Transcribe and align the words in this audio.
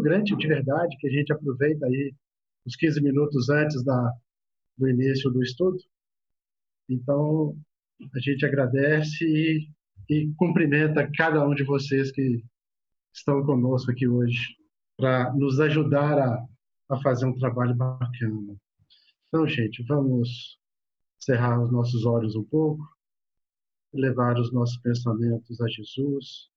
grande 0.00 0.36
de 0.36 0.46
verdade 0.46 0.96
que 0.98 1.08
a 1.08 1.10
gente 1.10 1.32
aproveita 1.32 1.86
aí 1.86 2.14
os 2.64 2.76
15 2.76 3.00
minutos 3.02 3.48
antes 3.48 3.82
da, 3.84 4.12
do 4.76 4.88
início 4.88 5.30
do 5.30 5.42
estudo. 5.42 5.78
Então, 6.88 7.56
a 8.14 8.18
gente 8.20 8.44
agradece 8.44 9.24
e, 9.24 9.68
e 10.08 10.32
cumprimenta 10.36 11.10
cada 11.16 11.46
um 11.46 11.54
de 11.54 11.64
vocês 11.64 12.10
que 12.10 12.42
estão 13.12 13.44
conosco 13.44 13.90
aqui 13.90 14.08
hoje 14.08 14.56
para 14.96 15.32
nos 15.34 15.60
ajudar 15.60 16.18
a, 16.18 16.46
a 16.90 17.00
fazer 17.00 17.26
um 17.26 17.38
trabalho 17.38 17.74
bacana. 17.74 18.56
Então, 19.28 19.46
gente, 19.46 19.82
vamos 19.84 20.58
cerrar 21.18 21.62
os 21.62 21.70
nossos 21.70 22.04
olhos 22.04 22.34
um 22.36 22.44
pouco, 22.44 22.84
levar 23.92 24.38
os 24.38 24.52
nossos 24.52 24.76
pensamentos 24.78 25.60
a 25.60 25.68
Jesus, 25.68 26.50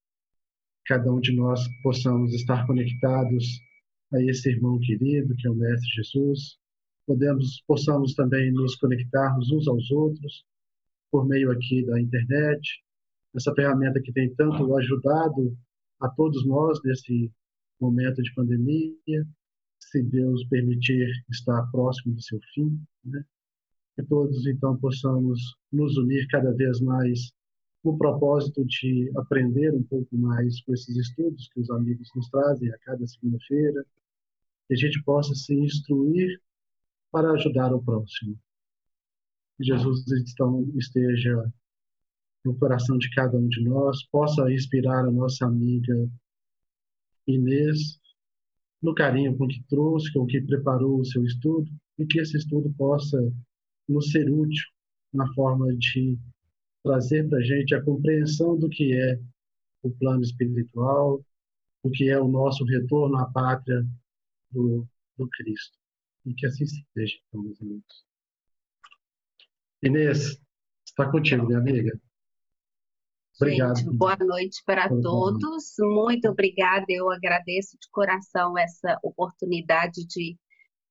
cada 0.85 1.11
um 1.11 1.19
de 1.19 1.35
nós 1.35 1.61
possamos 1.81 2.33
estar 2.33 2.65
conectados 2.65 3.59
a 4.13 4.21
esse 4.21 4.49
irmão 4.49 4.79
querido 4.79 5.35
que 5.35 5.47
é 5.47 5.51
o 5.51 5.55
Mestre 5.55 5.89
Jesus, 5.95 6.57
podemos 7.07 7.63
possamos 7.67 8.13
também 8.13 8.51
nos 8.51 8.75
conectarmos 8.75 9.51
uns 9.51 9.67
aos 9.67 9.89
outros 9.91 10.45
por 11.11 11.27
meio 11.27 11.51
aqui 11.51 11.85
da 11.85 11.99
internet, 11.99 12.83
essa 13.35 13.53
ferramenta 13.53 14.01
que 14.01 14.11
tem 14.11 14.33
tanto 14.35 14.75
ajudado 14.75 15.57
a 16.01 16.09
todos 16.09 16.45
nós 16.45 16.79
nesse 16.83 17.31
momento 17.79 18.21
de 18.21 18.33
pandemia, 18.33 19.25
se 19.79 20.03
Deus 20.03 20.45
permitir 20.47 21.07
estar 21.29 21.63
próximo 21.71 22.15
do 22.15 22.21
seu 22.21 22.39
fim, 22.53 22.79
né? 23.03 23.23
que 23.95 24.03
todos 24.03 24.45
então 24.45 24.77
possamos 24.77 25.39
nos 25.71 25.97
unir 25.97 26.27
cada 26.27 26.51
vez 26.53 26.81
mais 26.81 27.31
o 27.89 27.97
propósito 27.97 28.65
de 28.65 29.11
aprender 29.15 29.71
um 29.73 29.83
pouco 29.83 30.17
mais 30.17 30.59
com 30.61 30.73
esses 30.73 30.95
estudos 30.95 31.47
que 31.53 31.59
os 31.59 31.69
amigos 31.69 32.09
nos 32.15 32.27
trazem 32.29 32.69
a 32.71 32.77
cada 32.79 33.05
segunda-feira, 33.05 33.85
que 34.67 34.73
a 34.73 34.77
gente 34.77 35.03
possa 35.03 35.35
se 35.35 35.53
instruir 35.53 36.41
para 37.11 37.31
ajudar 37.31 37.73
o 37.73 37.83
próximo. 37.83 38.35
Que 39.57 39.65
Jesus 39.65 40.03
então 40.09 40.67
esteja 40.75 41.53
no 42.43 42.55
coração 42.57 42.97
de 42.97 43.09
cada 43.11 43.37
um 43.37 43.47
de 43.47 43.63
nós, 43.63 44.03
possa 44.07 44.51
inspirar 44.51 45.05
a 45.05 45.11
nossa 45.11 45.45
amiga 45.45 46.09
Inês 47.27 47.99
no 48.81 48.93
carinho 48.95 49.37
com 49.37 49.47
que 49.47 49.63
trouxe, 49.69 50.11
com 50.11 50.25
que 50.25 50.41
preparou 50.41 50.99
o 50.99 51.05
seu 51.05 51.23
estudo, 51.23 51.69
e 51.97 52.05
que 52.05 52.19
esse 52.19 52.37
estudo 52.37 52.73
possa 52.77 53.17
nos 53.87 54.11
ser 54.11 54.29
útil 54.29 54.65
na 55.13 55.31
forma 55.33 55.73
de 55.75 56.17
trazer 56.85 57.27
para 57.27 57.39
a 57.39 57.41
gente 57.41 57.73
a 57.73 57.83
compreensão 57.83 58.55
do 58.55 58.69
que 58.69 58.93
é 58.93 59.19
o 59.81 59.89
plano 59.89 60.21
espiritual, 60.21 61.25
o 61.81 61.89
que 61.89 62.09
é 62.09 62.19
o 62.19 62.27
nosso 62.27 62.63
retorno 62.63 63.17
à 63.17 63.25
pátria 63.25 63.83
do, 64.51 64.87
do 65.17 65.27
Cristo. 65.29 65.75
E 66.25 66.33
que 66.35 66.45
assim 66.45 66.65
seja, 66.67 67.17
meus 67.33 67.59
amigos. 67.59 68.05
Inês, 69.81 70.39
está 70.85 71.09
contigo, 71.09 71.47
minha 71.47 71.57
amiga. 71.57 71.99
Obrigado. 73.41 73.77
Gente, 73.77 73.97
boa 73.97 74.15
noite 74.17 74.61
para 74.63 74.87
todos. 74.87 75.73
Muito 75.79 76.29
obrigada. 76.29 76.85
Eu 76.87 77.11
agradeço 77.11 77.77
de 77.79 77.89
coração 77.91 78.57
essa 78.57 78.97
oportunidade 79.03 80.05
de 80.05 80.37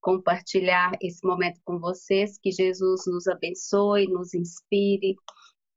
compartilhar 0.01 0.93
esse 1.01 1.25
momento 1.27 1.61
com 1.65 1.79
vocês. 1.79 2.37
Que 2.39 2.51
Jesus 2.51 3.03
nos 3.07 3.27
abençoe, 3.29 4.07
nos 4.07 4.35
inspire 4.35 5.17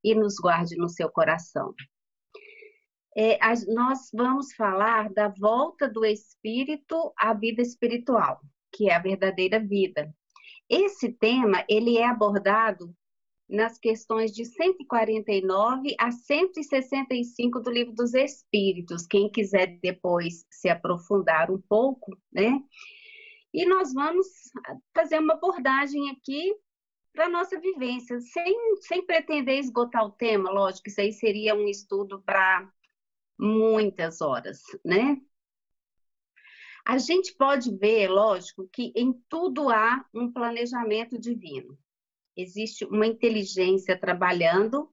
e 0.03 0.15
nos 0.15 0.35
guarde 0.35 0.75
no 0.75 0.89
seu 0.89 1.09
coração. 1.09 1.73
É, 3.15 3.39
nós 3.73 4.09
vamos 4.13 4.53
falar 4.53 5.11
da 5.11 5.27
volta 5.27 5.89
do 5.89 6.05
espírito 6.05 7.11
à 7.17 7.33
vida 7.33 7.61
espiritual, 7.61 8.39
que 8.71 8.89
é 8.89 8.95
a 8.95 8.99
verdadeira 8.99 9.59
vida. 9.59 10.13
Esse 10.69 11.11
tema 11.11 11.65
ele 11.67 11.97
é 11.97 12.05
abordado 12.05 12.93
nas 13.49 13.79
questões 13.79 14.31
de 14.31 14.45
149 14.45 15.95
a 15.97 16.11
165 16.11 17.59
do 17.61 17.71
Livro 17.71 17.93
dos 17.93 18.13
Espíritos. 18.13 19.07
Quem 19.07 19.31
quiser 19.31 19.79
depois 19.81 20.45
se 20.51 20.69
aprofundar 20.69 21.49
um 21.49 21.61
pouco, 21.61 22.15
né? 22.31 22.61
E 23.53 23.65
nós 23.65 23.93
vamos 23.93 24.27
fazer 24.93 25.19
uma 25.19 25.33
abordagem 25.33 26.11
aqui 26.11 26.53
para 27.17 27.27
nossa 27.27 27.59
vivência, 27.59 28.19
sem, 28.19 28.75
sem 28.79 29.03
pretender 29.03 29.57
esgotar 29.57 30.05
o 30.05 30.11
tema, 30.11 30.51
lógico, 30.51 30.87
isso 30.87 31.01
aí 31.01 31.11
seria 31.11 31.55
um 31.55 31.67
estudo 31.67 32.21
para 32.21 32.71
muitas 33.39 34.21
horas, 34.21 34.61
né? 34.85 35.19
A 36.85 36.99
gente 36.99 37.33
pode 37.33 37.75
ver, 37.75 38.07
lógico, 38.07 38.69
que 38.71 38.93
em 38.95 39.13
tudo 39.27 39.67
há 39.67 40.05
um 40.13 40.31
planejamento 40.31 41.17
divino. 41.17 41.75
Existe 42.35 42.85
uma 42.85 43.07
inteligência 43.07 43.99
trabalhando 43.99 44.87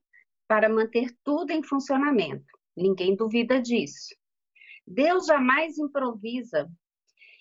para 0.47 0.67
manter 0.67 1.15
tudo 1.23 1.51
em 1.51 1.61
funcionamento. 1.61 2.51
Ninguém 2.75 3.15
duvida 3.15 3.61
disso. 3.61 4.15
Deus 4.85 5.27
jamais 5.27 5.77
improvisa 5.77 6.67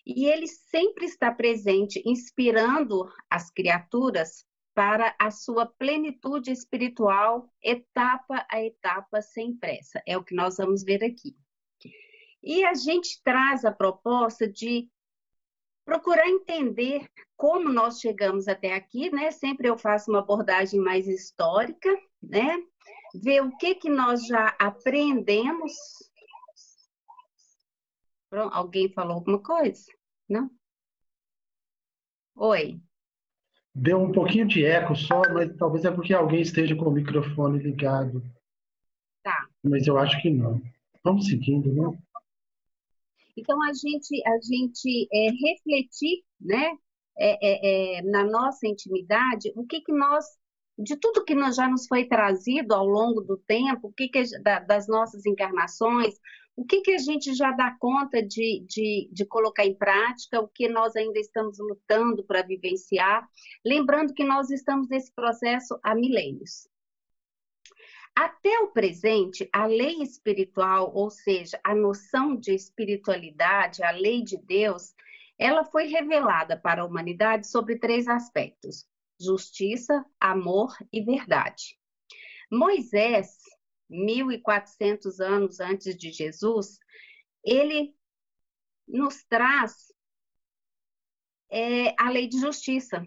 e 0.04 0.26
ele 0.26 0.46
sempre 0.46 1.06
está 1.06 1.32
presente, 1.32 2.02
inspirando 2.04 3.10
as 3.30 3.50
criaturas 3.50 4.44
para 4.74 5.14
a 5.18 5.30
sua 5.30 5.66
plenitude 5.66 6.50
espiritual, 6.50 7.48
etapa 7.62 8.44
a 8.50 8.62
etapa, 8.62 9.22
sem 9.22 9.56
pressa. 9.56 10.02
É 10.06 10.18
o 10.18 10.24
que 10.24 10.34
nós 10.34 10.56
vamos 10.56 10.82
ver 10.82 11.04
aqui. 11.04 11.36
E 12.42 12.64
a 12.64 12.74
gente 12.74 13.22
traz 13.22 13.64
a 13.64 13.72
proposta 13.72 14.46
de 14.46 14.90
procurar 15.84 16.28
entender 16.28 17.08
como 17.36 17.68
nós 17.68 18.00
chegamos 18.00 18.48
até 18.48 18.74
aqui, 18.74 19.10
né? 19.10 19.30
Sempre 19.30 19.68
eu 19.68 19.78
faço 19.78 20.10
uma 20.10 20.20
abordagem 20.20 20.80
mais 20.80 21.06
histórica, 21.06 21.88
né? 22.22 22.56
Ver 23.14 23.42
o 23.42 23.56
que 23.56 23.76
que 23.76 23.88
nós 23.88 24.26
já 24.26 24.48
aprendemos. 24.58 25.72
Pronto, 28.28 28.54
alguém 28.54 28.92
falou 28.92 29.14
alguma 29.14 29.40
coisa? 29.40 29.86
Não? 30.28 30.50
Oi. 32.34 32.80
Deu 33.74 34.00
um 34.00 34.12
pouquinho 34.12 34.46
de 34.46 34.64
eco 34.64 34.94
só, 34.94 35.22
mas 35.32 35.54
talvez 35.56 35.84
é 35.84 35.90
porque 35.90 36.14
alguém 36.14 36.40
esteja 36.40 36.76
com 36.76 36.84
o 36.84 36.92
microfone 36.92 37.58
ligado. 37.58 38.22
Tá. 39.22 39.48
Mas 39.62 39.86
eu 39.86 39.98
acho 39.98 40.20
que 40.22 40.30
não. 40.30 40.62
Vamos 41.02 41.26
seguindo, 41.26 41.72
não? 41.72 41.98
Então, 43.36 43.60
a 43.62 43.72
gente, 43.72 44.22
a 44.26 44.38
gente 44.40 45.08
é, 45.12 45.30
refletir, 45.30 46.22
né, 46.40 46.76
é, 47.18 47.38
é, 47.42 47.98
é, 47.98 48.02
na 48.02 48.24
nossa 48.24 48.66
intimidade, 48.66 49.52
o 49.56 49.66
que 49.66 49.80
que 49.80 49.92
nós, 49.92 50.24
de 50.78 50.96
tudo 50.96 51.24
que 51.24 51.34
nós 51.34 51.56
já 51.56 51.68
nos 51.68 51.86
foi 51.86 52.04
trazido 52.04 52.74
ao 52.74 52.86
longo 52.86 53.20
do 53.20 53.36
tempo, 53.36 53.88
o 53.88 53.92
que 53.92 54.08
que, 54.08 54.22
da, 54.40 54.60
das 54.60 54.86
nossas 54.86 55.26
encarnações, 55.26 56.14
o 56.56 56.64
que, 56.64 56.80
que 56.82 56.92
a 56.92 56.98
gente 56.98 57.34
já 57.34 57.50
dá 57.50 57.76
conta 57.78 58.22
de, 58.22 58.64
de, 58.68 59.08
de 59.12 59.24
colocar 59.26 59.64
em 59.64 59.74
prática, 59.74 60.40
o 60.40 60.48
que 60.48 60.68
nós 60.68 60.94
ainda 60.94 61.18
estamos 61.18 61.58
lutando 61.58 62.24
para 62.24 62.42
vivenciar, 62.42 63.28
lembrando 63.64 64.14
que 64.14 64.24
nós 64.24 64.50
estamos 64.50 64.88
nesse 64.88 65.12
processo 65.12 65.78
há 65.82 65.94
milênios. 65.94 66.68
Até 68.16 68.60
o 68.60 68.68
presente, 68.68 69.48
a 69.52 69.66
lei 69.66 70.00
espiritual, 70.00 70.92
ou 70.94 71.10
seja, 71.10 71.58
a 71.64 71.74
noção 71.74 72.36
de 72.36 72.54
espiritualidade, 72.54 73.82
a 73.82 73.90
lei 73.90 74.22
de 74.22 74.36
Deus, 74.36 74.94
ela 75.36 75.64
foi 75.64 75.88
revelada 75.88 76.56
para 76.56 76.82
a 76.82 76.84
humanidade 76.84 77.48
sobre 77.48 77.76
três 77.76 78.06
aspectos: 78.06 78.86
justiça, 79.20 80.04
amor 80.20 80.72
e 80.92 81.02
verdade. 81.02 81.76
Moisés, 82.48 83.36
1400 83.88 85.20
anos 85.20 85.60
antes 85.60 85.96
de 85.96 86.10
Jesus, 86.10 86.78
ele 87.44 87.94
nos 88.86 89.24
traz 89.24 89.92
é, 91.50 91.94
a 92.00 92.10
lei 92.10 92.26
de 92.26 92.38
justiça 92.38 93.06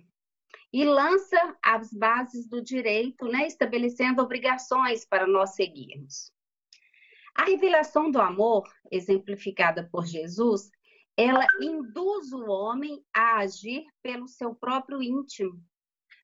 e 0.71 0.83
lança 0.83 1.57
as 1.63 1.91
bases 1.91 2.47
do 2.47 2.62
direito, 2.62 3.25
né, 3.25 3.47
estabelecendo 3.47 4.21
obrigações 4.21 5.06
para 5.06 5.25
nós 5.25 5.56
seguirmos. 5.56 6.31
A 7.35 7.45
revelação 7.45 8.09
do 8.09 8.19
amor, 8.19 8.68
exemplificada 8.91 9.88
por 9.91 10.06
Jesus, 10.06 10.69
ela 11.15 11.45
induz 11.62 12.31
o 12.31 12.45
homem 12.47 13.03
a 13.13 13.38
agir 13.38 13.85
pelo 14.01 14.27
seu 14.27 14.53
próprio 14.53 15.01
íntimo, 15.01 15.63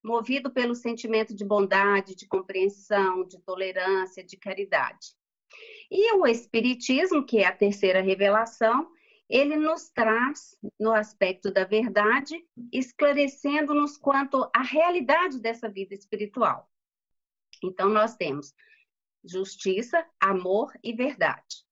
movido 0.03 0.51
pelo 0.51 0.75
sentimento 0.75 1.33
de 1.33 1.45
bondade, 1.45 2.15
de 2.15 2.27
compreensão, 2.27 3.25
de 3.25 3.39
tolerância, 3.39 4.23
de 4.23 4.37
caridade. 4.37 5.15
E 5.89 6.13
o 6.15 6.27
Espiritismo, 6.27 7.25
que 7.25 7.39
é 7.39 7.45
a 7.45 7.55
terceira 7.55 8.01
revelação, 8.01 8.91
ele 9.29 9.55
nos 9.55 9.89
traz 9.89 10.57
no 10.79 10.91
aspecto 10.91 11.51
da 11.51 11.63
verdade, 11.63 12.35
esclarecendo-nos 12.71 13.97
quanto 13.97 14.49
à 14.55 14.61
realidade 14.61 15.39
dessa 15.39 15.69
vida 15.69 15.93
espiritual. 15.93 16.69
Então, 17.63 17.89
nós 17.89 18.15
temos 18.15 18.53
justiça, 19.23 20.05
amor 20.19 20.71
e 20.83 20.93
verdade. 20.93 21.63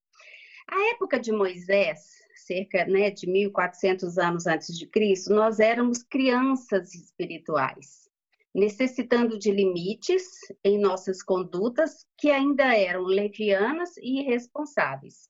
A 0.68 0.92
época 0.92 1.20
de 1.20 1.32
Moisés 1.32 2.22
cerca 2.36 2.86
né, 2.86 3.12
de 3.12 3.28
1.400 3.28 4.18
anos 4.18 4.48
antes 4.48 4.78
de 4.78 4.88
Cristo, 4.88 5.34
nós 5.34 5.60
éramos 5.60 6.02
crianças 6.02 6.96
espirituais, 6.96 8.10
necessitando 8.54 9.40
de 9.40 9.52
limites 9.52 10.24
em 10.64 10.80
nossas 10.80 11.24
condutas 11.24 12.06
que 12.18 12.30
ainda 12.30 12.76
eram 12.76 13.04
levianas 13.04 13.96
e 13.98 14.20
irresponsáveis. 14.20 15.30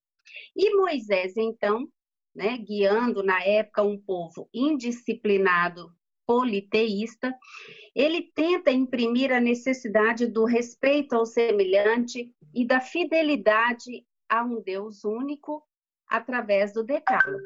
E 0.55 0.75
Moisés, 0.75 1.37
então, 1.37 1.87
né, 2.33 2.57
guiando 2.57 3.21
na 3.23 3.43
época 3.43 3.83
um 3.83 3.99
povo 3.99 4.49
indisciplinado, 4.53 5.93
politeísta, 6.25 7.35
ele 7.93 8.31
tenta 8.33 8.71
imprimir 8.71 9.33
a 9.33 9.41
necessidade 9.41 10.27
do 10.27 10.45
respeito 10.45 11.13
ao 11.13 11.25
semelhante 11.25 12.33
e 12.53 12.65
da 12.65 12.79
fidelidade 12.79 14.05
a 14.29 14.41
um 14.41 14.61
Deus 14.61 15.03
único 15.03 15.61
através 16.07 16.73
do 16.73 16.85
Decálogo. 16.85 17.43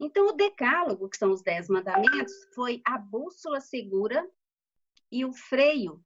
Então, 0.00 0.28
o 0.28 0.32
Decálogo, 0.32 1.08
que 1.08 1.16
são 1.16 1.32
os 1.32 1.42
Dez 1.42 1.68
Mandamentos, 1.68 2.32
foi 2.54 2.80
a 2.84 2.96
bússola 2.96 3.60
segura 3.60 4.24
e 5.10 5.24
o 5.24 5.32
freio, 5.32 6.02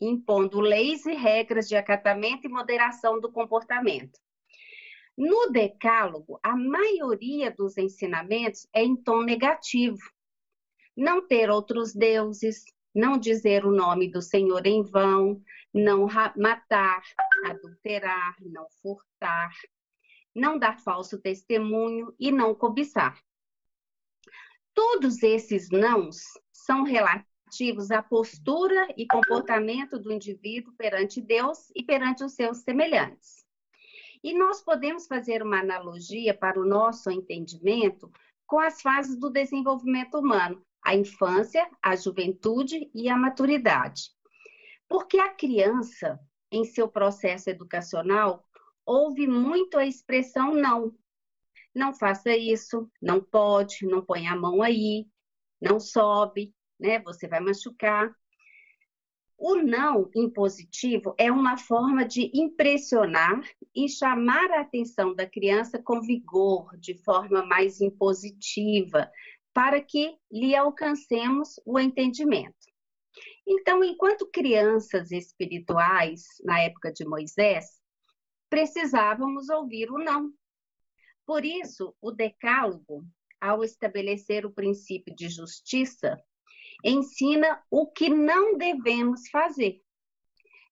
impondo 0.00 0.60
leis 0.60 1.06
e 1.06 1.14
regras 1.14 1.68
de 1.68 1.76
acatamento 1.76 2.46
e 2.46 2.50
moderação 2.50 3.20
do 3.20 3.30
comportamento. 3.30 4.18
No 5.16 5.50
Decálogo, 5.50 6.40
a 6.42 6.56
maioria 6.56 7.50
dos 7.50 7.78
ensinamentos 7.78 8.66
é 8.72 8.82
em 8.82 8.96
tom 8.96 9.22
negativo. 9.22 9.98
Não 10.96 11.26
ter 11.26 11.50
outros 11.50 11.94
deuses, 11.94 12.64
não 12.94 13.16
dizer 13.16 13.64
o 13.64 13.70
nome 13.70 14.10
do 14.10 14.20
Senhor 14.20 14.66
em 14.66 14.82
vão, 14.82 15.40
não 15.72 16.06
matar, 16.36 17.02
adulterar, 17.44 18.36
não 18.40 18.66
furtar, 18.82 19.52
não 20.34 20.58
dar 20.58 20.80
falso 20.80 21.20
testemunho 21.20 22.14
e 22.18 22.32
não 22.32 22.54
cobiçar. 22.54 23.20
Todos 24.72 25.22
esses 25.22 25.70
nãos 25.70 26.18
são 26.52 26.82
relativos 26.82 27.33
à 27.90 28.02
postura 28.02 28.88
e 28.96 29.06
comportamento 29.06 29.98
do 29.98 30.12
indivíduo 30.12 30.72
perante 30.76 31.20
Deus 31.20 31.70
e 31.74 31.82
perante 31.82 32.24
os 32.24 32.32
seus 32.32 32.58
semelhantes. 32.58 33.44
E 34.22 34.32
nós 34.32 34.62
podemos 34.62 35.06
fazer 35.06 35.42
uma 35.42 35.60
analogia 35.60 36.32
para 36.32 36.58
o 36.60 36.64
nosso 36.64 37.10
entendimento 37.10 38.10
com 38.46 38.58
as 38.58 38.80
fases 38.80 39.18
do 39.18 39.30
desenvolvimento 39.30 40.18
humano, 40.18 40.64
a 40.82 40.94
infância, 40.94 41.68
a 41.82 41.94
juventude 41.94 42.90
e 42.94 43.08
a 43.08 43.16
maturidade. 43.16 44.10
Porque 44.88 45.18
a 45.18 45.32
criança, 45.32 46.18
em 46.50 46.64
seu 46.64 46.88
processo 46.88 47.50
educacional, 47.50 48.44
ouve 48.84 49.26
muito 49.26 49.78
a 49.78 49.86
expressão 49.86 50.54
não. 50.54 50.94
Não 51.74 51.92
faça 51.92 52.36
isso, 52.36 52.90
não 53.00 53.20
pode, 53.20 53.86
não 53.86 54.04
põe 54.04 54.26
a 54.26 54.36
mão 54.36 54.62
aí, 54.62 55.06
não 55.60 55.80
sobe, 55.80 56.54
né? 56.84 57.00
Você 57.00 57.26
vai 57.26 57.40
machucar. 57.40 58.14
O 59.36 59.56
não 59.56 60.10
impositivo 60.14 61.14
é 61.18 61.32
uma 61.32 61.56
forma 61.56 62.04
de 62.04 62.30
impressionar 62.32 63.42
e 63.74 63.88
chamar 63.88 64.50
a 64.52 64.60
atenção 64.60 65.14
da 65.14 65.26
criança 65.26 65.82
com 65.82 66.00
vigor, 66.00 66.76
de 66.78 66.94
forma 67.02 67.44
mais 67.44 67.80
impositiva, 67.80 69.10
para 69.52 69.80
que 69.80 70.16
lhe 70.30 70.54
alcancemos 70.54 71.60
o 71.64 71.80
entendimento. 71.80 72.54
Então, 73.46 73.82
enquanto 73.82 74.30
crianças 74.30 75.10
espirituais, 75.10 76.24
na 76.44 76.60
época 76.60 76.92
de 76.92 77.04
Moisés, 77.04 77.80
precisávamos 78.48 79.48
ouvir 79.48 79.90
o 79.90 79.98
não. 79.98 80.32
Por 81.26 81.44
isso, 81.44 81.94
o 82.00 82.10
Decálogo, 82.12 83.04
ao 83.40 83.62
estabelecer 83.62 84.46
o 84.46 84.52
princípio 84.52 85.14
de 85.14 85.28
justiça, 85.28 86.18
ensina 86.84 87.62
o 87.70 87.86
que 87.86 88.08
não 88.10 88.58
devemos 88.58 89.28
fazer, 89.30 89.80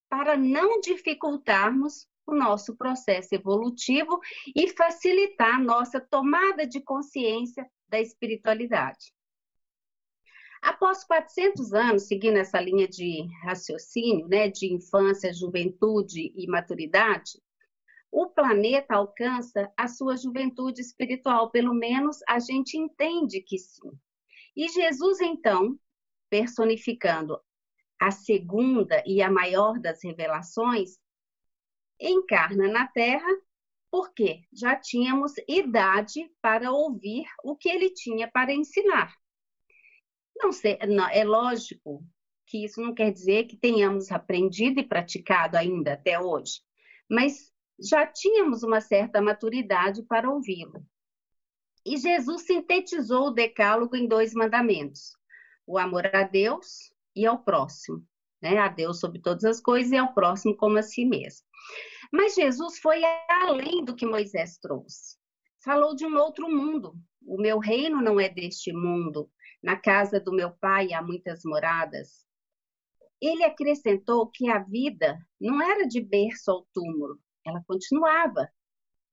para 0.09 0.37
não 0.37 0.81
dificultarmos 0.81 2.07
o 2.27 2.35
nosso 2.35 2.77
processo 2.77 3.35
evolutivo 3.35 4.21
e 4.55 4.69
facilitar 4.69 5.61
nossa 5.61 6.01
tomada 6.01 6.67
de 6.67 6.81
consciência 6.81 7.69
da 7.89 8.01
espiritualidade. 8.01 9.13
Após 10.61 11.03
400 11.03 11.73
anos, 11.73 12.07
seguindo 12.07 12.37
essa 12.37 12.61
linha 12.61 12.87
de 12.87 13.27
raciocínio, 13.43 14.29
né, 14.29 14.49
de 14.49 14.73
infância, 14.73 15.35
juventude 15.35 16.33
e 16.37 16.47
maturidade, 16.47 17.43
o 18.13 18.29
planeta 18.29 18.95
alcança 18.95 19.73
a 19.77 19.89
sua 19.89 20.17
juventude 20.17 20.81
espiritual, 20.81 21.51
pelo 21.51 21.75
menos 21.75 22.19
a 22.29 22.39
gente 22.39 22.77
entende 22.77 23.41
que 23.41 23.59
sim. 23.59 23.91
E 24.55 24.69
Jesus, 24.69 25.21
então, 25.21 25.77
personificando 26.33 27.39
a 28.01 28.11
segunda 28.11 29.03
e 29.05 29.21
a 29.21 29.31
maior 29.31 29.79
das 29.79 30.03
revelações, 30.03 30.99
encarna 32.01 32.69
na 32.69 32.87
Terra 32.87 33.29
porque 33.91 34.41
já 34.51 34.75
tínhamos 34.75 35.35
idade 35.47 36.33
para 36.41 36.73
ouvir 36.73 37.27
o 37.45 37.55
que 37.55 37.69
ele 37.69 37.91
tinha 37.91 38.31
para 38.31 38.51
ensinar. 38.51 39.15
Não 40.35 40.53
sei, 40.53 40.79
não, 40.89 41.07
é 41.07 41.23
lógico 41.23 42.03
que 42.47 42.65
isso 42.65 42.81
não 42.81 42.95
quer 42.95 43.13
dizer 43.13 43.45
que 43.45 43.59
tenhamos 43.59 44.11
aprendido 44.11 44.81
e 44.81 44.89
praticado 44.89 45.59
ainda 45.59 45.93
até 45.93 46.19
hoje, 46.19 46.63
mas 47.11 47.53
já 47.79 48.07
tínhamos 48.07 48.63
uma 48.63 48.81
certa 48.81 49.21
maturidade 49.21 50.03
para 50.05 50.31
ouvi-lo. 50.31 50.83
E 51.85 51.99
Jesus 51.99 52.47
sintetizou 52.47 53.27
o 53.27 53.35
decálogo 53.35 53.95
em 53.95 54.09
dois 54.09 54.33
mandamentos: 54.33 55.21
o 55.67 55.79
amor 55.79 56.07
a 56.15 56.23
Deus 56.25 56.93
e 57.15 57.27
ao 57.27 57.39
próximo, 57.39 58.05
né? 58.41 58.59
A 58.59 58.69
Deus 58.69 59.01
sobre 59.01 59.21
todas 59.21 59.45
as 59.45 59.61
coisas 59.61 59.93
e 59.93 59.97
ao 59.97 60.13
próximo 60.13 60.57
como 60.57 60.79
a 60.79 60.83
si 60.83 61.05
mesmo. 61.05 61.47
Mas 62.13 62.35
Jesus 62.35 62.79
foi 62.79 63.03
além 63.29 63.85
do 63.85 63.95
que 63.95 64.05
Moisés 64.05 64.59
trouxe. 64.59 65.17
Falou 65.65 65.95
de 65.95 66.05
um 66.05 66.17
outro 66.17 66.51
mundo. 66.51 66.95
O 67.25 67.41
meu 67.41 67.59
reino 67.59 68.03
não 68.03 68.19
é 68.19 68.29
deste 68.29 68.73
mundo. 68.73 69.31
Na 69.63 69.77
casa 69.77 70.19
do 70.19 70.33
meu 70.33 70.51
pai 70.51 70.93
há 70.93 71.01
muitas 71.01 71.43
moradas. 71.45 72.27
Ele 73.21 73.45
acrescentou 73.45 74.29
que 74.29 74.51
a 74.51 74.59
vida 74.59 75.17
não 75.41 75.63
era 75.63 75.87
de 75.87 76.01
berço 76.01 76.51
ao 76.51 76.67
túmulo, 76.75 77.21
ela 77.47 77.63
continuava. 77.67 78.51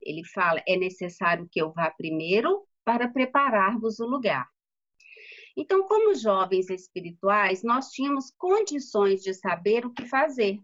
Ele 0.02 0.26
fala: 0.26 0.64
é 0.68 0.76
necessário 0.76 1.48
que 1.52 1.62
eu 1.62 1.72
vá 1.72 1.92
primeiro 1.92 2.68
para 2.84 3.08
preparar-vos 3.08 4.00
o 4.00 4.08
lugar. 4.08 4.48
Então, 5.56 5.84
como 5.88 6.16
jovens 6.16 6.70
espirituais, 6.70 7.64
nós 7.64 7.90
tínhamos 7.90 8.32
condições 8.38 9.22
de 9.22 9.34
saber 9.34 9.86
o 9.86 9.94
que 9.94 10.06
fazer. 10.06 10.60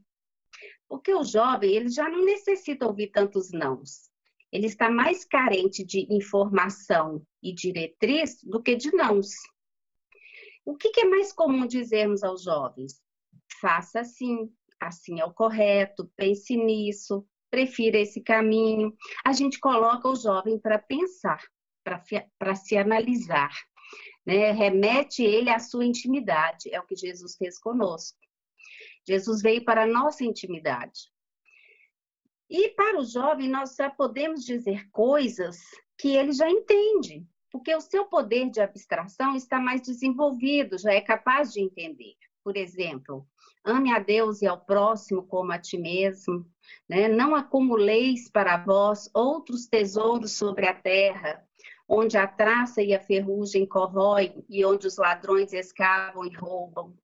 Porque 0.87 1.13
o 1.13 1.23
jovem, 1.23 1.71
ele 1.71 1.89
já 1.89 2.09
não 2.09 2.23
necessita 2.23 2.85
ouvir 2.85 3.07
tantos 3.07 3.51
nãos. 3.51 4.09
Ele 4.51 4.67
está 4.67 4.89
mais 4.89 5.25
carente 5.25 5.83
de 5.83 6.07
informação 6.09 7.25
e 7.41 7.53
diretriz 7.53 8.41
do 8.43 8.61
que 8.61 8.75
de 8.75 8.95
nãos. 8.95 9.31
O 10.63 10.75
que, 10.75 10.89
que 10.89 11.01
é 11.01 11.05
mais 11.05 11.33
comum 11.33 11.67
dizermos 11.67 12.23
aos 12.23 12.43
jovens? 12.43 13.01
Faça 13.59 13.99
assim, 14.01 14.49
assim 14.79 15.19
é 15.19 15.25
o 15.25 15.33
correto, 15.33 16.09
pense 16.15 16.55
nisso, 16.55 17.27
prefira 17.49 17.97
esse 17.97 18.21
caminho. 18.21 18.95
A 19.25 19.33
gente 19.33 19.59
coloca 19.59 20.07
o 20.07 20.15
jovem 20.15 20.57
para 20.59 20.79
pensar, 20.79 21.43
para 21.83 22.55
se 22.55 22.77
analisar 22.77 23.51
né? 24.25 24.51
remete 24.51 25.23
ele 25.23 25.49
à 25.49 25.59
sua 25.59 25.85
intimidade, 25.85 26.73
é 26.73 26.79
o 26.79 26.85
que 26.85 26.95
Jesus 26.95 27.35
fez 27.35 27.59
conosco. 27.59 28.17
Jesus 29.07 29.41
veio 29.41 29.63
para 29.63 29.83
a 29.83 29.87
nossa 29.87 30.23
intimidade. 30.23 31.11
E 32.49 32.69
para 32.69 32.99
o 32.99 33.05
jovem, 33.05 33.49
nós 33.49 33.75
já 33.75 33.89
podemos 33.89 34.43
dizer 34.45 34.89
coisas 34.91 35.59
que 35.97 36.15
ele 36.15 36.31
já 36.31 36.49
entende, 36.49 37.25
porque 37.51 37.73
o 37.73 37.81
seu 37.81 38.05
poder 38.05 38.49
de 38.49 38.59
abstração 38.59 39.35
está 39.35 39.59
mais 39.59 39.81
desenvolvido, 39.81 40.77
já 40.77 40.93
é 40.93 41.01
capaz 41.01 41.53
de 41.53 41.61
entender. 41.61 42.15
Por 42.43 42.57
exemplo, 42.57 43.27
ame 43.63 43.91
a 43.91 43.97
Deus 43.97 44.41
e 44.41 44.47
ao 44.47 44.63
próximo 44.63 45.23
como 45.23 45.51
a 45.51 45.57
ti 45.57 45.77
mesmo, 45.77 46.45
né? 46.87 47.07
não 47.07 47.33
acumuleis 47.33 48.29
para 48.29 48.57
vós 48.57 49.09
outros 49.13 49.65
tesouros 49.65 50.33
sobre 50.33 50.67
a 50.67 50.73
terra, 50.73 51.44
onde 51.87 52.17
a 52.17 52.27
traça 52.27 52.81
e 52.81 52.93
a 52.93 52.99
ferrugem 52.99 53.65
corroem 53.65 54.43
e 54.49 54.65
onde 54.65 54.87
os 54.87 54.97
ladrões 54.97 55.53
escavam 55.53 56.25
e 56.25 56.35
roubam. 56.35 56.95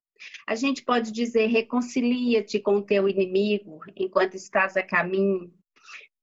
A 0.46 0.54
gente 0.54 0.84
pode 0.84 1.10
dizer: 1.12 1.46
reconcilia-te 1.46 2.60
com 2.60 2.82
teu 2.82 3.08
inimigo 3.08 3.80
enquanto 3.96 4.34
estás 4.34 4.76
a 4.76 4.82
caminho. 4.82 5.52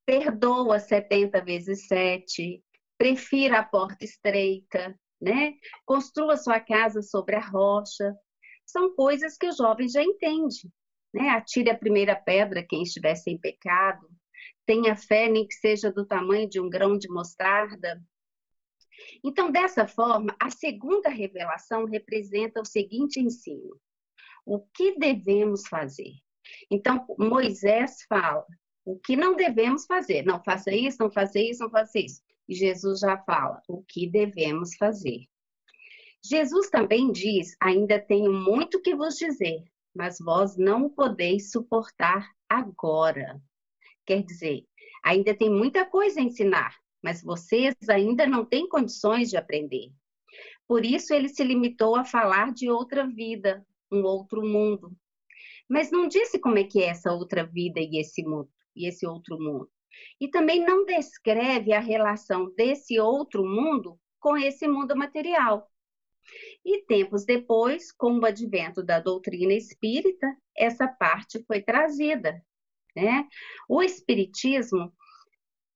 Perdoa 0.06 0.78
70 0.78 1.40
vezes 1.42 1.86
7. 1.86 2.62
Prefira 2.98 3.60
a 3.60 3.64
porta 3.64 4.04
estreita, 4.04 4.98
né? 5.20 5.54
Construa 5.84 6.36
sua 6.36 6.60
casa 6.60 7.02
sobre 7.02 7.36
a 7.36 7.40
rocha. 7.40 8.14
São 8.66 8.94
coisas 8.94 9.36
que 9.36 9.48
o 9.48 9.52
jovem 9.52 9.88
já 9.88 10.02
entende. 10.02 10.68
Né? 11.12 11.28
Atire 11.30 11.70
a 11.70 11.78
primeira 11.78 12.14
pedra 12.14 12.64
quem 12.66 12.82
estiver 12.82 13.14
sem 13.16 13.38
pecado. 13.38 14.06
tenha 14.66 14.94
fé, 14.94 15.28
nem 15.28 15.46
que 15.46 15.54
seja 15.54 15.90
do 15.90 16.06
tamanho 16.06 16.48
de 16.48 16.60
um 16.60 16.70
grão 16.70 16.96
de 16.96 17.08
mostarda. 17.08 18.00
Então, 19.24 19.50
dessa 19.50 19.86
forma, 19.86 20.34
a 20.40 20.50
segunda 20.50 21.08
revelação 21.08 21.84
representa 21.84 22.60
o 22.60 22.64
seguinte 22.64 23.20
ensino: 23.20 23.78
o 24.44 24.60
que 24.60 24.98
devemos 24.98 25.66
fazer? 25.66 26.14
Então, 26.70 27.06
Moisés 27.18 28.02
fala 28.08 28.46
o 28.84 28.98
que 28.98 29.16
não 29.16 29.36
devemos 29.36 29.86
fazer. 29.86 30.24
Não 30.24 30.42
faça 30.42 30.74
isso, 30.74 30.98
não 31.00 31.10
faça 31.10 31.38
isso, 31.38 31.62
não 31.62 31.70
faça 31.70 31.98
isso. 31.98 32.22
E 32.48 32.54
Jesus 32.54 33.00
já 33.00 33.18
fala 33.18 33.62
o 33.68 33.82
que 33.84 34.06
devemos 34.06 34.74
fazer. 34.76 35.26
Jesus 36.24 36.68
também 36.68 37.12
diz: 37.12 37.56
Ainda 37.60 37.98
tenho 37.98 38.32
muito 38.32 38.80
que 38.80 38.94
vos 38.94 39.16
dizer, 39.16 39.62
mas 39.94 40.18
vós 40.18 40.56
não 40.56 40.86
o 40.86 40.90
podeis 40.90 41.50
suportar 41.50 42.28
agora. 42.48 43.40
Quer 44.04 44.22
dizer, 44.24 44.64
ainda 45.04 45.34
tem 45.34 45.48
muita 45.48 45.84
coisa 45.84 46.20
a 46.20 46.22
ensinar, 46.22 46.76
mas 47.02 47.22
vocês 47.22 47.74
ainda 47.88 48.26
não 48.26 48.44
têm 48.44 48.68
condições 48.68 49.30
de 49.30 49.36
aprender. 49.36 49.92
Por 50.66 50.84
isso 50.84 51.12
ele 51.12 51.28
se 51.28 51.42
limitou 51.42 51.96
a 51.96 52.04
falar 52.04 52.52
de 52.52 52.70
outra 52.70 53.06
vida, 53.06 53.66
um 53.90 54.02
outro 54.02 54.42
mundo. 54.42 54.96
Mas 55.68 55.90
não 55.90 56.06
disse 56.06 56.38
como 56.38 56.58
é 56.58 56.64
que 56.64 56.82
é 56.82 56.88
essa 56.88 57.12
outra 57.12 57.44
vida 57.44 57.80
e 57.80 57.98
esse 57.98 58.22
mundo, 58.22 58.48
e 58.74 58.86
esse 58.86 59.06
outro 59.06 59.38
mundo. 59.38 59.70
E 60.20 60.28
também 60.28 60.64
não 60.64 60.84
descreve 60.84 61.72
a 61.72 61.80
relação 61.80 62.52
desse 62.54 63.00
outro 63.00 63.44
mundo 63.44 63.98
com 64.20 64.36
esse 64.36 64.68
mundo 64.68 64.96
material. 64.96 65.68
E 66.64 66.82
tempos 66.84 67.24
depois, 67.24 67.90
com 67.90 68.18
o 68.18 68.24
advento 68.24 68.82
da 68.82 69.00
doutrina 69.00 69.54
espírita, 69.54 70.26
essa 70.56 70.86
parte 70.86 71.42
foi 71.44 71.62
trazida. 71.62 72.44
Né? 72.94 73.26
O 73.68 73.82
espiritismo 73.82 74.92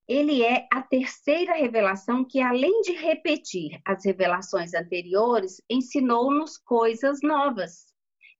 ele 0.06 0.42
é 0.42 0.66
a 0.72 0.82
terceira 0.82 1.54
revelação 1.54 2.24
que, 2.24 2.40
além 2.40 2.82
de 2.82 2.92
repetir 2.92 3.80
as 3.84 4.04
revelações 4.04 4.74
anteriores, 4.74 5.62
ensinou-nos 5.68 6.58
coisas 6.58 7.20
novas, 7.22 7.86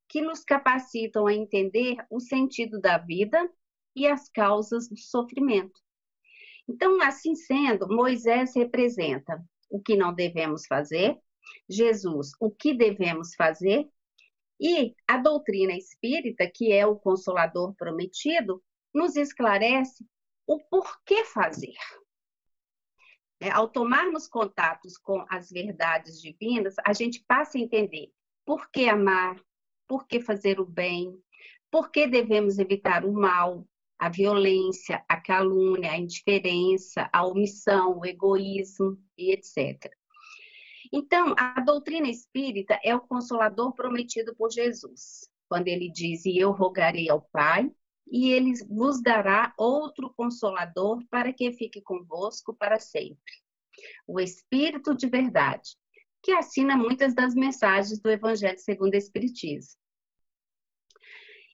que 0.08 0.20
nos 0.20 0.44
capacitam 0.44 1.26
a 1.26 1.34
entender 1.34 1.96
o 2.10 2.20
sentido 2.20 2.80
da 2.80 2.98
vida 2.98 3.50
e 3.96 4.06
as 4.06 4.28
causas 4.28 4.88
do 4.88 4.98
sofrimento. 4.98 5.80
Então, 6.68 7.00
assim 7.02 7.34
sendo, 7.34 7.88
Moisés 7.88 8.54
representa 8.54 9.42
o 9.70 9.80
que 9.80 9.96
não 9.96 10.14
devemos 10.14 10.66
fazer, 10.66 11.18
Jesus, 11.68 12.32
o 12.40 12.50
que 12.50 12.74
devemos 12.74 13.34
fazer, 13.34 13.88
e 14.60 14.94
a 15.08 15.16
doutrina 15.16 15.72
espírita, 15.72 16.48
que 16.48 16.72
é 16.72 16.86
o 16.86 16.96
consolador 16.96 17.74
prometido, 17.74 18.62
nos 18.94 19.16
esclarece 19.16 20.06
o 20.46 20.58
porquê 20.60 21.24
fazer. 21.24 21.74
É, 23.40 23.50
ao 23.50 23.68
tomarmos 23.68 24.26
contatos 24.26 24.96
com 24.96 25.24
as 25.28 25.50
verdades 25.50 26.20
divinas, 26.20 26.74
a 26.84 26.92
gente 26.92 27.24
passa 27.26 27.58
a 27.58 27.60
entender 27.60 28.12
por 28.44 28.70
que 28.70 28.88
amar, 28.88 29.40
por 29.86 30.06
que 30.06 30.20
fazer 30.20 30.60
o 30.60 30.64
bem, 30.64 31.12
por 31.70 31.90
que 31.90 32.06
devemos 32.06 32.58
evitar 32.58 33.04
o 33.04 33.12
mal, 33.12 33.66
a 33.98 34.08
violência, 34.08 35.04
a 35.08 35.20
calúnia, 35.20 35.92
a 35.92 35.98
indiferença, 35.98 37.08
a 37.12 37.26
omissão, 37.26 37.98
o 37.98 38.06
egoísmo 38.06 38.98
e 39.16 39.32
etc. 39.32 39.90
Então, 40.92 41.34
a 41.36 41.60
doutrina 41.60 42.08
espírita 42.08 42.78
é 42.84 42.94
o 42.94 43.00
consolador 43.00 43.74
prometido 43.74 44.34
por 44.36 44.50
Jesus, 44.50 45.28
quando 45.48 45.68
ele 45.68 45.90
diz: 45.90 46.24
E 46.24 46.38
eu 46.38 46.52
rogarei 46.52 47.10
ao 47.10 47.20
Pai, 47.20 47.70
e 48.06 48.30
ele 48.30 48.52
vos 48.68 49.02
dará 49.02 49.52
outro 49.56 50.12
consolador 50.16 51.02
para 51.10 51.32
que 51.32 51.52
fique 51.52 51.80
convosco 51.80 52.54
para 52.54 52.78
sempre. 52.78 53.32
O 54.06 54.20
Espírito 54.20 54.94
de 54.94 55.08
verdade, 55.08 55.76
que 56.22 56.32
assina 56.32 56.76
muitas 56.76 57.14
das 57.14 57.34
mensagens 57.34 58.00
do 58.00 58.10
Evangelho 58.10 58.58
segundo 58.58 58.94
o 58.94 58.96
Espiritismo. 58.96 59.78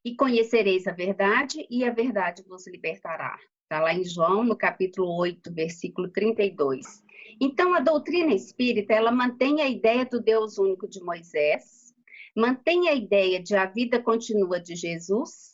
E 0.04 0.14
conhecereis 0.14 0.86
a 0.86 0.92
verdade, 0.92 1.66
e 1.68 1.84
a 1.84 1.92
verdade 1.92 2.42
vos 2.46 2.66
libertará. 2.66 3.38
Está 3.62 3.80
lá 3.80 3.94
em 3.94 4.04
João, 4.04 4.42
no 4.42 4.56
capítulo 4.56 5.16
8, 5.18 5.52
versículo 5.52 6.10
32. 6.10 7.04
Então, 7.40 7.74
a 7.74 7.80
doutrina 7.80 8.34
espírita, 8.34 8.92
ela 8.92 9.12
mantém 9.12 9.60
a 9.60 9.68
ideia 9.68 10.04
do 10.04 10.20
Deus 10.20 10.58
único 10.58 10.88
de 10.88 11.00
Moisés, 11.00 11.94
mantém 12.36 12.88
a 12.88 12.94
ideia 12.94 13.42
de 13.42 13.54
a 13.54 13.66
vida 13.66 14.02
continua 14.02 14.60
de 14.60 14.74
Jesus, 14.74 15.49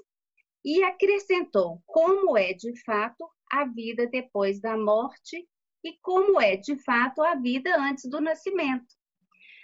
e 0.66 0.82
acrescentou 0.82 1.80
como 1.86 2.36
é 2.36 2.52
de 2.52 2.74
fato 2.82 3.24
a 3.48 3.64
vida 3.64 4.04
depois 4.08 4.60
da 4.60 4.76
morte 4.76 5.48
e 5.84 5.96
como 6.02 6.40
é 6.40 6.56
de 6.56 6.76
fato 6.82 7.22
a 7.22 7.36
vida 7.36 7.72
antes 7.78 8.10
do 8.10 8.20
nascimento. 8.20 8.92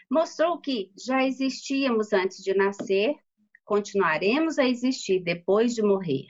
Mostrou 0.09 0.61
que 0.61 0.93
já 0.97 1.27
existíamos 1.27 2.13
antes 2.13 2.39
de 2.45 2.55
nascer, 2.55 3.17
continuaremos 3.65 4.61
a 4.61 4.65
existir 4.65 5.19
depois 5.25 5.75
de 5.75 5.83
morrer. 5.83 6.29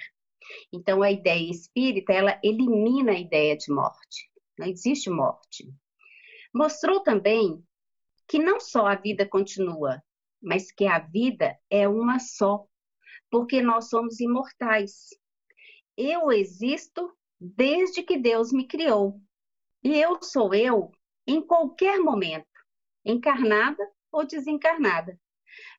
Então 0.72 1.02
a 1.02 1.10
ideia 1.10 1.50
espírita, 1.50 2.14
ela 2.14 2.40
elimina 2.42 3.12
a 3.12 3.20
ideia 3.20 3.54
de 3.54 3.70
morte. 3.70 4.30
Não 4.58 4.66
existe 4.66 5.10
morte. 5.10 5.70
Mostrou 6.54 7.00
também 7.00 7.62
que 8.26 8.38
não 8.38 8.58
só 8.58 8.86
a 8.86 8.94
vida 8.94 9.26
continua, 9.26 10.02
mas 10.40 10.72
que 10.72 10.86
a 10.86 10.98
vida 10.98 11.58
é 11.68 11.86
uma 11.86 12.18
só 12.18 12.66
porque 13.32 13.62
nós 13.62 13.88
somos 13.88 14.20
imortais. 14.20 15.08
Eu 15.96 16.30
existo 16.30 17.10
desde 17.40 18.02
que 18.02 18.18
Deus 18.18 18.52
me 18.52 18.66
criou. 18.66 19.18
E 19.82 19.98
eu 19.98 20.22
sou 20.22 20.52
eu 20.52 20.92
em 21.26 21.40
qualquer 21.40 21.98
momento, 21.98 22.46
encarnada 23.02 23.82
ou 24.12 24.26
desencarnada. 24.26 25.18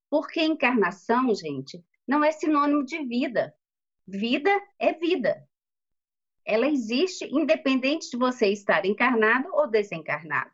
Porque 0.10 0.42
encarnação, 0.42 1.34
gente, 1.36 1.80
não 2.08 2.24
é 2.24 2.32
sinônimo 2.32 2.84
de 2.84 3.06
vida. 3.06 3.56
Vida 4.08 4.50
é 4.80 4.92
vida. 4.94 5.48
Ela 6.44 6.68
existe 6.68 7.26
independente 7.26 8.10
de 8.10 8.18
você 8.18 8.48
estar 8.48 8.84
encarnado 8.84 9.48
ou 9.54 9.70
desencarnado. 9.70 10.52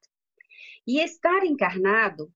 E 0.86 1.00
estar 1.00 1.46
encarnado 1.46 2.30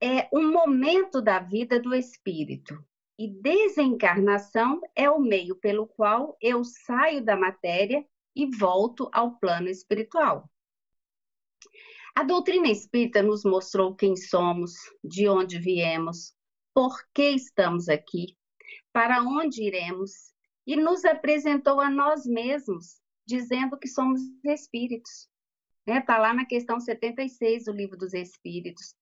é 0.00 0.26
um 0.32 0.50
momento 0.50 1.20
da 1.20 1.38
vida 1.38 1.78
do 1.78 1.94
espírito. 1.94 2.82
E 3.22 3.28
desencarnação 3.28 4.80
é 4.96 5.08
o 5.08 5.20
meio 5.20 5.54
pelo 5.54 5.86
qual 5.86 6.36
eu 6.42 6.64
saio 6.64 7.24
da 7.24 7.36
matéria 7.36 8.04
e 8.34 8.46
volto 8.46 9.08
ao 9.12 9.38
plano 9.38 9.68
espiritual. 9.68 10.50
A 12.16 12.24
doutrina 12.24 12.68
espírita 12.68 13.22
nos 13.22 13.44
mostrou 13.44 13.94
quem 13.94 14.16
somos, 14.16 14.72
de 15.04 15.28
onde 15.28 15.60
viemos, 15.60 16.34
por 16.74 16.98
que 17.14 17.30
estamos 17.30 17.88
aqui, 17.88 18.36
para 18.92 19.22
onde 19.22 19.62
iremos, 19.62 20.34
e 20.66 20.74
nos 20.74 21.04
apresentou 21.04 21.78
a 21.78 21.88
nós 21.88 22.26
mesmos, 22.26 23.00
dizendo 23.24 23.78
que 23.78 23.86
somos 23.86 24.20
espíritos. 24.42 25.28
Está 25.86 26.14
né? 26.14 26.18
Lá 26.18 26.34
na 26.34 26.44
questão 26.44 26.80
76 26.80 27.66
do 27.66 27.72
Livro 27.72 27.96
dos 27.96 28.14
Espíritos. 28.14 28.96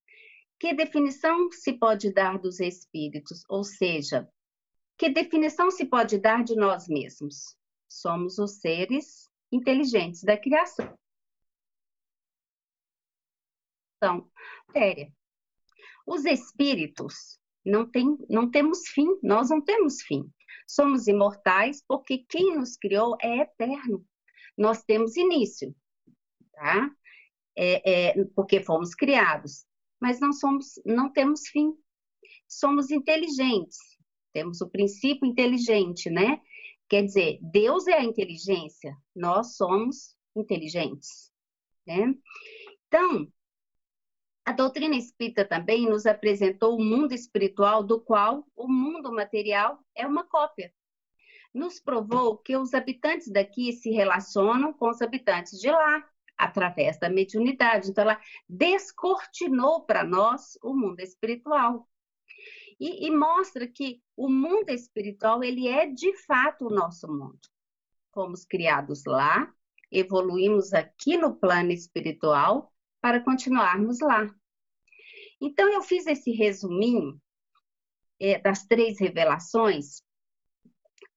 Que 0.60 0.74
definição 0.74 1.50
se 1.50 1.72
pode 1.72 2.12
dar 2.12 2.38
dos 2.38 2.60
espíritos? 2.60 3.42
Ou 3.48 3.64
seja, 3.64 4.30
que 4.98 5.08
definição 5.08 5.70
se 5.70 5.86
pode 5.86 6.18
dar 6.18 6.44
de 6.44 6.54
nós 6.54 6.86
mesmos? 6.86 7.56
Somos 7.88 8.38
os 8.38 8.60
seres 8.60 9.26
inteligentes 9.50 10.22
da 10.22 10.36
criação. 10.36 10.94
Então, 13.96 14.30
séria. 14.70 15.10
Os 16.06 16.26
espíritos 16.26 17.40
não, 17.64 17.90
tem, 17.90 18.18
não 18.28 18.50
temos 18.50 18.86
fim, 18.88 19.18
nós 19.22 19.48
não 19.48 19.62
temos 19.62 20.02
fim. 20.02 20.30
Somos 20.66 21.06
imortais 21.06 21.82
porque 21.88 22.18
quem 22.28 22.54
nos 22.54 22.76
criou 22.76 23.16
é 23.22 23.38
eterno. 23.38 24.06
Nós 24.58 24.84
temos 24.84 25.16
início, 25.16 25.74
tá? 26.52 26.90
É, 27.56 28.10
é, 28.10 28.24
porque 28.34 28.62
fomos 28.62 28.94
criados 28.94 29.64
mas 30.00 30.18
não 30.18 30.32
somos, 30.32 30.80
não 30.84 31.12
temos 31.12 31.46
fim. 31.48 31.74
Somos 32.48 32.90
inteligentes, 32.90 33.78
temos 34.32 34.60
o 34.60 34.68
princípio 34.68 35.26
inteligente, 35.26 36.08
né? 36.10 36.40
Quer 36.88 37.04
dizer, 37.04 37.38
Deus 37.40 37.86
é 37.86 37.94
a 37.94 38.04
inteligência, 38.04 38.96
nós 39.14 39.56
somos 39.56 40.16
inteligentes, 40.34 41.32
né? 41.86 42.14
Então, 42.88 43.30
a 44.44 44.52
doutrina 44.52 44.96
espírita 44.96 45.44
também 45.44 45.88
nos 45.88 46.06
apresentou 46.06 46.76
o 46.76 46.84
mundo 46.84 47.12
espiritual 47.12 47.84
do 47.84 48.00
qual 48.00 48.44
o 48.56 48.66
mundo 48.66 49.12
material 49.12 49.78
é 49.94 50.06
uma 50.06 50.24
cópia. 50.24 50.72
Nos 51.54 51.80
provou 51.80 52.38
que 52.38 52.56
os 52.56 52.74
habitantes 52.74 53.30
daqui 53.30 53.72
se 53.72 53.90
relacionam 53.90 54.72
com 54.72 54.88
os 54.88 55.00
habitantes 55.02 55.58
de 55.60 55.70
lá, 55.70 56.04
através 56.40 56.98
da 56.98 57.08
mediunidade. 57.08 57.90
Então, 57.90 58.02
ela 58.02 58.20
descortinou 58.48 59.84
para 59.84 60.02
nós 60.04 60.58
o 60.62 60.74
mundo 60.74 61.00
espiritual. 61.00 61.88
E, 62.78 63.06
e, 63.06 63.10
mostra 63.10 63.68
que 63.68 64.02
o 64.16 64.28
mundo 64.28 64.70
espiritual, 64.70 65.44
ele 65.44 65.68
é 65.68 65.86
de 65.86 66.16
fato 66.24 66.66
o 66.66 66.74
nosso 66.74 67.06
mundo. 67.06 67.38
fomos 68.12 68.44
criados 68.44 69.04
lá, 69.04 69.52
evoluímos 69.90 70.72
aqui 70.72 71.16
no 71.16 71.36
plano 71.36 71.70
espiritual 71.72 72.72
para 73.00 73.20
continuarmos 73.20 74.00
lá. 74.00 74.26
Então, 75.40 75.68
eu 75.68 75.82
fiz 75.82 76.06
esse 76.06 76.32
resuminho 76.32 77.20
é, 78.18 78.38
das 78.38 78.66
três 78.66 78.98
revelações 78.98 80.02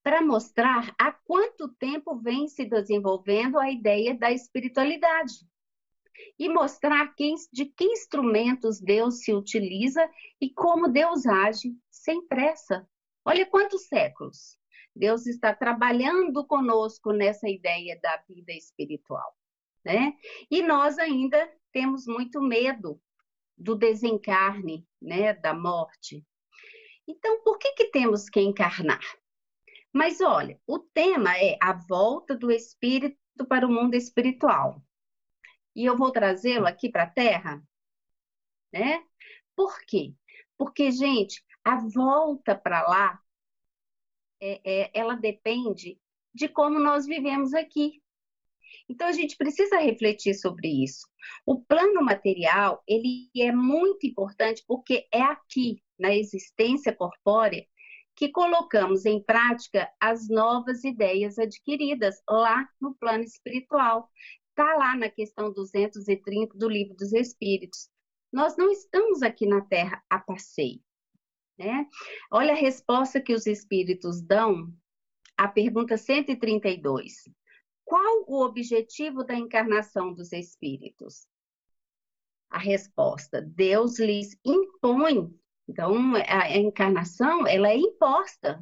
para 0.04 0.22
mostrar 0.22 0.94
há 1.00 1.12
quanto 1.12 1.70
tempo 1.70 2.16
vem 2.18 2.48
se 2.48 2.66
desenvolvendo 2.66 3.58
a 3.58 3.72
ideia 3.72 4.14
da 4.14 4.32
espiritualidade 4.32 5.34
e 6.38 6.50
mostrar 6.50 7.14
de 7.52 7.66
que 7.66 7.86
instrumentos 7.86 8.80
Deus 8.80 9.24
se 9.24 9.34
utiliza 9.34 10.08
e 10.40 10.50
como 10.50 10.90
Deus 10.90 11.26
age 11.26 11.76
sem 11.90 12.26
pressa. 12.28 12.88
Olha 13.26 13.46
quantos 13.46 13.88
séculos. 13.88 14.58
Deus 14.96 15.26
está 15.26 15.56
trabalhando 15.56 16.46
conosco 16.46 17.12
nessa 17.12 17.50
ideia 17.50 18.00
da 18.02 18.18
vida 18.28 18.52
espiritual, 18.52 19.34
né? 19.84 20.14
E 20.52 20.62
nós 20.62 21.00
ainda 21.00 21.52
temos 21.72 22.06
muito 22.06 22.40
medo 22.42 23.02
do 23.58 23.76
desencarne, 23.76 24.86
né, 25.02 25.34
da 25.34 25.54
morte. 25.54 26.24
Então, 27.08 27.42
por 27.44 27.58
que 27.58 27.72
que 27.72 27.86
temos 27.86 28.30
que 28.30 28.40
encarnar? 28.40 29.02
Mas 29.94 30.20
olha, 30.22 30.60
o 30.66 30.80
tema 30.80 31.38
é 31.38 31.56
a 31.62 31.74
volta 31.74 32.36
do 32.36 32.52
espírito 32.52 33.18
para 33.48 33.68
o 33.68 33.72
mundo 33.72 33.94
espiritual. 33.94 34.84
E 35.76 35.86
eu 35.86 35.96
vou 35.96 36.12
trazê-lo 36.12 36.66
aqui 36.66 36.90
para 36.90 37.04
a 37.04 37.10
Terra, 37.10 37.64
né? 38.72 39.04
Por 39.56 39.80
quê? 39.86 40.16
Porque, 40.58 40.92
gente, 40.92 41.44
a 41.64 41.78
volta 41.78 42.56
para 42.56 42.82
lá 42.88 43.22
é, 44.42 44.62
é, 44.66 44.92
ela 44.94 45.16
depende 45.16 46.00
de 46.34 46.50
como 46.50 46.80
nós 46.80 47.06
vivemos 47.06 47.54
aqui. 47.54 48.02
Então 48.90 49.08
a 49.08 49.12
gente 49.12 49.38
precisa 49.38 49.78
refletir 49.78 50.34
sobre 50.34 50.68
isso. 50.84 51.08
O 51.46 51.62
plano 51.62 52.04
material 52.04 52.84
ele 52.88 53.30
é 53.38 53.52
muito 53.52 54.06
importante 54.08 54.64
porque 54.68 55.08
é 55.12 55.22
aqui 55.22 55.82
na 55.98 56.14
existência 56.14 56.94
corpórea 56.94 57.66
que 58.16 58.30
colocamos 58.30 59.06
em 59.06 59.22
prática 59.24 59.92
as 60.00 60.28
novas 60.30 60.84
ideias 60.84 61.38
adquiridas 61.40 62.22
lá 62.30 62.68
no 62.80 62.94
plano 62.96 63.24
espiritual. 63.24 64.10
Está 64.50 64.76
lá 64.76 64.96
na 64.96 65.10
questão 65.10 65.52
230 65.52 66.58
do 66.58 66.70
Livro 66.70 66.96
dos 66.96 67.12
Espíritos. 67.12 67.90
Nós 68.32 68.56
não 68.56 68.72
estamos 68.72 69.22
aqui 69.22 69.48
na 69.48 69.62
Terra 69.62 70.04
a 70.10 70.20
passeio. 70.20 70.82
Né? 71.58 71.88
Olha 72.32 72.54
a 72.54 72.58
resposta 72.58 73.22
que 73.22 73.34
os 73.34 73.46
espíritos 73.46 74.22
dão 74.22 74.74
à 75.38 75.48
pergunta 75.48 75.98
132. 75.98 77.24
Qual 77.84 78.26
o 78.28 78.44
objetivo 78.44 79.24
da 79.24 79.36
encarnação 79.36 80.14
dos 80.14 80.32
espíritos? 80.32 81.28
A 82.50 82.58
resposta: 82.58 83.42
Deus 83.42 84.00
lhes 84.00 84.38
impõe. 84.46 85.32
Então, 85.68 86.14
a 86.16 86.58
encarnação 86.58 87.48
ela 87.48 87.70
é 87.70 87.78
imposta 87.78 88.62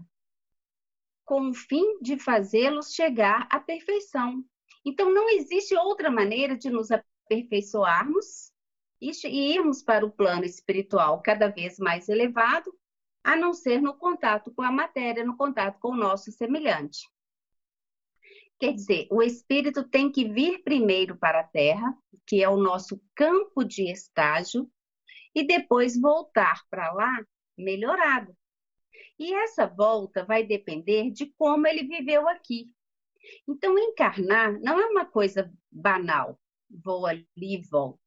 com 1.25 1.50
o 1.50 1.53
fim 1.53 2.00
de 2.01 2.17
fazê-los 2.17 2.93
chegar 2.93 3.48
à 3.50 3.60
perfeição. 3.60 4.43
Então, 4.86 5.13
não 5.13 5.29
existe 5.29 5.75
outra 5.75 6.12
maneira 6.12 6.58
de 6.58 6.70
nos 6.70 6.89
aperfeiçoarmos 6.91 8.51
e 9.00 9.12
irmos 9.53 9.81
para 9.81 10.05
o 10.05 10.12
plano 10.12 10.46
espiritual 10.46 11.22
cada 11.22 11.48
vez 11.48 11.79
mais 11.79 12.08
elevado 12.08 12.72
a 13.24 13.36
não 13.36 13.53
ser 13.53 13.81
no 13.81 13.96
contato 13.96 14.51
com 14.51 14.62
a 14.62 14.72
matéria, 14.72 15.24
no 15.24 15.38
contato 15.38 15.79
com 15.79 15.89
o 15.89 15.98
nosso 15.98 16.31
semelhante. 16.31 17.08
Quer 18.60 18.74
dizer, 18.74 19.08
o 19.10 19.24
espírito 19.24 19.84
tem 19.84 20.12
que 20.12 20.27
vir 20.27 20.62
primeiro 20.63 21.17
para 21.17 21.39
a 21.39 21.48
Terra, 21.48 21.98
que 22.27 22.43
é 22.43 22.50
o 22.50 22.58
nosso 22.58 23.01
campo 23.15 23.63
de 23.63 23.91
estágio, 23.91 24.70
e 25.34 25.46
depois 25.46 26.00
voltar 26.00 26.62
para 26.70 26.92
lá 26.94 27.25
melhorado. 27.58 28.36
E 29.18 29.34
essa 29.34 29.68
volta 29.68 30.25
vai 30.25 30.44
depender 30.44 31.12
de 31.12 31.27
como 31.38 31.68
ele 31.68 31.84
viveu 31.84 32.27
aqui. 32.27 32.72
Então, 33.48 33.77
encarnar 33.77 34.60
não 34.62 34.79
é 34.79 34.86
uma 34.88 35.05
coisa 35.05 35.51
banal, 35.72 36.40
vou 36.70 37.05
ali 37.05 37.27
e 37.38 37.62
volto, 37.70 38.00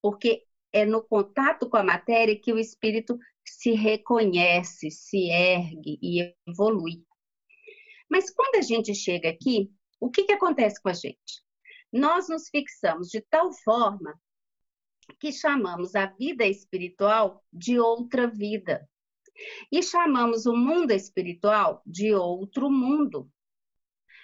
porque 0.00 0.44
é 0.72 0.84
no 0.84 1.02
contato 1.02 1.68
com 1.68 1.76
a 1.76 1.82
matéria 1.82 2.38
que 2.38 2.52
o 2.52 2.58
espírito 2.58 3.18
se 3.44 3.72
reconhece, 3.72 4.90
se 4.90 5.30
ergue 5.30 5.98
e 6.02 6.34
evolui. 6.46 7.04
Mas 8.08 8.30
quando 8.30 8.56
a 8.56 8.62
gente 8.62 8.94
chega 8.94 9.28
aqui, 9.28 9.70
o 10.00 10.10
que, 10.10 10.24
que 10.24 10.32
acontece 10.32 10.80
com 10.80 10.88
a 10.88 10.94
gente? 10.94 11.42
Nós 11.92 12.28
nos 12.28 12.48
fixamos 12.48 13.08
de 13.08 13.20
tal 13.20 13.52
forma 13.52 14.18
que 15.18 15.32
chamamos 15.32 15.94
a 15.94 16.06
vida 16.06 16.46
espiritual 16.46 17.44
de 17.52 17.78
outra 17.78 18.26
vida. 18.26 18.88
E 19.70 19.82
chamamos 19.82 20.46
o 20.46 20.56
mundo 20.56 20.92
espiritual 20.92 21.82
de 21.86 22.14
outro 22.14 22.70
mundo. 22.70 23.30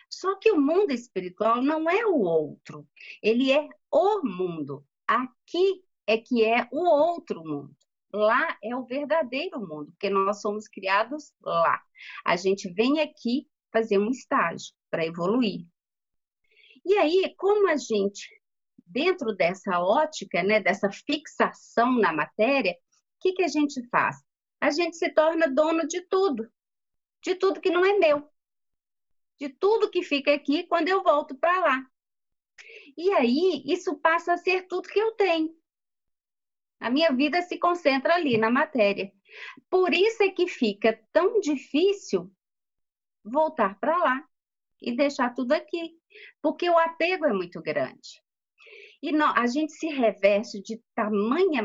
Só 0.09 0.37
que 0.37 0.51
o 0.51 0.61
mundo 0.61 0.93
espiritual 0.93 1.63
não 1.63 1.89
é 1.89 2.05
o 2.07 2.19
outro, 2.21 2.87
ele 3.23 3.51
é 3.51 3.69
o 3.91 4.23
mundo. 4.23 4.87
Aqui 5.07 5.83
é 6.07 6.19
que 6.19 6.45
é 6.45 6.69
o 6.71 6.85
outro 6.85 7.45
mundo. 7.45 7.75
Lá 8.13 8.57
é 8.63 8.77
o 8.77 8.85
verdadeiro 8.85 9.59
mundo, 9.61 9.91
porque 9.91 10.09
nós 10.09 10.41
somos 10.41 10.69
criados 10.69 11.33
lá. 11.43 11.83
A 12.25 12.37
gente 12.37 12.73
vem 12.73 13.01
aqui 13.01 13.49
fazer 13.73 13.99
um 13.99 14.11
estágio 14.11 14.73
para 14.89 15.05
evoluir. 15.05 15.67
E 16.85 16.97
aí, 16.97 17.35
como 17.37 17.69
a 17.69 17.77
gente, 17.77 18.29
dentro 18.95 19.35
dessa 19.35 19.81
ótica, 19.81 20.41
né, 20.45 20.61
dessa 20.61 20.89
fixação 20.89 21.99
na 21.99 22.13
matéria, 22.13 22.73
o 22.73 22.77
que, 23.21 23.33
que 23.33 23.43
a 23.43 23.49
gente 23.49 23.85
faz? 23.89 24.17
A 24.61 24.71
gente 24.71 24.97
se 24.97 25.11
torna 25.11 25.49
dono 25.49 25.87
de 25.89 26.01
tudo, 26.03 26.49
de 27.21 27.35
tudo 27.35 27.61
que 27.61 27.71
não 27.71 27.85
é 27.85 27.99
meu, 27.99 28.31
de 29.37 29.49
tudo 29.49 29.91
que 29.91 30.03
fica 30.03 30.33
aqui 30.33 30.63
quando 30.69 30.89
eu 30.89 31.03
volto 31.03 31.37
para 31.37 31.59
lá. 31.59 31.87
E 32.97 33.11
aí, 33.13 33.65
isso 33.67 33.97
passa 33.97 34.35
a 34.35 34.39
ser 34.39 34.69
tudo 34.69 34.89
que 34.89 35.01
eu 35.01 35.11
tenho. 35.13 35.53
A 36.79 36.89
minha 36.89 37.11
vida 37.11 37.43
se 37.43 37.59
concentra 37.59 38.15
ali 38.15 38.39
na 38.39 38.49
matéria. 38.49 39.13
Por 39.69 39.93
isso 39.93 40.23
é 40.23 40.31
que 40.31 40.47
fica 40.47 41.01
tão 41.13 41.41
difícil 41.41 42.33
voltar 43.25 43.77
para 43.81 43.99
lá 43.99 44.25
e 44.81 44.95
deixar 44.95 45.35
tudo 45.35 45.53
aqui, 45.53 45.99
porque 46.41 46.71
o 46.71 46.79
apego 46.79 47.27
é 47.27 47.33
muito 47.33 47.61
grande. 47.61 48.24
E 49.05 49.13
não, 49.13 49.35
a 49.37 49.47
gente 49.47 49.75
se 49.75 49.87
reveste 49.89 50.63
de 50.63 50.83
tamanha 50.95 51.63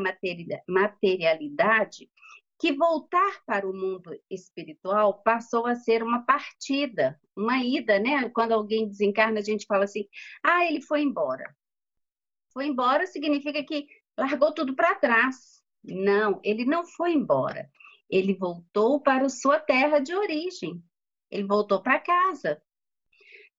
materialidade 0.67 2.11
que 2.59 2.73
voltar 2.73 3.41
para 3.45 3.65
o 3.65 3.73
mundo 3.73 4.11
espiritual 4.29 5.23
passou 5.23 5.65
a 5.65 5.73
ser 5.73 6.03
uma 6.03 6.25
partida, 6.25 7.17
uma 7.33 7.63
ida, 7.63 7.97
né? 7.97 8.27
Quando 8.31 8.51
alguém 8.51 8.89
desencarna, 8.89 9.39
a 9.39 9.41
gente 9.41 9.65
fala 9.65 9.85
assim: 9.85 10.05
ah, 10.43 10.65
ele 10.65 10.81
foi 10.81 11.01
embora. 11.01 11.55
Foi 12.51 12.65
embora 12.65 13.07
significa 13.07 13.63
que 13.63 13.87
largou 14.17 14.53
tudo 14.53 14.75
para 14.75 14.95
trás. 14.95 15.63
Não, 15.81 16.41
ele 16.43 16.65
não 16.65 16.85
foi 16.85 17.13
embora. 17.13 17.69
Ele 18.09 18.33
voltou 18.33 18.99
para 18.99 19.29
sua 19.29 19.61
terra 19.61 19.99
de 19.99 20.13
origem. 20.13 20.83
Ele 21.31 21.47
voltou 21.47 21.81
para 21.81 22.01
casa. 22.01 22.61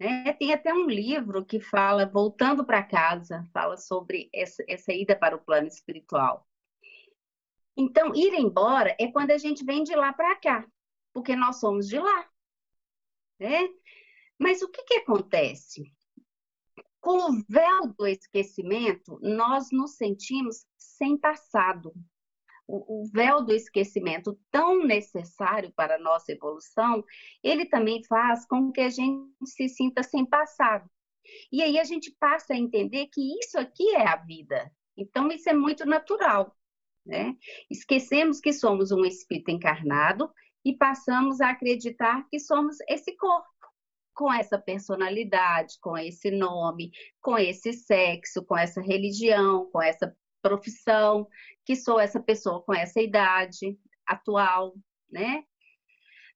Né? 0.01 0.33
Tem 0.33 0.55
até 0.55 0.73
um 0.73 0.87
livro 0.87 1.45
que 1.45 1.61
fala 1.61 2.07
Voltando 2.07 2.65
para 2.65 2.83
Casa, 2.83 3.47
fala 3.53 3.77
sobre 3.77 4.31
essa, 4.35 4.65
essa 4.67 4.95
ida 4.95 5.15
para 5.15 5.37
o 5.37 5.45
plano 5.45 5.69
espiritual. 5.69 6.49
Então, 7.77 8.15
ir 8.15 8.33
embora 8.33 8.97
é 8.99 9.13
quando 9.13 9.31
a 9.31 9.39
gente 9.39 9.63
vem 9.63 9.85
de 9.85 9.95
lá 9.95 10.11
para 10.11 10.35
cá, 10.37 10.67
porque 11.13 11.37
nós 11.37 11.61
somos 11.61 11.87
de 11.87 11.99
lá. 11.99 12.31
Né? 13.39 13.69
Mas 14.39 14.63
o 14.63 14.69
que, 14.69 14.83
que 14.85 14.95
acontece? 14.95 15.93
Com 16.99 17.31
o 17.31 17.45
véu 17.47 17.95
do 17.99 18.07
esquecimento, 18.07 19.19
nós 19.23 19.71
nos 19.71 19.97
sentimos 19.97 20.67
sem 20.79 21.17
passado. 21.19 21.93
O, 22.73 23.11
véu 23.13 23.45
do 23.45 23.53
esquecimento, 23.53 24.39
tão 24.51 24.85
necessário 24.85 25.73
para 25.75 25.97
a 25.97 25.99
nossa 25.99 26.31
evolução, 26.31 27.05
ele 27.43 27.67
também 27.67 28.03
faz 28.05 28.47
com 28.47 28.71
que 28.71 28.81
a 28.81 28.89
gente 28.89 29.29
se 29.45 29.69
sinta 29.69 30.03
sem 30.03 30.25
passado. 30.25 30.89
E 31.51 31.63
aí 31.63 31.79
a 31.79 31.85
gente 31.85 32.15
passa 32.19 32.55
a 32.55 32.57
entender 32.57 33.07
que 33.07 33.21
isso 33.41 33.59
aqui 33.59 33.95
é 33.97 34.07
a 34.07 34.17
vida. 34.17 34.71
Então, 34.97 35.29
isso 35.31 35.49
é 35.49 35.53
muito 35.53 35.85
natural. 35.85 36.55
Né? 37.05 37.35
Esquecemos 37.71 38.41
que 38.41 38.53
somos 38.53 38.93
um 38.93 39.05
espírito 39.05 39.51
encarnado 39.51 40.31
e 40.65 40.77
passamos 40.77 41.41
a 41.41 41.51
acreditar 41.51 42.27
que 42.29 42.39
somos 42.39 42.77
esse 42.89 43.17
corpo 43.17 43.49
com 44.15 44.33
essa 44.33 44.59
personalidade, 44.59 45.79
com 45.81 45.97
esse 45.97 46.31
nome, 46.31 46.91
com 47.23 47.39
esse 47.39 47.73
sexo, 47.73 48.45
com 48.45 48.57
essa 48.57 48.81
religião, 48.81 49.71
com 49.73 49.81
essa 49.81 50.15
profissão, 50.43 51.27
que 51.65 51.77
sou 51.77 52.01
essa 52.01 52.21
pessoa 52.21 52.63
com 52.63 52.75
essa 52.75 53.01
idade 53.01 53.79
atual, 54.07 54.75
né? 55.11 55.45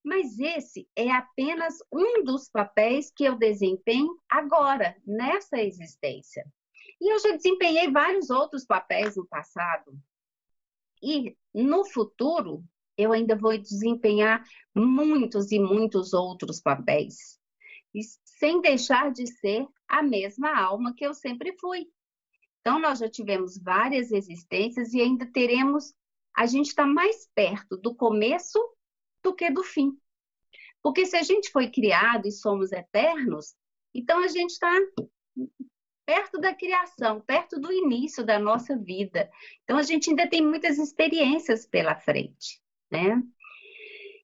Mas 0.04 0.38
esse 0.38 0.86
é 0.94 1.10
apenas 1.10 1.78
um 1.90 2.22
dos 2.22 2.48
papéis 2.48 3.10
que 3.10 3.24
eu 3.24 3.36
desempenho 3.36 4.20
agora, 4.28 4.94
nessa 5.06 5.58
existência. 5.58 6.44
E 7.00 7.12
eu 7.12 7.18
já 7.18 7.34
desempenhei 7.34 7.90
vários 7.90 8.28
outros 8.30 8.66
papéis 8.66 9.16
no 9.16 9.26
passado. 9.26 9.98
E 11.02 11.36
no 11.54 11.84
futuro, 11.84 12.62
eu 12.96 13.12
ainda 13.12 13.34
vou 13.34 13.56
desempenhar 13.56 14.44
muitos 14.74 15.50
e 15.52 15.58
muitos 15.58 16.12
outros 16.12 16.60
papéis. 16.60 17.38
E 17.94 18.00
sem 18.24 18.60
deixar 18.60 19.10
de 19.10 19.26
ser 19.26 19.66
a 19.88 20.02
mesma 20.02 20.58
alma 20.58 20.94
que 20.94 21.04
eu 21.04 21.14
sempre 21.14 21.56
fui. 21.58 21.86
Então, 22.64 22.78
nós 22.78 22.98
já 22.98 23.10
tivemos 23.10 23.58
várias 23.58 24.10
existências 24.10 24.94
e 24.94 25.00
ainda 25.02 25.26
teremos. 25.26 25.92
A 26.34 26.46
gente 26.46 26.68
está 26.68 26.86
mais 26.86 27.28
perto 27.34 27.76
do 27.76 27.94
começo 27.94 28.58
do 29.22 29.34
que 29.34 29.50
do 29.50 29.62
fim. 29.62 29.92
Porque 30.82 31.04
se 31.04 31.14
a 31.14 31.22
gente 31.22 31.50
foi 31.50 31.70
criado 31.70 32.26
e 32.26 32.32
somos 32.32 32.72
eternos, 32.72 33.54
então 33.94 34.24
a 34.24 34.28
gente 34.28 34.52
está 34.52 34.70
perto 36.06 36.40
da 36.40 36.54
criação, 36.54 37.20
perto 37.20 37.60
do 37.60 37.70
início 37.70 38.24
da 38.24 38.38
nossa 38.38 38.78
vida. 38.78 39.30
Então 39.62 39.76
a 39.76 39.82
gente 39.82 40.08
ainda 40.08 40.26
tem 40.26 40.42
muitas 40.42 40.78
experiências 40.78 41.66
pela 41.66 41.94
frente, 41.94 42.62
né? 42.90 43.22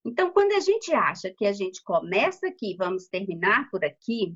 Então, 0.02 0.30
quando 0.32 0.52
a 0.52 0.60
gente 0.60 0.94
acha 0.94 1.30
que 1.30 1.44
a 1.44 1.52
gente 1.52 1.82
começa 1.82 2.48
aqui, 2.48 2.74
vamos 2.74 3.06
terminar 3.06 3.68
por 3.70 3.84
aqui, 3.84 4.34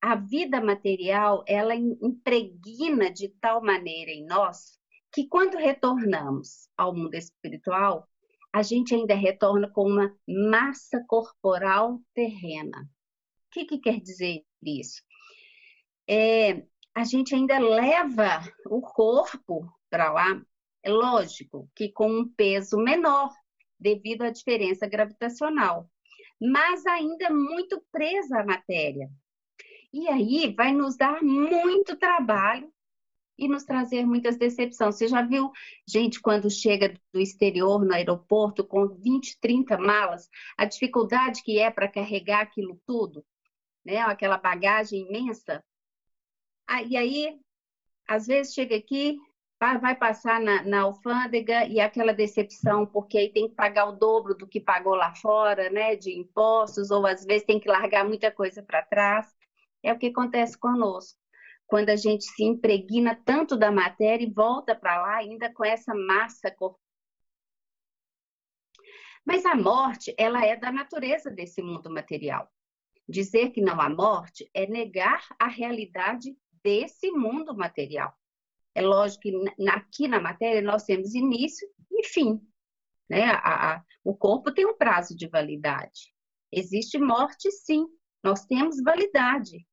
a 0.00 0.14
vida 0.14 0.60
material 0.60 1.44
ela 1.46 1.74
impregna 1.74 3.10
de 3.10 3.28
tal 3.40 3.62
maneira 3.62 4.10
em 4.10 4.24
nós 4.24 4.78
que 5.12 5.26
quando 5.26 5.56
retornamos 5.56 6.68
ao 6.76 6.94
mundo 6.94 7.14
espiritual, 7.14 8.06
a 8.52 8.62
gente 8.62 8.94
ainda 8.94 9.14
retorna 9.14 9.68
com 9.70 9.88
uma 9.88 10.14
massa 10.26 11.04
corporal 11.06 12.00
terrena. 12.14 12.82
O 12.82 13.50
que, 13.50 13.64
que 13.64 13.78
quer 13.78 14.00
dizer 14.00 14.44
isso? 14.62 15.02
É, 16.08 16.62
a 16.94 17.04
gente 17.04 17.34
ainda 17.34 17.58
leva 17.58 18.42
o 18.66 18.80
corpo 18.80 19.70
para 19.90 20.12
lá, 20.12 20.40
é 20.82 20.90
lógico 20.90 21.70
que 21.74 21.90
com 21.90 22.10
um 22.10 22.28
peso 22.28 22.76
menor, 22.78 23.32
devido 23.78 24.22
à 24.22 24.30
diferença 24.30 24.86
gravitacional, 24.86 25.88
mas 26.40 26.84
ainda 26.86 27.30
muito 27.30 27.82
presa 27.92 28.40
à 28.40 28.44
matéria. 28.44 29.08
E 29.92 30.08
aí 30.08 30.54
vai 30.54 30.72
nos 30.72 30.96
dar 30.96 31.22
muito 31.22 31.96
trabalho 31.96 32.72
e 33.38 33.48
nos 33.48 33.64
trazer 33.64 34.04
muitas 34.04 34.36
decepções. 34.36 34.96
Você 34.96 35.08
já 35.08 35.22
viu 35.22 35.50
gente 35.86 36.20
quando 36.20 36.50
chega 36.50 36.94
do 37.12 37.20
exterior 37.20 37.84
no 37.84 37.94
aeroporto 37.94 38.64
com 38.64 38.88
20, 38.88 39.38
30 39.40 39.78
malas, 39.78 40.28
a 40.56 40.64
dificuldade 40.64 41.42
que 41.42 41.58
é 41.58 41.70
para 41.70 41.88
carregar 41.88 42.40
aquilo 42.42 42.80
tudo, 42.84 43.24
né? 43.84 43.98
Aquela 43.98 44.36
bagagem 44.36 45.06
imensa. 45.06 45.64
Ah, 46.66 46.82
e 46.82 46.96
aí, 46.96 47.38
às 48.06 48.26
vezes 48.26 48.52
chega 48.52 48.76
aqui, 48.76 49.16
vai 49.60 49.94
passar 49.94 50.40
na, 50.40 50.62
na, 50.64 50.80
alfândega 50.82 51.64
e 51.66 51.80
aquela 51.80 52.12
decepção, 52.12 52.86
porque 52.86 53.18
aí 53.18 53.32
tem 53.32 53.48
que 53.48 53.54
pagar 53.54 53.86
o 53.88 53.96
dobro 53.96 54.34
do 54.34 54.46
que 54.46 54.60
pagou 54.60 54.94
lá 54.94 55.14
fora, 55.14 55.70
né, 55.70 55.96
de 55.96 56.16
impostos, 56.16 56.90
ou 56.90 57.06
às 57.06 57.24
vezes 57.24 57.46
tem 57.46 57.58
que 57.58 57.68
largar 57.68 58.04
muita 58.04 58.30
coisa 58.30 58.62
para 58.62 58.82
trás. 58.82 59.37
É 59.88 59.92
o 59.94 59.98
que 59.98 60.08
acontece 60.08 60.58
conosco 60.58 61.18
quando 61.66 61.88
a 61.88 61.96
gente 61.96 62.24
se 62.24 62.44
impregna 62.44 63.16
tanto 63.24 63.56
da 63.56 63.72
matéria 63.72 64.22
e 64.22 64.30
volta 64.30 64.76
para 64.76 65.00
lá 65.00 65.16
ainda 65.16 65.50
com 65.50 65.64
essa 65.64 65.94
massa 65.94 66.50
corporal. 66.50 66.84
Mas 69.24 69.46
a 69.46 69.54
morte, 69.54 70.14
ela 70.18 70.44
é 70.44 70.54
da 70.56 70.70
natureza 70.70 71.30
desse 71.30 71.62
mundo 71.62 71.90
material. 71.90 72.52
Dizer 73.08 73.48
que 73.48 73.62
não 73.62 73.80
há 73.80 73.88
morte 73.88 74.50
é 74.52 74.66
negar 74.66 75.26
a 75.38 75.48
realidade 75.48 76.36
desse 76.62 77.10
mundo 77.10 77.56
material. 77.56 78.12
É 78.74 78.82
lógico 78.82 79.22
que 79.22 79.68
aqui 79.70 80.06
na 80.06 80.20
matéria 80.20 80.60
nós 80.60 80.84
temos 80.84 81.14
início 81.14 81.66
e 81.90 82.04
fim. 82.04 82.38
Né? 83.08 83.24
A, 83.24 83.76
a, 83.76 83.84
o 84.04 84.14
corpo 84.14 84.52
tem 84.52 84.66
um 84.66 84.76
prazo 84.76 85.16
de 85.16 85.26
validade. 85.26 86.12
Existe 86.52 86.98
morte, 86.98 87.50
sim. 87.50 87.86
Nós 88.22 88.44
temos 88.44 88.82
validade 88.82 89.66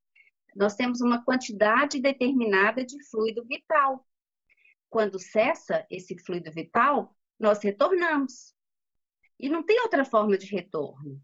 nós 0.56 0.76
temos 0.76 1.02
uma 1.02 1.24
quantidade 1.24 2.00
determinada 2.00 2.86
de 2.86 3.04
fluido 3.10 3.44
vital. 3.46 4.08
Quando 4.89 5.20
cessa 5.20 5.86
esse 5.91 6.18
fluido 6.18 6.50
vital, 6.52 7.13
nós 7.38 7.62
retornamos. 7.62 8.56
E 9.38 9.50
não 9.50 9.63
tem 9.63 9.82
outra 9.82 10.06
forma 10.06 10.38
de 10.38 10.46
retorno. 10.46 11.22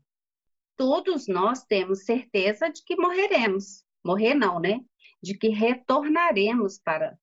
Todos 0.76 1.28
nós 1.28 1.63
temos 1.63 2.04
certeza 2.04 2.70
de 2.70 2.84
que 2.84 2.98
morreremos. 2.98 3.86
Morrer 4.04 4.34
não, 4.34 4.60
né? 4.60 4.82
De 5.24 5.38
que 5.38 5.48
retornaremos 5.48 6.80
para, 6.80 7.17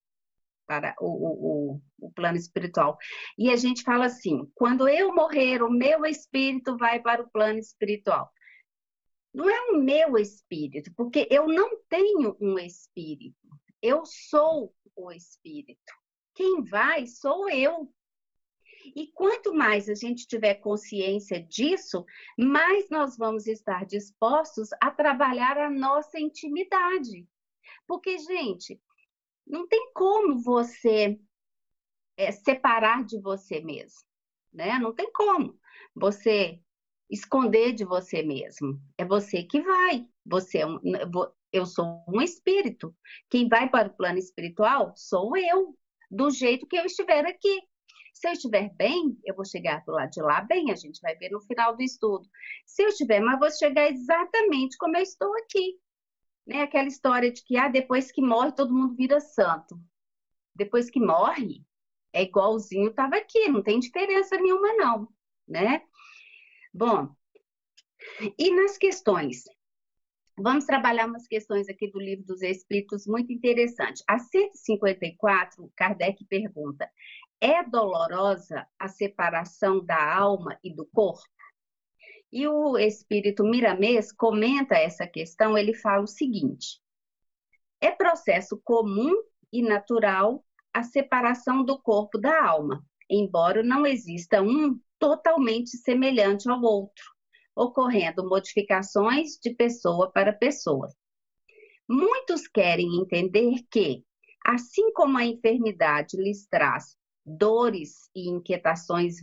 para 0.67 0.95
o, 1.01 1.75
o, 1.75 1.83
o 1.99 2.13
plano 2.13 2.39
espiritual. 2.39 2.97
E 3.37 3.51
a 3.51 3.57
gente 3.57 3.83
fala 3.83 4.07
assim: 4.07 4.51
quando 4.55 4.89
eu 4.89 5.15
morrer, 5.15 5.63
o 5.63 5.71
meu 5.71 6.07
espírito 6.07 6.79
vai 6.79 7.03
para 7.03 7.23
o 7.23 7.31
plano 7.31 7.59
espiritual 7.59 8.33
não 9.33 9.49
é 9.49 9.71
o 9.71 9.79
meu 9.79 10.17
espírito, 10.17 10.93
porque 10.95 11.27
eu 11.31 11.47
não 11.47 11.79
tenho 11.89 12.37
um 12.41 12.59
espírito. 12.59 13.37
Eu 13.81 14.05
sou 14.05 14.75
o 14.97 15.13
espírito. 15.13 15.93
Quem 16.35 16.65
vai 16.65 17.07
sou 17.07 17.49
eu. 17.49 17.93
E 18.97 19.09
quanto 19.09 19.53
mais 19.53 19.89
a 19.89 19.95
gente 19.95 20.27
tiver 20.27 20.55
consciência 20.55 21.41
disso, 21.41 22.05
mais 22.39 22.89
nós 22.91 23.17
vamos 23.17 23.47
estar 23.47 23.85
dispostos 23.85 24.71
a 24.81 24.91
trabalhar 24.91 25.59
a 25.59 25.71
nossa 25.71 26.19
intimidade. 26.19 27.27
Porque, 27.87 28.19
gente, 28.19 28.81
não 29.47 29.67
tem 29.67 29.93
como 29.93 30.39
você 30.39 31.19
é, 32.17 32.33
separar 32.33 33.05
de 33.05 33.21
você 33.21 33.61
mesmo, 33.61 34.01
né? 34.53 34.79
Não 34.79 34.95
tem 34.95 35.11
como. 35.13 35.59
Você 35.95 36.61
esconder 37.11 37.73
de 37.73 37.85
você 37.85 38.23
mesmo. 38.23 38.81
É 38.97 39.05
você 39.05 39.43
que 39.43 39.61
vai. 39.61 40.07
Você 40.27 40.59
é 40.59 40.67
um, 40.67 40.79
eu 41.53 41.67
sou 41.67 42.05
um 42.09 42.21
espírito. 42.21 42.95
Quem 43.31 43.49
vai 43.49 43.69
para 43.69 43.89
o 43.89 43.97
plano 43.97 44.19
espiritual 44.19 44.93
sou 44.97 45.37
eu, 45.37 45.77
do 46.11 46.31
jeito 46.31 46.67
que 46.67 46.77
eu 46.77 46.85
estiver 46.85 47.27
aqui. 47.27 47.61
Se 48.13 48.29
eu 48.29 48.33
estiver 48.33 48.75
bem, 48.75 49.17
eu 49.25 49.35
vou 49.35 49.45
chegar 49.45 49.85
do 49.85 49.93
lado 49.93 50.11
de 50.11 50.21
lá 50.21 50.41
bem, 50.41 50.73
a 50.73 50.75
gente 50.75 51.01
vai 51.01 51.15
ver 51.17 51.31
no 51.31 51.41
final 51.41 51.77
do 51.77 51.83
estudo. 51.83 52.29
Se 52.67 52.83
eu 52.83 52.89
estiver, 52.89 53.21
mas 53.21 53.39
vou 53.39 53.51
chegar 53.51 53.89
exatamente 53.91 54.77
como 54.77 54.97
eu 54.97 55.03
estou 55.03 55.33
aqui. 55.37 55.79
Né? 56.47 56.63
Aquela 56.63 56.89
história 56.89 57.31
de 57.31 57.45
que 57.45 57.57
ah, 57.57 57.69
depois 57.69 58.11
que 58.11 58.21
morre, 58.21 58.53
todo 58.53 58.75
mundo 58.75 58.97
vira 58.97 59.21
santo. 59.21 59.79
Depois 60.55 60.91
que 60.91 60.99
morre, 60.99 61.63
é 62.13 62.23
igualzinho 62.23 62.91
estava 62.91 63.17
aqui, 63.17 63.49
não 63.49 63.63
tem 63.63 63.79
diferença 63.79 64.37
nenhuma, 64.37 64.75
não. 64.75 65.09
Né? 65.47 65.83
Bom, 66.79 67.09
e 68.39 68.55
nas 68.55 68.79
questões? 68.79 69.43
Vamos 70.39 70.65
trabalhar 70.65 71.09
umas 71.09 71.27
questões 71.27 71.69
aqui 71.69 71.91
do 71.91 71.99
livro 71.99 72.25
dos 72.25 72.41
Espíritos 72.41 73.05
muito 73.05 73.33
interessantes. 73.33 74.05
A 74.07 74.21
154, 74.21 75.73
Kardec 75.75 76.25
pergunta: 76.27 76.89
é 77.41 77.65
dolorosa 77.65 78.65
a 78.79 78.87
separação 78.87 79.85
da 79.85 80.17
alma 80.17 80.57
e 80.63 80.73
do 80.73 80.87
corpo? 80.87 81.27
E 82.31 82.47
o 82.47 82.79
espírito 82.79 83.43
Miramês 83.43 84.13
comenta 84.13 84.77
essa 84.77 85.05
questão, 85.05 85.59
ele 85.59 85.75
fala 85.75 86.05
o 86.05 86.07
seguinte: 86.07 86.81
é 87.81 87.91
processo 87.91 88.57
comum 88.63 89.21
e 89.53 89.63
natural 89.63 90.45
a 90.73 90.85
separação 90.85 91.65
do 91.65 91.77
corpo 91.83 92.19
da 92.19 92.47
alma, 92.47 92.87
embora 93.11 93.65
não 93.65 93.85
exista 93.85 94.41
um 94.41 94.81
totalmente 94.99 95.77
semelhante 95.77 96.49
ao 96.49 96.61
outro, 96.63 97.05
ocorrendo 97.55 98.29
modificações 98.29 99.39
de 99.43 99.55
pessoa 99.55 100.11
para 100.11 100.33
pessoa. 100.33 100.89
Muitos 101.89 102.47
querem 102.47 103.01
entender 103.01 103.63
que, 103.71 104.05
assim 104.45 104.93
como 104.93 105.17
a 105.17 105.25
enfermidade 105.25 106.17
lhes 106.17 106.47
traz 106.47 106.97
dores 107.25 108.11
e 108.15 108.29
inquietações, 108.29 109.17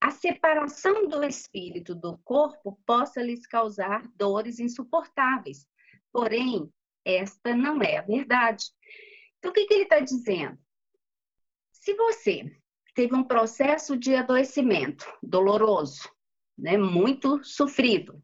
a 0.00 0.10
separação 0.10 1.08
do 1.08 1.24
espírito 1.24 1.94
do 1.94 2.18
corpo 2.18 2.78
possa 2.86 3.22
lhes 3.22 3.46
causar 3.46 4.02
dores 4.14 4.58
insuportáveis. 4.58 5.66
Porém, 6.12 6.72
esta 7.04 7.54
não 7.54 7.82
é 7.82 7.98
a 7.98 8.02
verdade. 8.02 8.66
Então, 9.38 9.50
o 9.50 9.54
que, 9.54 9.66
que 9.66 9.74
ele 9.74 9.82
está 9.84 10.00
dizendo? 10.00 10.58
Se 11.72 11.94
você 11.94 12.50
teve 12.98 13.14
um 13.14 13.22
processo 13.22 13.96
de 13.96 14.16
adoecimento 14.16 15.06
doloroso, 15.22 16.10
né, 16.58 16.76
muito 16.76 17.44
sofrido. 17.44 18.20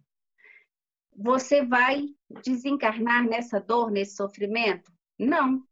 Você 1.16 1.64
vai 1.64 2.08
desencarnar 2.42 3.22
nessa 3.22 3.60
dor, 3.60 3.88
nesse 3.88 4.16
sofrimento? 4.16 4.92
Não. 5.16 5.62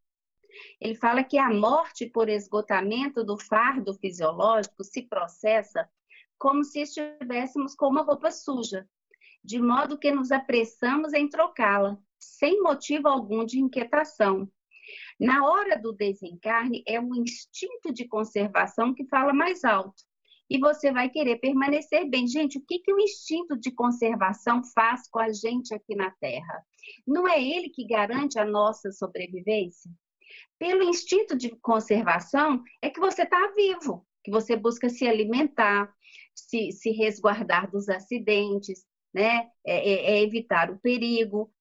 Ele 0.79 0.95
fala 0.95 1.21
que 1.21 1.37
a 1.37 1.49
morte 1.49 2.05
por 2.05 2.29
esgotamento 2.29 3.25
do 3.25 3.37
fardo 3.37 3.93
fisiológico 3.93 4.85
se 4.85 5.01
processa 5.01 5.85
como 6.37 6.63
se 6.63 6.79
estivéssemos 6.79 7.75
com 7.75 7.87
uma 7.87 8.03
roupa 8.03 8.31
suja, 8.31 8.87
de 9.43 9.59
modo 9.59 9.99
que 9.99 10.13
nos 10.13 10.31
apressamos 10.31 11.11
em 11.11 11.27
trocá-la, 11.27 11.97
sem 12.17 12.61
motivo 12.61 13.09
algum 13.09 13.43
de 13.43 13.59
inquietação. 13.59 14.49
Na 15.19 15.45
hora 15.45 15.79
do 15.79 15.93
desencarne, 15.93 16.83
é 16.87 16.99
o 16.99 17.15
instinto 17.15 17.93
de 17.93 18.07
conservação 18.07 18.93
que 18.93 19.05
fala 19.05 19.33
mais 19.33 19.63
alto. 19.63 20.03
E 20.49 20.59
você 20.59 20.91
vai 20.91 21.09
querer 21.09 21.37
permanecer 21.37 22.09
bem. 22.09 22.27
Gente, 22.27 22.57
o 22.57 22.65
que, 22.65 22.79
que 22.79 22.93
o 22.93 22.99
instinto 22.99 23.57
de 23.57 23.71
conservação 23.71 24.61
faz 24.63 25.07
com 25.09 25.19
a 25.19 25.31
gente 25.31 25.73
aqui 25.73 25.95
na 25.95 26.11
Terra? 26.11 26.63
Não 27.07 27.27
é 27.27 27.41
ele 27.41 27.69
que 27.69 27.87
garante 27.87 28.37
a 28.37 28.45
nossa 28.45 28.91
sobrevivência? 28.91 29.89
Pelo 30.59 30.83
instinto 30.83 31.35
de 31.35 31.49
conservação, 31.57 32.61
é 32.81 32.89
que 32.89 32.99
você 32.99 33.23
está 33.23 33.51
vivo, 33.55 34.05
que 34.23 34.31
você 34.31 34.55
busca 34.55 34.89
se 34.89 35.07
alimentar, 35.07 35.93
se, 36.33 36.71
se 36.71 36.91
resguardar 36.91 37.69
dos 37.69 37.89
acidentes, 37.89 38.85
né? 39.13 39.49
É, 39.65 39.91
é, 39.91 40.11
é 40.15 40.21
evitar 40.21 40.71
o 40.71 40.79
perigo 40.79 41.51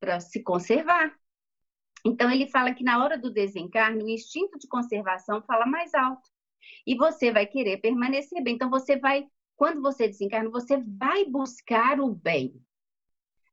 para 0.00 0.20
se 0.20 0.42
conservar. 0.42 1.14
Então, 2.06 2.30
ele 2.30 2.48
fala 2.48 2.72
que 2.72 2.84
na 2.84 3.02
hora 3.02 3.18
do 3.18 3.32
desencarne, 3.32 4.04
o 4.04 4.08
instinto 4.08 4.56
de 4.60 4.68
conservação 4.68 5.42
fala 5.42 5.66
mais 5.66 5.92
alto. 5.92 6.30
E 6.86 6.94
você 6.94 7.32
vai 7.32 7.46
querer 7.46 7.78
permanecer 7.78 8.40
bem. 8.44 8.54
Então, 8.54 8.70
você 8.70 8.96
vai, 8.96 9.26
quando 9.56 9.82
você 9.82 10.06
desencarna, 10.06 10.48
você 10.48 10.76
vai 10.76 11.24
buscar 11.24 11.98
o 11.98 12.14
bem. 12.14 12.62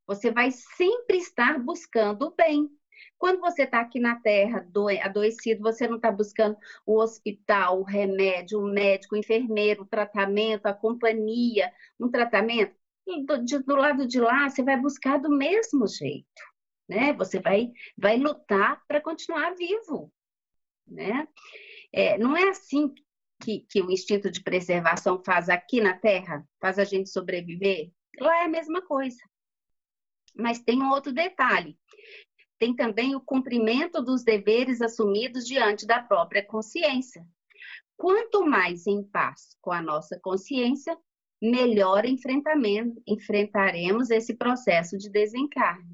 Você 0.05 0.29
vai 0.29 0.51
sempre 0.51 1.17
estar 1.17 1.57
buscando 1.57 2.27
o 2.27 2.35
bem. 2.35 2.69
Quando 3.17 3.39
você 3.39 3.63
está 3.63 3.79
aqui 3.81 3.99
na 3.99 4.17
Terra 4.17 4.69
adoecido, 5.01 5.63
você 5.63 5.87
não 5.87 5.95
está 5.95 6.11
buscando 6.11 6.55
o 6.85 6.99
hospital, 6.99 7.79
o 7.79 7.83
remédio, 7.83 8.59
o 8.59 8.71
médico, 8.71 9.15
o 9.15 9.17
enfermeiro, 9.17 9.81
o 9.81 9.87
tratamento, 9.87 10.67
a 10.67 10.73
companhia, 10.73 11.71
um 11.99 12.07
tratamento. 12.07 12.75
Do, 13.25 13.63
do 13.63 13.75
lado 13.75 14.07
de 14.07 14.19
lá, 14.19 14.47
você 14.47 14.61
vai 14.61 14.79
buscar 14.79 15.17
do 15.17 15.29
mesmo 15.29 15.87
jeito, 15.87 16.52
né? 16.87 17.13
Você 17.13 17.39
vai, 17.39 17.71
vai 17.97 18.17
lutar 18.17 18.81
para 18.87 19.01
continuar 19.01 19.55
vivo, 19.55 20.11
né? 20.87 21.27
É, 21.91 22.17
não 22.17 22.35
é 22.35 22.49
assim 22.49 22.93
que, 23.41 23.65
que 23.69 23.81
o 23.81 23.91
instinto 23.91 24.31
de 24.31 24.41
preservação 24.41 25.21
faz 25.23 25.49
aqui 25.49 25.81
na 25.81 25.97
Terra, 25.97 26.47
faz 26.59 26.79
a 26.79 26.83
gente 26.83 27.09
sobreviver. 27.09 27.91
Lá 28.19 28.41
é 28.41 28.45
a 28.45 28.49
mesma 28.49 28.81
coisa. 28.81 29.21
Mas 30.35 30.59
tem 30.59 30.81
um 30.81 30.89
outro 30.89 31.13
detalhe 31.13 31.77
tem 32.63 32.73
também 32.73 33.13
o 33.13 33.19
cumprimento 33.19 34.01
dos 34.01 34.23
deveres 34.23 34.81
assumidos 34.81 35.45
diante 35.45 35.85
da 35.85 36.01
própria 36.01 36.41
consciência. 36.41 37.27
Quanto 37.97 38.45
mais 38.45 38.87
em 38.87 39.03
paz 39.03 39.57
com 39.59 39.73
a 39.73 39.81
nossa 39.81 40.17
consciência, 40.21 40.97
melhor 41.41 42.05
enfrentaremos 42.05 44.09
esse 44.09 44.33
processo 44.33 44.97
de 44.97 45.09
desencarne. 45.09 45.93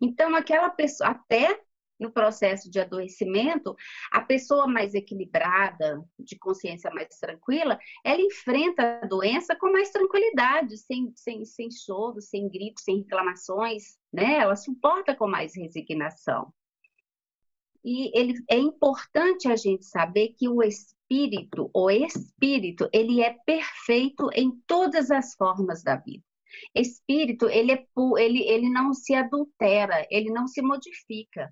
Então, 0.00 0.34
aquela 0.34 0.70
pessoa, 0.70 1.10
até 1.10 1.60
no 2.00 2.10
processo 2.10 2.70
de 2.70 2.80
adoecimento, 2.80 3.76
a 4.10 4.22
pessoa 4.22 4.66
mais 4.66 4.94
equilibrada, 4.94 6.02
de 6.18 6.36
consciência 6.38 6.90
mais 6.90 7.18
tranquila, 7.18 7.78
ela 8.02 8.22
enfrenta 8.22 9.00
a 9.02 9.06
doença 9.06 9.54
com 9.54 9.70
mais 9.70 9.90
tranquilidade, 9.90 10.78
sem, 10.78 11.12
sem, 11.14 11.44
sem 11.44 11.70
choro, 11.70 12.20
sem 12.22 12.48
gritos, 12.48 12.84
sem 12.84 13.00
reclamações, 13.00 13.98
né? 14.10 14.38
Ela 14.38 14.56
suporta 14.56 15.14
com 15.14 15.28
mais 15.28 15.54
resignação. 15.54 16.52
E 17.84 18.10
ele, 18.18 18.34
é 18.48 18.56
importante 18.58 19.48
a 19.48 19.56
gente 19.56 19.84
saber 19.84 20.34
que 20.38 20.48
o 20.48 20.62
espírito, 20.62 21.70
o 21.74 21.90
espírito, 21.90 22.88
ele 22.92 23.22
é 23.22 23.36
perfeito 23.44 24.28
em 24.34 24.50
todas 24.66 25.10
as 25.10 25.34
formas 25.34 25.82
da 25.82 25.96
vida. 25.96 26.22
Espírito, 26.74 27.48
ele, 27.48 27.72
é, 27.72 27.86
ele, 28.18 28.42
ele 28.42 28.68
não 28.68 28.92
se 28.92 29.14
adultera, 29.14 30.06
ele 30.10 30.30
não 30.30 30.46
se 30.46 30.60
modifica 30.62 31.50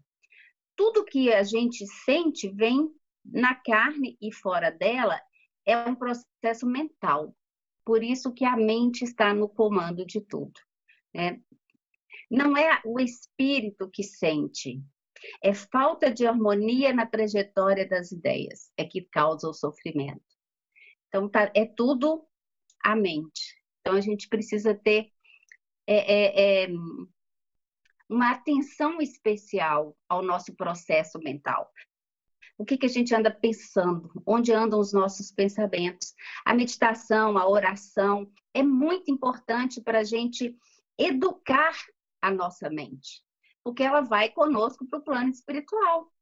tudo 0.78 1.04
que 1.04 1.32
a 1.34 1.42
gente 1.42 1.84
sente 2.04 2.48
vem 2.48 2.88
na 3.24 3.52
carne 3.56 4.16
e 4.22 4.32
fora 4.32 4.70
dela 4.70 5.20
é 5.66 5.76
um 5.76 5.94
processo 5.96 6.64
mental. 6.64 7.37
Por 7.84 8.04
isso 8.04 8.32
que 8.32 8.44
a 8.44 8.56
mente 8.56 9.02
está 9.02 9.34
no 9.34 9.48
comando 9.48 10.06
de 10.06 10.20
tudo. 10.20 10.52
Né? 11.12 11.42
Não 12.30 12.56
é 12.56 12.80
o 12.84 13.00
espírito 13.00 13.90
que 13.90 14.04
sente, 14.04 14.80
é 15.42 15.52
falta 15.52 16.12
de 16.12 16.24
harmonia 16.24 16.92
na 16.92 17.04
trajetória 17.04 17.87
das 17.87 18.12
ideias, 18.12 18.70
é 18.76 18.84
que 18.84 19.02
causa 19.02 19.48
o 19.48 19.52
sofrimento. 19.52 20.22
Então, 21.08 21.28
tá, 21.28 21.50
é 21.56 21.66
tudo 21.66 22.24
a 22.84 22.94
mente. 22.94 23.58
Então, 23.88 23.96
a 23.96 24.03
gente 24.03 24.29
precisa 24.29 24.74
ter 24.74 25.11
é, 25.87 25.96
é, 25.96 26.64
é, 26.64 26.68
uma 28.07 28.33
atenção 28.33 29.01
especial 29.01 29.96
ao 30.07 30.20
nosso 30.20 30.55
processo 30.55 31.18
mental. 31.20 31.72
O 32.59 32.66
que, 32.66 32.77
que 32.77 32.85
a 32.85 32.90
gente 32.90 33.14
anda 33.14 33.31
pensando? 33.31 34.11
Onde 34.27 34.53
andam 34.53 34.79
os 34.79 34.92
nossos 34.92 35.33
pensamentos? 35.33 36.12
A 36.44 36.53
meditação, 36.53 37.38
a 37.38 37.48
oração 37.48 38.31
é 38.53 38.62
muito 38.62 39.11
importante 39.11 39.81
para 39.81 40.01
a 40.01 40.05
gente 40.05 40.55
educar 40.98 41.74
a 42.20 42.31
nossa 42.31 42.68
mente, 42.68 43.24
porque 43.64 43.83
ela 43.83 44.03
vai 44.03 44.29
conosco 44.29 44.87
para 44.87 44.98
o 44.98 45.03
plano 45.03 45.31
espiritual. 45.31 46.12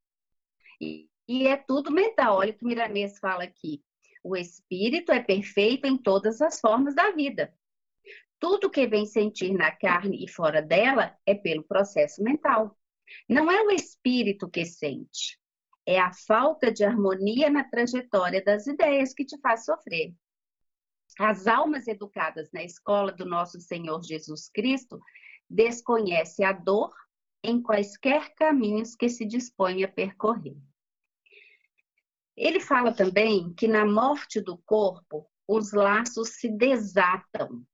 E, 0.79 1.09
e 1.27 1.45
é 1.45 1.57
tudo 1.57 1.91
mental. 1.91 2.37
Olha 2.37 2.51
o 2.51 2.57
que 2.57 2.63
Miramês 2.63 3.19
fala 3.19 3.43
aqui. 3.43 3.83
O 4.23 4.35
espírito 4.35 5.11
é 5.11 5.21
perfeito 5.21 5.85
em 5.85 5.97
todas 5.97 6.41
as 6.41 6.59
formas 6.59 6.95
da 6.95 7.11
vida. 7.11 7.53
Tudo 8.39 8.69
que 8.69 8.85
vem 8.85 9.05
sentir 9.05 9.51
na 9.53 9.71
carne 9.71 10.23
e 10.23 10.29
fora 10.29 10.61
dela 10.61 11.15
é 11.25 11.33
pelo 11.33 11.63
processo 11.63 12.23
mental. 12.23 12.77
Não 13.27 13.49
é 13.49 13.61
o 13.63 13.71
espírito 13.71 14.49
que 14.49 14.65
sente, 14.65 15.39
é 15.85 15.99
a 15.99 16.11
falta 16.11 16.71
de 16.71 16.83
harmonia 16.83 17.49
na 17.49 17.63
trajetória 17.63 18.43
das 18.43 18.67
ideias 18.67 19.13
que 19.13 19.25
te 19.25 19.39
faz 19.39 19.63
sofrer. 19.63 20.13
As 21.17 21.47
almas 21.47 21.87
educadas 21.87 22.51
na 22.51 22.63
escola 22.63 23.11
do 23.11 23.25
nosso 23.25 23.59
Senhor 23.59 24.03
Jesus 24.03 24.49
Cristo 24.49 24.99
desconhecem 25.49 26.45
a 26.45 26.51
dor 26.51 26.93
em 27.41 27.61
quaisquer 27.61 28.35
caminhos 28.35 28.95
que 28.95 29.07
se 29.07 29.25
dispõe 29.25 29.83
a 29.83 29.87
percorrer. 29.87 30.57
Ele 32.37 32.59
fala 32.59 32.93
também 32.93 33.53
que 33.55 33.67
na 33.67 33.83
morte 33.83 34.39
do 34.39 34.57
corpo, 34.59 35.27
os 35.47 35.73
laços 35.73 36.35
se 36.35 36.49
desatam 36.49 37.65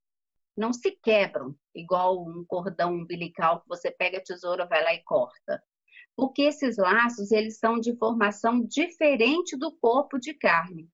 não 0.56 0.71
se 0.71 0.91
quebram, 0.91 1.56
igual 1.73 2.23
um 2.23 2.45
cordão 2.45 2.93
umbilical 2.93 3.62
que 3.62 3.67
você 3.67 3.91
pega 3.91 4.19
a 4.19 4.23
tesoura, 4.23 4.67
vai 4.67 4.84
lá 4.84 4.93
e 4.93 5.04
corta. 5.04 5.62
Porque 6.15 6.43
esses 6.43 6.78
laços, 6.78 7.32
eles 7.32 7.58
são 7.58 7.80
de 7.80 7.95
formação 7.97 8.63
diferente 8.63 9.58
do 9.58 9.76
corpo 9.78 10.19
de 10.19 10.34
carne. 10.34 10.88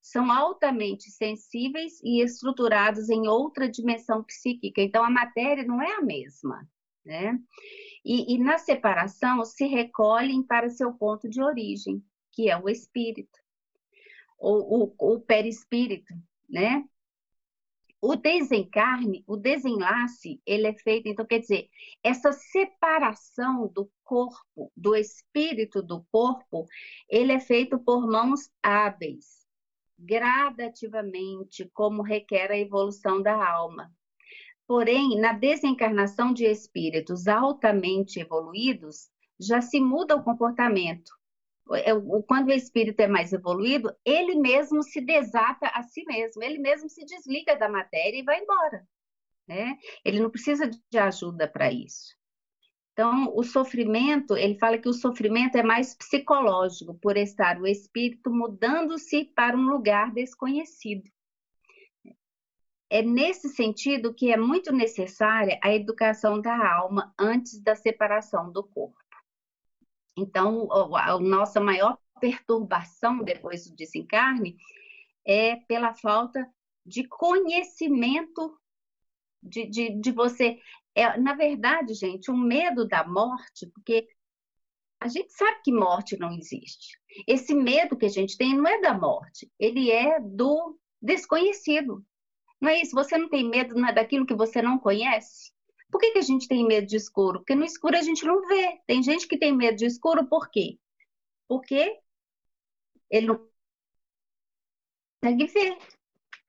São 0.00 0.32
altamente 0.32 1.10
sensíveis 1.10 2.00
e 2.02 2.22
estruturados 2.22 3.10
em 3.10 3.28
outra 3.28 3.68
dimensão 3.68 4.22
psíquica. 4.24 4.80
Então, 4.80 5.04
a 5.04 5.10
matéria 5.10 5.64
não 5.64 5.82
é 5.82 5.96
a 5.96 6.00
mesma, 6.00 6.66
né? 7.04 7.38
E, 8.04 8.34
e 8.34 8.38
na 8.38 8.56
separação, 8.56 9.44
se 9.44 9.66
recolhem 9.66 10.42
para 10.42 10.70
seu 10.70 10.94
ponto 10.94 11.28
de 11.28 11.42
origem, 11.42 12.02
que 12.34 12.50
é 12.50 12.56
o 12.56 12.68
espírito, 12.68 13.38
ou 14.38 14.94
o, 14.98 15.14
o 15.14 15.20
perispírito, 15.20 16.12
né? 16.48 16.84
o 18.06 18.16
desencarne, 18.16 19.24
o 19.26 19.34
desenlace, 19.34 20.38
ele 20.44 20.66
é 20.66 20.74
feito, 20.74 21.08
então 21.08 21.24
quer 21.24 21.38
dizer, 21.38 21.70
essa 22.02 22.32
separação 22.32 23.66
do 23.66 23.90
corpo, 24.04 24.70
do 24.76 24.94
espírito 24.94 25.82
do 25.82 26.04
corpo, 26.12 26.66
ele 27.08 27.32
é 27.32 27.40
feito 27.40 27.78
por 27.78 28.06
mãos 28.06 28.50
hábeis, 28.62 29.46
gradativamente, 29.98 31.70
como 31.72 32.02
requer 32.02 32.50
a 32.50 32.58
evolução 32.58 33.22
da 33.22 33.42
alma. 33.42 33.90
Porém, 34.66 35.18
na 35.18 35.32
desencarnação 35.32 36.34
de 36.34 36.44
espíritos 36.44 37.26
altamente 37.26 38.20
evoluídos, 38.20 39.08
já 39.40 39.62
se 39.62 39.80
muda 39.80 40.14
o 40.14 40.22
comportamento, 40.22 41.10
quando 42.26 42.48
o 42.48 42.52
espírito 42.52 43.00
é 43.00 43.06
mais 43.06 43.32
evoluído, 43.32 43.94
ele 44.04 44.34
mesmo 44.34 44.82
se 44.82 45.00
desata 45.00 45.66
a 45.68 45.82
si 45.82 46.04
mesmo, 46.04 46.42
ele 46.42 46.58
mesmo 46.58 46.88
se 46.88 47.04
desliga 47.04 47.56
da 47.56 47.68
matéria 47.68 48.18
e 48.18 48.22
vai 48.22 48.40
embora. 48.40 48.86
Né? 49.48 49.76
Ele 50.04 50.20
não 50.20 50.30
precisa 50.30 50.68
de 50.68 50.98
ajuda 50.98 51.48
para 51.48 51.72
isso. 51.72 52.14
Então, 52.92 53.32
o 53.34 53.42
sofrimento, 53.42 54.36
ele 54.36 54.56
fala 54.56 54.78
que 54.78 54.88
o 54.88 54.92
sofrimento 54.92 55.56
é 55.56 55.64
mais 55.64 55.96
psicológico, 55.96 56.94
por 56.94 57.16
estar 57.16 57.60
o 57.60 57.66
espírito 57.66 58.30
mudando-se 58.30 59.24
para 59.24 59.56
um 59.56 59.68
lugar 59.68 60.12
desconhecido. 60.12 61.10
É 62.88 63.02
nesse 63.02 63.48
sentido 63.48 64.14
que 64.14 64.32
é 64.32 64.36
muito 64.36 64.72
necessária 64.72 65.58
a 65.60 65.74
educação 65.74 66.40
da 66.40 66.56
alma 66.72 67.12
antes 67.18 67.60
da 67.60 67.74
separação 67.74 68.52
do 68.52 68.62
corpo. 68.62 69.03
Então, 70.16 70.68
a, 70.96 71.18
nossa 71.18 71.60
maior 71.60 71.98
perturbação 72.20 73.22
depois 73.22 73.68
do 73.68 73.76
desencarne 73.76 74.56
é 75.26 75.56
pela 75.56 75.94
falta 75.94 76.48
de 76.86 77.06
conhecimento, 77.08 78.58
de, 79.42 79.66
de, 79.66 80.00
de 80.00 80.12
você. 80.12 80.58
É, 80.94 81.18
na 81.18 81.34
verdade, 81.34 81.94
gente, 81.94 82.30
o 82.30 82.36
medo 82.36 82.86
da 82.86 83.06
morte, 83.06 83.66
porque 83.74 84.06
a 85.00 85.08
gente 85.08 85.32
sabe 85.32 85.60
que 85.62 85.72
morte 85.72 86.16
não 86.16 86.32
existe. 86.32 86.98
Esse 87.26 87.54
medo 87.54 87.96
que 87.96 88.06
a 88.06 88.10
gente 88.10 88.36
tem 88.36 88.56
não 88.56 88.66
é 88.66 88.80
da 88.80 88.94
morte, 88.94 89.50
ele 89.58 89.90
é 89.90 90.20
do 90.20 90.78
desconhecido. 91.00 92.04
Não 92.60 92.70
é 92.70 92.80
isso? 92.80 92.94
Você 92.94 93.18
não 93.18 93.28
tem 93.28 93.48
medo 93.48 93.74
não 93.74 93.88
é 93.88 93.92
daquilo 93.92 94.24
que 94.24 94.34
você 94.34 94.62
não 94.62 94.78
conhece? 94.78 95.53
Por 95.94 96.00
que, 96.00 96.10
que 96.10 96.18
a 96.18 96.22
gente 96.22 96.48
tem 96.48 96.66
medo 96.66 96.88
de 96.88 96.96
escuro? 96.96 97.38
Porque 97.38 97.54
no 97.54 97.64
escuro 97.64 97.96
a 97.96 98.02
gente 98.02 98.24
não 98.24 98.44
vê. 98.48 98.80
Tem 98.84 99.00
gente 99.00 99.28
que 99.28 99.38
tem 99.38 99.56
medo 99.56 99.76
de 99.76 99.86
escuro 99.86 100.26
por 100.26 100.50
quê? 100.50 100.76
Porque 101.46 102.00
ele 103.08 103.28
não 103.28 103.48
consegue 105.22 105.46
ver. 105.46 105.78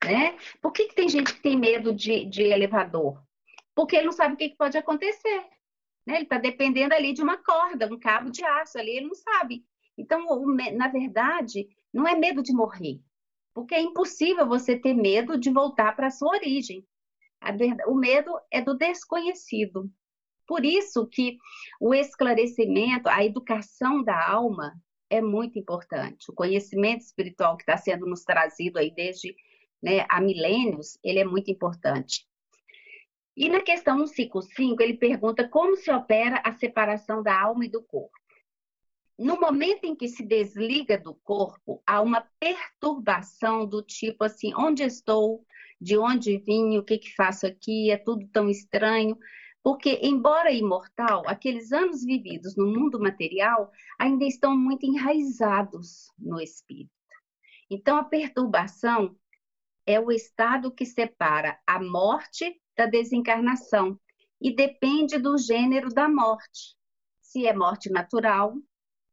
Né? 0.03 0.35
Por 0.59 0.71
que, 0.71 0.87
que 0.87 0.95
tem 0.95 1.07
gente 1.07 1.31
que 1.31 1.43
tem 1.43 1.55
medo 1.55 1.93
de, 1.93 2.25
de 2.25 2.41
elevador? 2.41 3.23
Porque 3.75 3.95
ele 3.95 4.05
não 4.05 4.11
sabe 4.11 4.33
o 4.33 4.37
que, 4.37 4.49
que 4.49 4.57
pode 4.57 4.79
acontecer. 4.79 5.45
Né? 6.07 6.15
Ele 6.15 6.23
está 6.23 6.39
dependendo 6.39 6.95
ali 6.95 7.13
de 7.13 7.21
uma 7.21 7.37
corda, 7.37 7.85
um 7.93 7.99
cabo 7.99 8.31
de 8.31 8.43
aço 8.43 8.79
ali, 8.79 8.97
ele 8.97 9.05
não 9.05 9.13
sabe. 9.13 9.63
Então, 9.95 10.25
o, 10.27 10.55
na 10.55 10.87
verdade, 10.87 11.69
não 11.93 12.07
é 12.07 12.15
medo 12.15 12.41
de 12.41 12.51
morrer, 12.51 12.99
porque 13.53 13.75
é 13.75 13.79
impossível 13.79 14.47
você 14.47 14.75
ter 14.75 14.95
medo 14.95 15.37
de 15.37 15.51
voltar 15.51 15.95
para 15.95 16.07
a 16.07 16.11
sua 16.11 16.29
origem. 16.29 16.83
O 17.87 17.95
medo 17.95 18.31
é 18.51 18.61
do 18.61 18.75
desconhecido. 18.75 19.89
Por 20.47 20.63
isso 20.63 21.07
que 21.07 21.37
o 21.79 21.93
esclarecimento, 21.93 23.09
a 23.09 23.23
educação 23.23 24.03
da 24.03 24.29
alma 24.29 24.73
é 25.09 25.21
muito 25.21 25.57
importante. 25.59 26.29
O 26.29 26.33
conhecimento 26.33 27.01
espiritual 27.01 27.57
que 27.57 27.63
está 27.63 27.77
sendo 27.77 28.05
nos 28.05 28.23
trazido 28.23 28.77
aí 28.77 28.91
desde 28.91 29.35
né, 29.81 30.05
há 30.09 30.19
milênios, 30.21 30.97
ele 31.03 31.19
é 31.19 31.25
muito 31.25 31.51
importante. 31.51 32.27
E 33.37 33.49
na 33.49 33.61
questão 33.61 34.07
155, 34.07 34.81
ele 34.81 34.97
pergunta 34.97 35.47
como 35.47 35.75
se 35.75 35.91
opera 35.91 36.41
a 36.43 36.53
separação 36.53 37.21
da 37.21 37.39
alma 37.39 37.65
e 37.65 37.69
do 37.69 37.83
corpo. 37.83 38.17
No 39.17 39.39
momento 39.39 39.85
em 39.85 39.95
que 39.95 40.07
se 40.07 40.23
desliga 40.23 40.97
do 40.97 41.13
corpo, 41.15 41.81
há 41.85 42.01
uma 42.01 42.27
perturbação 42.39 43.65
do 43.65 43.81
tipo 43.81 44.23
assim: 44.23 44.53
onde 44.55 44.83
estou? 44.83 45.45
De 45.85 45.99
onde 45.99 46.39
vim? 46.39 46.79
O 46.79 46.83
que, 46.83 46.97
que 46.97 47.13
faço 47.13 47.45
aqui? 47.45 47.91
É 47.91 47.97
tudo 47.97 48.27
tão 48.29 48.49
estranho. 48.49 49.15
Porque, 49.61 49.99
embora 50.01 50.51
imortal, 50.51 51.21
aqueles 51.27 51.71
anos 51.71 52.03
vividos 52.03 52.55
no 52.55 52.65
mundo 52.65 52.99
material 52.99 53.71
ainda 53.99 54.25
estão 54.25 54.57
muito 54.57 54.83
enraizados 54.83 56.11
no 56.17 56.41
espírito. 56.41 56.89
Então, 57.69 57.97
a 57.97 58.03
perturbação 58.03 59.15
é 59.85 59.99
o 59.99 60.11
estado 60.11 60.71
que 60.71 60.87
separa 60.87 61.55
a 61.67 61.79
morte 61.79 62.59
da 62.75 62.87
desencarnação 62.87 63.99
e 64.41 64.55
depende 64.55 65.19
do 65.19 65.37
gênero 65.37 65.89
da 65.89 66.09
morte. 66.09 66.75
Se 67.21 67.45
é 67.45 67.53
morte 67.53 67.91
natural, 67.91 68.55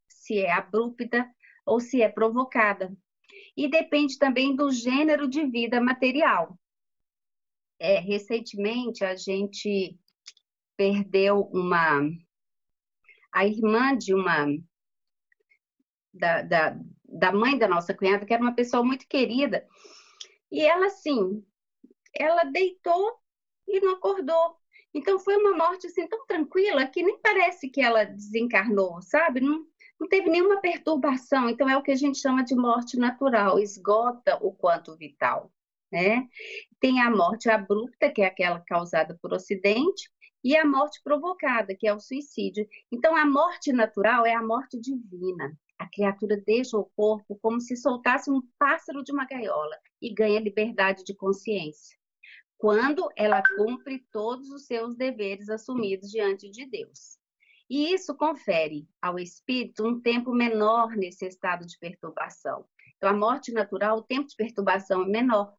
se 0.09 0.39
é 0.39 0.51
abrupta 0.51 1.31
ou 1.67 1.81
se 1.81 2.01
é 2.01 2.09
provocada. 2.09 2.97
E 3.55 3.69
depende 3.69 4.17
também 4.17 4.57
do 4.57 4.71
gênero 4.71 5.29
de 5.29 5.45
vida 5.45 5.79
material. 5.79 6.59
É, 7.83 7.99
recentemente, 7.99 9.05
a 9.05 9.17
gente 9.17 9.99
perdeu 10.77 11.41
uma. 11.53 12.01
A 13.33 13.45
irmã 13.45 13.99
de 13.99 14.15
uma. 14.15 14.47
Da, 16.15 16.43
da, 16.43 16.77
da 17.03 17.33
mãe 17.33 17.59
da 17.59 17.67
nossa 17.67 17.93
cunhada, 17.93 18.25
que 18.25 18.33
era 18.33 18.41
uma 18.41 18.55
pessoa 18.55 18.85
muito 18.85 19.05
querida. 19.09 19.67
E 20.49 20.61
ela, 20.61 20.87
assim, 20.87 21.45
ela 22.15 22.45
deitou 22.45 23.19
e 23.67 23.81
não 23.81 23.95
acordou. 23.95 24.57
Então 24.95 25.19
foi 25.19 25.37
uma 25.37 25.57
morte 25.57 25.89
assim 25.89 26.07
tão 26.07 26.25
tranquila 26.25 26.87
que 26.87 27.03
nem 27.03 27.19
parece 27.19 27.69
que 27.69 27.81
ela 27.81 28.05
desencarnou, 28.05 29.03
sabe? 29.03 29.41
Não, 29.41 29.67
não 29.99 30.07
teve 30.07 30.31
nenhuma 30.31 30.61
perturbação. 30.61 31.49
Então 31.49 31.69
é 31.69 31.77
o 31.77 31.83
que 31.83 31.91
a 31.91 31.97
gente 31.97 32.19
chama 32.19 32.45
de 32.45 32.55
morte 32.55 32.97
natural, 32.97 33.59
esgota 33.59 34.39
o 34.41 34.53
quanto 34.53 34.97
vital, 34.97 35.51
né? 35.91 36.29
Tem 36.83 37.01
a 37.01 37.09
morte 37.09 37.49
abrupta, 37.49 38.11
que 38.11 38.21
é 38.21 38.27
aquela 38.27 38.59
causada 38.61 39.17
por 39.23 39.33
acidente, 39.33 40.11
e 40.45 40.57
a 40.57 40.67
morte 40.67 41.01
provocada, 41.05 41.77
que 41.77 41.87
é 41.87 41.95
o 41.95 42.01
suicídio. 42.01 42.69
Então 42.91 43.17
a 43.17 43.25
morte 43.25 43.73
natural 43.73 44.27
é 44.27 44.35
a 44.35 44.43
morte 44.43 44.81
divina. 44.81 45.57
A 45.79 45.89
criatura 45.89 46.37
deixa 46.45 46.77
o 46.77 46.91
corpo 46.97 47.39
como 47.41 47.61
se 47.61 47.77
soltasse 47.77 48.29
um 48.29 48.43
pássaro 48.59 49.05
de 49.05 49.13
uma 49.13 49.25
gaiola 49.25 49.77
e 50.01 50.13
ganha 50.13 50.41
liberdade 50.41 51.05
de 51.05 51.15
consciência 51.15 51.97
quando 52.59 53.09
ela 53.17 53.43
cumpre 53.57 54.07
todos 54.13 54.49
os 54.51 54.67
seus 54.67 54.95
deveres 54.97 55.49
assumidos 55.49 56.09
diante 56.09 56.49
de 56.49 56.65
Deus. 56.65 57.19
E 57.69 57.93
isso 57.93 58.15
confere 58.15 58.89
ao 59.01 59.19
espírito 59.19 59.85
um 59.85 60.01
tempo 60.01 60.33
menor 60.33 60.91
nesse 60.91 61.27
estado 61.27 61.67
de 61.67 61.77
perturbação. 61.77 62.65
Então, 62.97 63.11
a 63.11 63.13
morte 63.13 63.51
natural, 63.51 63.99
o 63.99 64.03
tempo 64.03 64.29
de 64.29 64.37
perturbação 64.37 65.03
é 65.03 65.09
menor. 65.09 65.53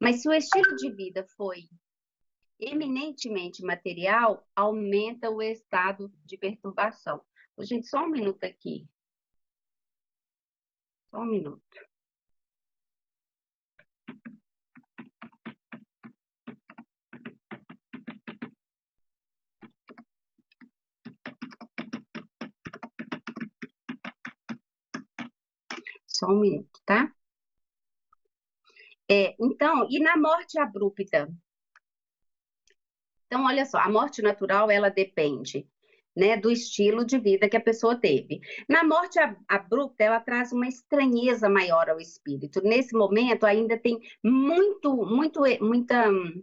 Mas 0.00 0.22
se 0.22 0.28
o 0.28 0.32
estilo 0.32 0.76
de 0.76 0.90
vida 0.94 1.24
foi 1.36 1.68
eminentemente 2.58 3.62
material, 3.62 4.46
aumenta 4.54 5.30
o 5.30 5.42
estado 5.42 6.12
de 6.24 6.38
perturbação. 6.38 7.20
Gente, 7.60 7.86
só 7.86 8.04
um 8.04 8.10
minuto 8.10 8.44
aqui. 8.44 8.88
Só 11.10 11.18
um 11.20 11.26
minuto. 11.26 11.86
Só 26.06 26.26
um 26.28 26.40
minuto, 26.40 26.80
tá? 26.86 27.12
É, 29.08 29.34
então, 29.38 29.86
e 29.88 30.00
na 30.00 30.16
morte 30.16 30.58
abrupta? 30.58 31.28
Então, 33.26 33.44
olha 33.44 33.64
só, 33.64 33.78
a 33.78 33.88
morte 33.88 34.22
natural, 34.22 34.70
ela 34.70 34.88
depende 34.88 35.66
né, 36.16 36.36
do 36.36 36.50
estilo 36.50 37.04
de 37.04 37.18
vida 37.18 37.48
que 37.48 37.56
a 37.56 37.60
pessoa 37.60 38.00
teve. 38.00 38.40
Na 38.68 38.82
morte 38.82 39.18
abrupta, 39.48 40.04
ela 40.04 40.20
traz 40.20 40.52
uma 40.52 40.66
estranheza 40.66 41.48
maior 41.48 41.90
ao 41.90 42.00
espírito. 42.00 42.62
Nesse 42.62 42.94
momento, 42.94 43.44
ainda 43.44 43.78
tem 43.78 43.98
muito, 44.24 44.96
muito, 45.04 45.40
muita 45.60 46.08
hum, 46.10 46.42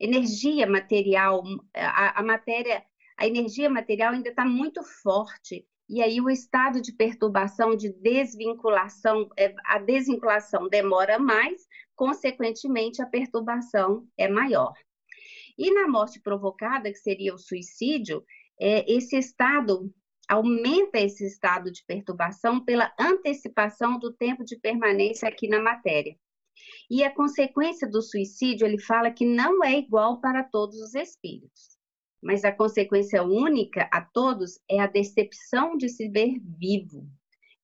energia 0.00 0.66
material, 0.66 1.42
a, 1.74 2.20
a 2.20 2.22
matéria, 2.22 2.84
a 3.16 3.26
energia 3.26 3.70
material 3.70 4.12
ainda 4.12 4.30
está 4.30 4.44
muito 4.44 4.82
forte 4.82 5.66
e 5.88 6.02
aí 6.02 6.20
o 6.20 6.28
estado 6.28 6.80
de 6.80 6.92
perturbação, 6.92 7.76
de 7.76 7.92
desvinculação, 7.92 9.28
é, 9.36 9.54
a 9.64 9.78
desvinculação 9.78 10.68
demora 10.68 11.18
mais, 11.18 11.66
consequentemente 11.96 13.02
a 13.02 13.06
perturbação 13.06 14.06
é 14.16 14.28
maior. 14.28 14.74
E 15.58 15.72
na 15.72 15.88
morte 15.88 16.20
provocada, 16.20 16.90
que 16.90 16.98
seria 16.98 17.34
o 17.34 17.38
suicídio, 17.38 18.24
é, 18.60 18.84
esse 18.92 19.16
estado 19.16 19.92
aumenta 20.28 20.98
esse 20.98 21.24
estado 21.24 21.70
de 21.70 21.84
perturbação 21.84 22.64
pela 22.64 22.92
antecipação 22.98 23.98
do 23.98 24.12
tempo 24.12 24.44
de 24.44 24.56
permanência 24.56 25.28
aqui 25.28 25.48
na 25.48 25.60
matéria. 25.60 26.16
E 26.90 27.02
a 27.02 27.14
consequência 27.14 27.88
do 27.88 28.02
suicídio, 28.02 28.66
ele 28.66 28.78
fala 28.78 29.10
que 29.10 29.24
não 29.24 29.64
é 29.64 29.78
igual 29.78 30.20
para 30.20 30.44
todos 30.44 30.76
os 30.80 30.94
espíritos 30.94 31.76
mas 32.26 32.44
a 32.44 32.50
consequência 32.50 33.22
única 33.22 33.88
a 33.92 34.00
todos 34.00 34.58
é 34.68 34.80
a 34.80 34.86
decepção 34.88 35.76
de 35.76 35.88
se 35.88 36.08
ver 36.08 36.40
vivo. 36.58 37.08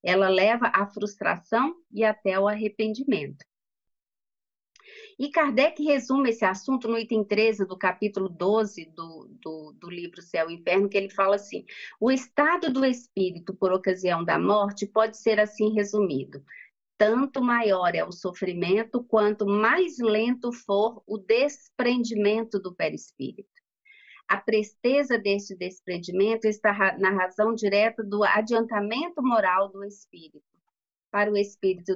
Ela 0.05 0.29
leva 0.29 0.71
à 0.73 0.87
frustração 0.87 1.75
e 1.91 2.05
até 2.05 2.35
ao 2.35 2.47
arrependimento. 2.47 3.45
E 5.19 5.31
Kardec 5.31 5.83
resume 5.83 6.31
esse 6.31 6.45
assunto 6.45 6.89
no 6.89 6.99
item 6.99 7.25
13 7.25 7.67
do 7.67 7.77
capítulo 7.77 8.29
12 8.29 8.87
do, 8.87 9.29
do, 9.41 9.73
do, 9.79 9.91
livro 9.91 10.23
Céu 10.23 10.51
e 10.51 10.55
Inferno, 10.55 10.89
que 10.89 10.97
ele 10.97 11.11
fala 11.11 11.37
assim: 11.37 11.65
o 12.01 12.11
estado 12.11 12.73
do 12.73 12.85
espírito 12.85 13.55
por 13.55 13.73
ocasião 13.73 14.25
da 14.25 14.39
morte 14.39 14.87
pode 14.87 15.17
ser 15.17 15.39
assim 15.39 15.73
resumido. 15.73 16.43
Tanto 16.99 17.43
maior 17.43 17.95
é 17.95 18.05
o 18.05 18.13
sofrimento, 18.13 19.03
quanto 19.03 19.47
mais 19.47 19.99
lento 19.99 20.53
for 20.53 21.03
o 21.07 21.19
desprendimento 21.19 22.61
do 22.61 22.75
perispírito. 22.75 23.51
A 24.29 24.37
presteza 24.37 25.19
deste 25.19 25.55
desprendimento 25.55 26.47
está 26.47 26.97
na 26.99 27.11
razão 27.11 27.55
direta 27.55 28.03
do 28.03 28.25
adiantamento 28.25 29.23
moral 29.23 29.69
do 29.69 29.85
espírito. 29.85 30.47
Para 31.11 31.31
o 31.31 31.37
espírito 31.37 31.95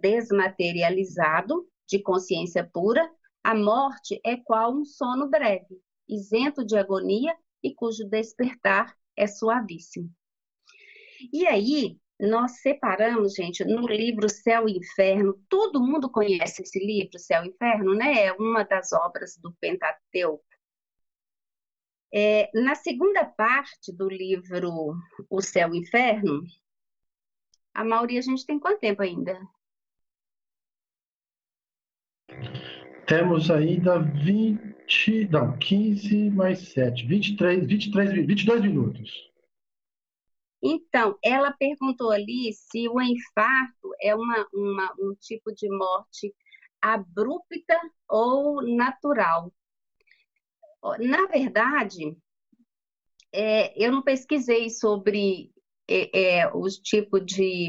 desmaterializado, 0.00 1.68
de 1.90 2.00
consciência 2.00 2.68
pura, 2.72 3.10
a 3.42 3.54
morte 3.54 4.20
é 4.24 4.36
qual 4.36 4.72
um 4.72 4.84
sono 4.84 5.28
breve, 5.28 5.80
isento 6.08 6.64
de 6.64 6.76
agonia 6.76 7.36
e 7.62 7.74
cujo 7.74 8.08
despertar 8.08 8.96
é 9.16 9.26
suavíssimo. 9.26 10.08
E 11.32 11.46
aí, 11.46 11.98
nós 12.18 12.60
separamos, 12.60 13.34
gente, 13.34 13.64
no 13.64 13.86
livro 13.86 14.28
Céu 14.28 14.68
e 14.68 14.76
Inferno. 14.76 15.42
Todo 15.48 15.80
mundo 15.80 16.10
conhece 16.10 16.62
esse 16.62 16.78
livro, 16.78 17.18
Céu 17.18 17.44
e 17.44 17.48
Inferno, 17.48 17.94
né? 17.94 18.26
É 18.26 18.32
uma 18.32 18.62
das 18.62 18.92
obras 18.92 19.36
do 19.36 19.52
Pentateuco. 19.60 20.44
É, 22.12 22.50
na 22.54 22.74
segunda 22.74 23.24
parte 23.24 23.92
do 23.92 24.08
livro 24.08 24.94
O 25.28 25.40
Céu 25.40 25.74
e 25.74 25.78
Inferno, 25.78 26.42
a 27.72 27.84
maioria 27.84 28.18
a 28.18 28.22
gente 28.22 28.44
tem 28.44 28.58
quanto 28.58 28.80
tempo 28.80 29.02
ainda? 29.02 29.40
Temos 33.10 33.50
ainda 33.50 33.98
20, 33.98 35.28
não, 35.32 35.58
15 35.58 36.30
mais 36.30 36.60
7, 36.68 37.04
23, 37.08 37.66
23, 37.66 38.24
22 38.24 38.62
minutos. 38.62 39.10
Então, 40.62 41.18
ela 41.20 41.50
perguntou 41.50 42.12
ali 42.12 42.52
se 42.52 42.88
o 42.88 43.00
infarto 43.00 43.90
é 44.00 44.14
uma, 44.14 44.48
uma, 44.54 44.94
um 45.00 45.12
tipo 45.18 45.52
de 45.52 45.68
morte 45.68 46.32
abrupta 46.80 47.80
ou 48.08 48.62
natural. 48.76 49.52
Na 51.00 51.26
verdade, 51.26 52.16
é, 53.32 53.84
eu 53.84 53.90
não 53.90 54.02
pesquisei 54.02 54.70
sobre 54.70 55.50
é, 55.88 56.38
é, 56.38 56.54
os 56.54 56.76
tipos 56.76 57.26
de. 57.26 57.66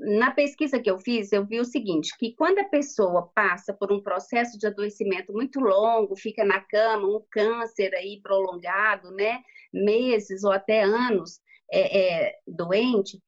Na 0.00 0.30
pesquisa 0.30 0.78
que 0.78 0.88
eu 0.88 0.96
fiz, 0.96 1.32
eu 1.32 1.44
vi 1.44 1.58
o 1.58 1.64
seguinte: 1.64 2.16
que 2.16 2.32
quando 2.34 2.60
a 2.60 2.68
pessoa 2.68 3.30
passa 3.34 3.74
por 3.74 3.92
um 3.92 4.00
processo 4.00 4.56
de 4.56 4.66
adoecimento 4.66 5.32
muito 5.32 5.58
longo, 5.58 6.14
fica 6.14 6.44
na 6.44 6.60
cama, 6.60 7.08
um 7.08 7.24
câncer 7.28 7.92
aí 7.94 8.20
prolongado, 8.22 9.10
né, 9.10 9.42
meses 9.72 10.44
ou 10.44 10.52
até 10.52 10.82
anos, 10.82 11.40
é, 11.72 12.26
é, 12.28 12.38
doente, 12.46 13.20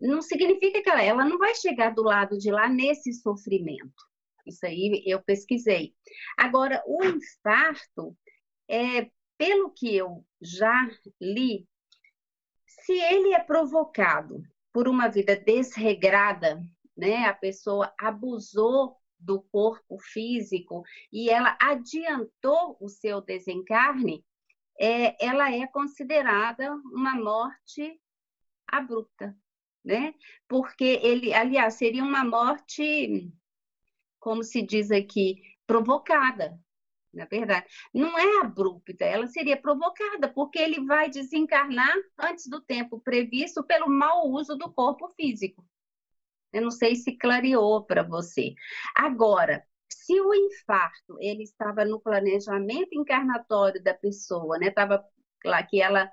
não 0.00 0.20
significa 0.20 0.82
que 0.82 0.90
ela, 0.90 1.02
ela 1.02 1.24
não 1.24 1.38
vai 1.38 1.54
chegar 1.54 1.94
do 1.94 2.02
lado 2.02 2.36
de 2.38 2.50
lá 2.50 2.68
nesse 2.68 3.12
sofrimento. 3.12 4.10
Isso 4.44 4.66
aí 4.66 5.02
eu 5.06 5.22
pesquisei. 5.22 5.94
Agora, 6.36 6.82
o 6.86 7.04
infarto, 7.04 8.16
é, 8.68 9.08
pelo 9.38 9.70
que 9.70 9.94
eu 9.94 10.24
já 10.40 10.90
li, 11.20 11.68
se 12.66 12.92
ele 12.92 13.32
é 13.32 13.38
provocado 13.38 14.42
por 14.72 14.88
uma 14.88 15.08
vida 15.08 15.36
desregrada, 15.36 16.62
né, 16.96 17.24
a 17.24 17.34
pessoa 17.34 17.92
abusou 17.98 18.96
do 19.18 19.42
corpo 19.42 19.98
físico 19.98 20.82
e 21.12 21.28
ela 21.28 21.56
adiantou 21.60 22.76
o 22.80 22.88
seu 22.88 23.20
desencarne, 23.20 24.24
é, 24.78 25.24
ela 25.24 25.52
é 25.52 25.66
considerada 25.66 26.72
uma 26.92 27.14
morte 27.14 28.00
abrupta, 28.66 29.36
né? 29.84 30.14
Porque 30.48 31.00
ele, 31.02 31.34
aliás, 31.34 31.74
seria 31.74 32.02
uma 32.02 32.24
morte, 32.24 33.30
como 34.18 34.42
se 34.42 34.62
diz 34.62 34.90
aqui, 34.90 35.42
provocada, 35.66 36.58
na 37.12 37.24
verdade. 37.24 37.66
Não 37.92 38.18
é 38.18 38.40
abrupta, 38.40 39.04
ela 39.04 39.26
seria 39.26 39.56
provocada, 39.56 40.28
porque 40.28 40.58
ele 40.58 40.84
vai 40.84 41.10
desencarnar 41.10 41.94
antes 42.18 42.46
do 42.46 42.60
tempo 42.60 43.00
previsto 43.00 43.64
pelo 43.64 43.88
mau 43.88 44.28
uso 44.30 44.56
do 44.56 44.72
corpo 44.72 45.08
físico. 45.10 45.64
Eu 46.52 46.62
não 46.62 46.70
sei 46.70 46.96
se 46.96 47.16
clareou 47.16 47.84
para 47.84 48.02
você. 48.02 48.54
Agora, 48.96 49.64
se 49.88 50.20
o 50.20 50.34
infarto 50.34 51.16
ele 51.20 51.42
estava 51.42 51.84
no 51.84 52.00
planejamento 52.00 52.88
encarnatório 52.92 53.82
da 53.82 53.94
pessoa, 53.94 54.58
né, 54.58 54.68
estava 54.68 55.04
lá 55.44 55.62
que 55.62 55.80
ela 55.80 56.10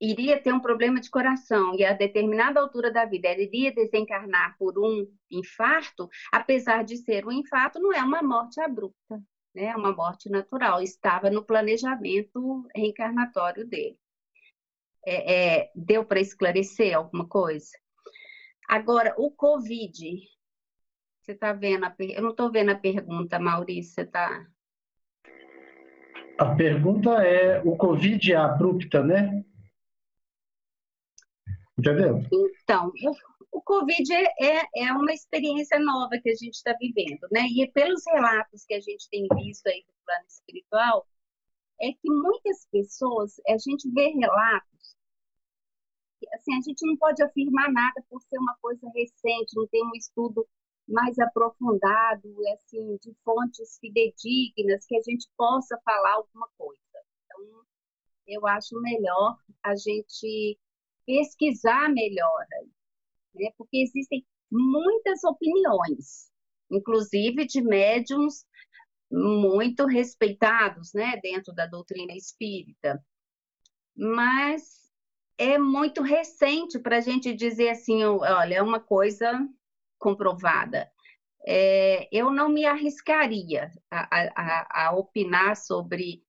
iria 0.00 0.42
ter 0.42 0.52
um 0.52 0.60
problema 0.60 1.00
de 1.00 1.08
coração 1.08 1.76
e 1.76 1.84
a 1.84 1.92
determinada 1.92 2.60
altura 2.60 2.90
da 2.90 3.04
vida 3.04 3.28
ela 3.28 3.40
iria 3.40 3.72
desencarnar 3.72 4.56
por 4.58 4.76
um 4.76 5.06
infarto, 5.30 6.08
apesar 6.32 6.82
de 6.82 6.96
ser 6.96 7.24
um 7.24 7.30
infarto, 7.30 7.78
não 7.78 7.92
é 7.92 8.02
uma 8.02 8.20
morte 8.20 8.60
abrupta, 8.60 9.22
né? 9.54 9.64
É 9.66 9.76
uma 9.76 9.92
morte 9.92 10.28
natural, 10.28 10.82
estava 10.82 11.30
no 11.30 11.44
planejamento 11.44 12.66
reencarnatório 12.74 13.66
dele. 13.66 13.98
É, 15.04 15.34
é, 15.34 15.70
deu 15.74 16.04
para 16.04 16.20
esclarecer 16.20 16.96
alguma 16.96 17.26
coisa? 17.26 17.70
Agora, 18.68 19.14
o 19.18 19.30
Covid, 19.30 20.20
você 21.20 21.32
está 21.32 21.52
vendo? 21.52 21.84
A 21.84 21.90
per... 21.90 22.10
Eu 22.10 22.22
não 22.22 22.30
estou 22.30 22.50
vendo 22.50 22.70
a 22.70 22.76
pergunta, 22.76 23.38
Maurício. 23.38 23.94
Você 23.94 24.02
está. 24.02 24.46
A 26.38 26.54
pergunta 26.54 27.10
é: 27.24 27.60
o 27.62 27.76
Covid 27.76 28.32
é 28.32 28.36
abrupta, 28.36 29.02
né? 29.02 29.44
Entendeu? 31.78 32.22
Então, 32.62 32.92
o 33.52 33.60
Covid 33.60 34.12
é, 34.14 34.24
é, 34.40 34.62
é 34.76 34.92
uma 34.92 35.12
experiência 35.12 35.78
nova 35.78 36.18
que 36.20 36.30
a 36.30 36.34
gente 36.34 36.54
está 36.54 36.74
vivendo, 36.80 37.28
né? 37.30 37.42
E 37.42 37.70
pelos 37.70 38.02
relatos 38.06 38.64
que 38.64 38.74
a 38.74 38.80
gente 38.80 39.08
tem 39.10 39.28
visto 39.36 39.66
aí 39.66 39.84
do 39.86 39.92
plano 40.06 40.24
espiritual, 40.26 41.06
é 41.80 41.92
que 41.92 42.10
muitas 42.10 42.66
pessoas, 42.72 43.38
a 43.46 43.58
gente 43.58 43.90
vê 43.92 44.08
relatos, 44.08 44.96
assim, 46.34 46.56
a 46.56 46.62
gente 46.62 46.86
não 46.86 46.96
pode 46.96 47.22
afirmar 47.22 47.70
nada 47.70 48.02
por 48.08 48.22
ser 48.22 48.38
uma 48.38 48.56
coisa 48.62 48.88
recente, 48.94 49.54
não 49.54 49.66
tem 49.68 49.84
um 49.84 49.94
estudo 49.96 50.48
mais 50.88 51.18
aprofundado, 51.18 52.34
assim, 52.54 52.96
de 53.02 53.14
fontes 53.22 53.78
fidedignas, 53.78 54.86
que 54.86 54.96
a 54.96 55.02
gente 55.02 55.28
possa 55.36 55.78
falar 55.84 56.14
alguma 56.14 56.48
coisa. 56.56 56.80
Então, 57.26 57.64
eu 58.26 58.46
acho 58.46 58.80
melhor 58.80 59.36
a 59.62 59.76
gente 59.76 60.58
pesquisar 61.04 61.90
melhor, 61.90 62.46
né? 63.34 63.50
porque 63.56 63.78
existem 63.78 64.24
muitas 64.50 65.24
opiniões, 65.24 66.30
inclusive 66.70 67.46
de 67.46 67.62
médiums 67.62 68.44
muito 69.10 69.84
respeitados, 69.84 70.92
né, 70.94 71.18
dentro 71.22 71.52
da 71.52 71.66
doutrina 71.66 72.14
espírita, 72.14 73.02
mas 73.94 74.82
é 75.36 75.58
muito 75.58 76.02
recente 76.02 76.78
para 76.78 76.96
a 76.98 77.00
gente 77.00 77.34
dizer 77.34 77.70
assim, 77.70 78.02
olha, 78.04 78.54
é 78.54 78.62
uma 78.62 78.80
coisa 78.80 79.46
comprovada. 79.98 80.90
É, 81.46 82.08
eu 82.12 82.30
não 82.30 82.48
me 82.48 82.64
arriscaria 82.64 83.70
a, 83.90 84.08
a, 84.10 84.86
a 84.86 84.92
opinar 84.96 85.56
sobre 85.56 86.22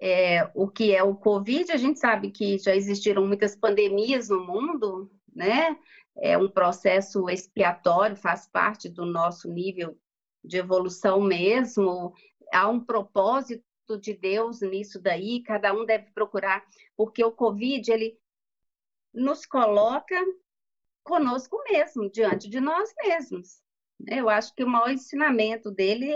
é, 0.00 0.50
o 0.54 0.68
que 0.68 0.94
é 0.94 1.02
o 1.02 1.14
Covid. 1.14 1.70
A 1.70 1.76
gente 1.76 1.98
sabe 1.98 2.30
que 2.30 2.58
já 2.58 2.74
existiram 2.74 3.26
muitas 3.26 3.54
pandemias 3.54 4.28
no 4.28 4.44
mundo, 4.44 5.10
né? 5.34 5.76
É 6.16 6.36
um 6.36 6.48
processo 6.48 7.28
expiatório, 7.28 8.16
faz 8.16 8.46
parte 8.46 8.88
do 8.88 9.04
nosso 9.06 9.48
nível 9.48 9.98
de 10.44 10.58
evolução 10.58 11.20
mesmo. 11.20 12.14
Há 12.52 12.68
um 12.68 12.80
propósito 12.80 13.62
de 14.00 14.14
Deus 14.14 14.60
nisso 14.60 15.00
daí, 15.00 15.42
cada 15.42 15.72
um 15.72 15.84
deve 15.84 16.10
procurar, 16.12 16.64
porque 16.96 17.24
o 17.24 17.32
Covid, 17.32 17.90
ele 17.90 18.18
nos 19.12 19.44
coloca 19.44 20.16
conosco 21.02 21.62
mesmo, 21.70 22.10
diante 22.10 22.48
de 22.48 22.60
nós 22.60 22.92
mesmos. 23.02 23.60
Eu 24.06 24.28
acho 24.28 24.54
que 24.54 24.64
o 24.64 24.68
maior 24.68 24.90
ensinamento 24.90 25.70
dele 25.70 26.12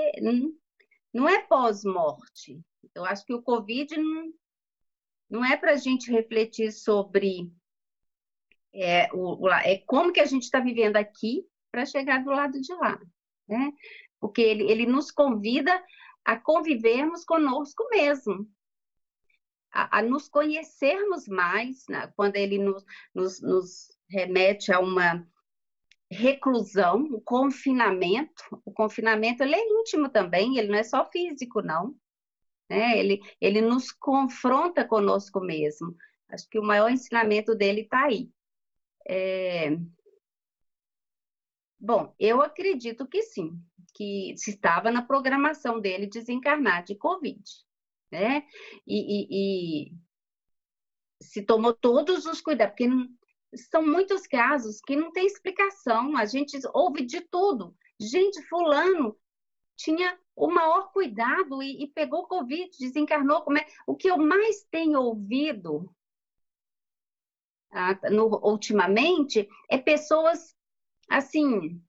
não 1.13 1.29
é 1.29 1.43
pós-morte. 1.43 2.61
Eu 2.95 3.05
acho 3.05 3.25
que 3.25 3.35
o 3.35 3.43
Covid 3.43 3.97
não, 3.97 4.33
não 5.29 5.45
é 5.45 5.57
para 5.57 5.73
a 5.73 5.77
gente 5.77 6.11
refletir 6.11 6.73
sobre 6.73 7.53
é, 8.77 9.09
o, 9.13 9.49
é 9.51 9.79
como 9.87 10.13
que 10.13 10.21
a 10.21 10.25
gente 10.27 10.45
está 10.45 10.61
vivendo 10.61 10.97
aqui 10.97 11.45
para 11.71 11.87
chegar 11.87 12.23
do 12.23 12.31
lado 12.31 12.61
de 12.61 12.73
lá, 12.75 13.01
né? 13.49 13.73
Porque 14.21 14.41
ele, 14.41 14.71
ele 14.71 14.87
nos 14.87 15.11
convida 15.11 15.83
a 16.25 16.37
convivermos 16.37 17.25
conosco 17.25 17.89
mesmo, 17.91 18.49
a, 19.73 19.99
a 19.99 20.03
nos 20.03 20.29
conhecermos 20.29 21.29
mais, 21.29 21.85
né? 21.89 22.13
quando 22.17 22.37
ele 22.37 22.59
nos, 22.59 22.85
nos, 23.15 23.41
nos 23.41 23.97
remete 24.09 24.73
a 24.73 24.81
uma 24.81 25.27
reclusão, 26.11 26.97
um 26.97 27.21
confinamento. 27.21 28.43
O 28.65 28.73
confinamento 28.73 29.43
ele 29.43 29.55
é 29.55 29.81
íntimo 29.81 30.09
também, 30.09 30.59
ele 30.59 30.69
não 30.69 30.79
é 30.79 30.83
só 30.83 31.09
físico, 31.11 31.63
não. 31.63 31.95
Né? 32.69 32.99
Ele, 32.99 33.21
ele 33.41 33.61
nos 33.61 33.93
confronta 33.93 34.85
conosco 34.85 35.41
mesmo. 35.41 35.95
Acho 36.29 36.49
que 36.49 36.59
o 36.59 36.65
maior 36.65 36.91
ensinamento 36.91 37.55
dele 37.55 37.83
está 37.83 38.05
aí. 38.05 38.31
É... 39.09 39.77
Bom, 41.79 42.15
eu 42.19 42.43
acredito 42.43 43.07
que 43.07 43.23
sim, 43.23 43.61
que 43.95 44.33
estava 44.33 44.91
na 44.91 45.03
programação 45.03 45.81
dele 45.81 46.07
desencarnar 46.07 46.85
de 46.85 46.95
Covid, 46.95 47.43
né? 48.11 48.47
E, 48.87 48.97
e, 48.97 49.27
e 49.91 49.93
se 51.23 51.43
tomou 51.43 51.73
todos 51.73 52.27
os 52.27 52.41
cuidados, 52.41 52.75
porque 52.77 52.91
são 53.71 53.87
muitos 53.87 54.27
casos 54.27 54.81
que 54.81 54.97
não 54.97 55.13
tem 55.13 55.27
explicação, 55.27 56.17
a 56.17 56.25
gente 56.25 56.59
ouve 56.75 57.05
de 57.05 57.21
tudo. 57.21 57.77
Gente, 58.01 58.43
fulano 58.49 59.17
tinha 59.77 60.19
o 60.35 60.49
maior 60.49 60.93
cuidado 60.93 61.63
e, 61.63 61.85
e 61.85 61.87
pegou 61.89 62.27
Covid, 62.27 62.71
desencarnou. 62.79 63.43
Como 63.43 63.59
é? 63.59 63.67
O 63.87 63.95
que 63.95 64.11
eu 64.11 64.19
mais 64.19 64.65
tenho 64.71 65.01
ouvido 65.01 65.95
no, 68.11 68.27
ultimamente 68.43 69.49
é 69.69 69.79
pessoas 69.79 70.55
assim 71.09 71.81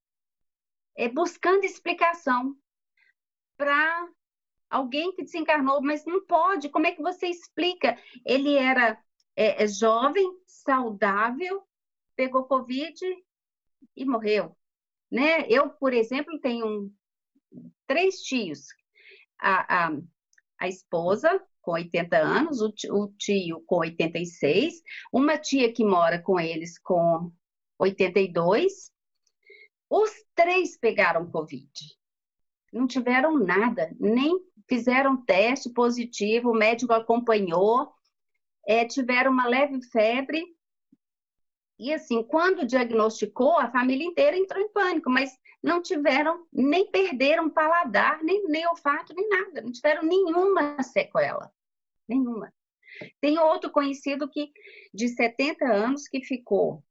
é, 0.95 1.07
buscando 1.07 1.63
explicação 1.63 2.55
para 3.55 4.09
alguém 4.69 5.13
que 5.13 5.23
desencarnou, 5.23 5.81
mas 5.81 6.05
não 6.05 6.25
pode. 6.25 6.69
Como 6.69 6.87
é 6.87 6.91
que 6.91 7.01
você 7.01 7.27
explica? 7.27 7.97
Ele 8.25 8.55
era 8.55 9.01
é, 9.35 9.63
é 9.63 9.67
jovem, 9.67 10.29
saudável, 10.45 11.63
pegou 12.15 12.45
Covid 12.45 12.99
e 13.95 14.05
morreu. 14.05 14.57
Né? 15.09 15.47
Eu, 15.47 15.69
por 15.69 15.93
exemplo, 15.93 16.39
tenho 16.39 16.91
três 17.85 18.21
tios. 18.21 18.67
A, 19.39 19.87
a, 19.87 19.91
a 20.59 20.67
esposa, 20.67 21.41
com 21.67 21.73
80 21.73 22.17
anos, 22.17 22.61
o 22.61 22.71
tio, 22.71 22.95
o 22.95 23.07
tio 23.17 23.61
com 23.67 23.79
86, 23.79 24.75
uma 25.11 25.37
tia 25.37 25.73
que 25.73 25.83
mora 25.83 26.17
com 26.17 26.39
eles 26.39 26.79
com 26.79 27.29
82. 27.77 28.89
Os 29.89 30.09
três 30.33 30.79
pegaram 30.79 31.29
Covid. 31.29 31.69
Não 32.71 32.87
tiveram 32.87 33.37
nada, 33.37 33.93
nem 33.99 34.39
fizeram 34.69 35.17
teste 35.25 35.69
positivo, 35.69 36.51
o 36.51 36.57
médico 36.57 36.93
acompanhou, 36.93 37.91
é, 38.65 38.85
tiveram 38.85 39.31
uma 39.31 39.45
leve 39.45 39.81
febre. 39.91 40.45
E 41.77 41.93
assim, 41.93 42.23
quando 42.23 42.65
diagnosticou, 42.65 43.59
a 43.59 43.69
família 43.69 44.07
inteira 44.07 44.37
entrou 44.37 44.63
em 44.63 44.71
pânico, 44.71 45.09
mas 45.09 45.37
não 45.61 45.81
tiveram, 45.81 46.47
nem 46.51 46.89
perderam 46.89 47.49
paladar, 47.49 48.23
nem, 48.23 48.47
nem 48.47 48.65
olfato, 48.67 49.13
nem 49.13 49.27
nada, 49.27 49.61
não 49.61 49.71
tiveram 49.71 50.03
nenhuma 50.03 50.81
sequela, 50.81 51.51
nenhuma. 52.07 52.53
Tem 53.21 53.37
outro 53.37 53.71
conhecido 53.71 54.29
que 54.29 54.51
de 54.93 55.09
70 55.09 55.65
anos 55.65 56.07
que 56.07 56.21
ficou 56.23 56.83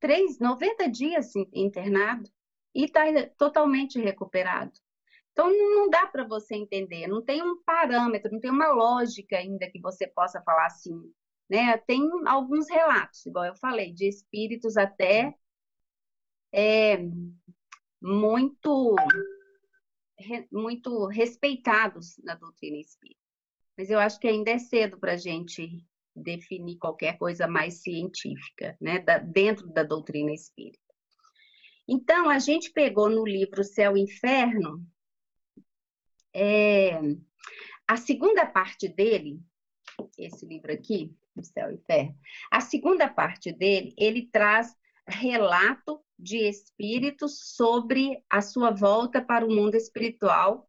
três, 0.00 0.38
90 0.38 0.88
dias 0.88 1.32
internado 1.52 2.28
e 2.74 2.84
está 2.84 3.04
totalmente 3.38 3.98
recuperado. 3.98 4.72
Então, 5.32 5.50
não 5.50 5.90
dá 5.90 6.06
para 6.06 6.26
você 6.26 6.54
entender, 6.54 7.08
não 7.08 7.22
tem 7.22 7.42
um 7.42 7.60
parâmetro, 7.64 8.30
não 8.30 8.40
tem 8.40 8.50
uma 8.50 8.68
lógica 8.68 9.36
ainda 9.36 9.68
que 9.68 9.80
você 9.80 10.06
possa 10.06 10.40
falar 10.42 10.66
assim. 10.66 11.12
Né? 11.48 11.76
Tem 11.78 12.02
alguns 12.26 12.68
relatos, 12.68 13.26
igual 13.26 13.44
eu 13.44 13.56
falei, 13.56 13.92
de 13.92 14.06
espíritos 14.06 14.76
até 14.76 15.34
é, 16.52 16.98
muito, 18.00 18.94
muito 20.52 21.06
respeitados 21.06 22.16
na 22.22 22.34
doutrina 22.36 22.76
espírita. 22.76 23.23
Mas 23.76 23.90
eu 23.90 23.98
acho 23.98 24.18
que 24.18 24.28
ainda 24.28 24.50
é 24.50 24.58
cedo 24.58 24.98
para 24.98 25.12
a 25.12 25.16
gente 25.16 25.84
definir 26.14 26.76
qualquer 26.76 27.18
coisa 27.18 27.46
mais 27.48 27.82
científica, 27.82 28.76
né, 28.80 29.00
da, 29.00 29.18
dentro 29.18 29.66
da 29.68 29.82
doutrina 29.82 30.32
espírita. 30.32 30.78
Então, 31.86 32.30
a 32.30 32.38
gente 32.38 32.70
pegou 32.70 33.10
no 33.10 33.24
livro 33.24 33.64
Céu 33.64 33.96
e 33.96 34.00
Inferno 34.00 34.86
é, 36.32 36.98
a 37.86 37.96
segunda 37.96 38.46
parte 38.46 38.88
dele, 38.88 39.40
esse 40.18 40.46
livro 40.46 40.72
aqui, 40.72 41.14
Céu 41.42 41.70
e 41.70 41.74
Inferno, 41.74 42.16
a 42.50 42.60
segunda 42.60 43.08
parte 43.08 43.52
dele, 43.52 43.94
ele 43.98 44.28
traz 44.32 44.74
relato 45.06 46.00
de 46.18 46.38
espíritos 46.48 47.54
sobre 47.54 48.22
a 48.30 48.40
sua 48.40 48.70
volta 48.70 49.20
para 49.20 49.44
o 49.44 49.50
mundo 49.50 49.74
espiritual 49.74 50.68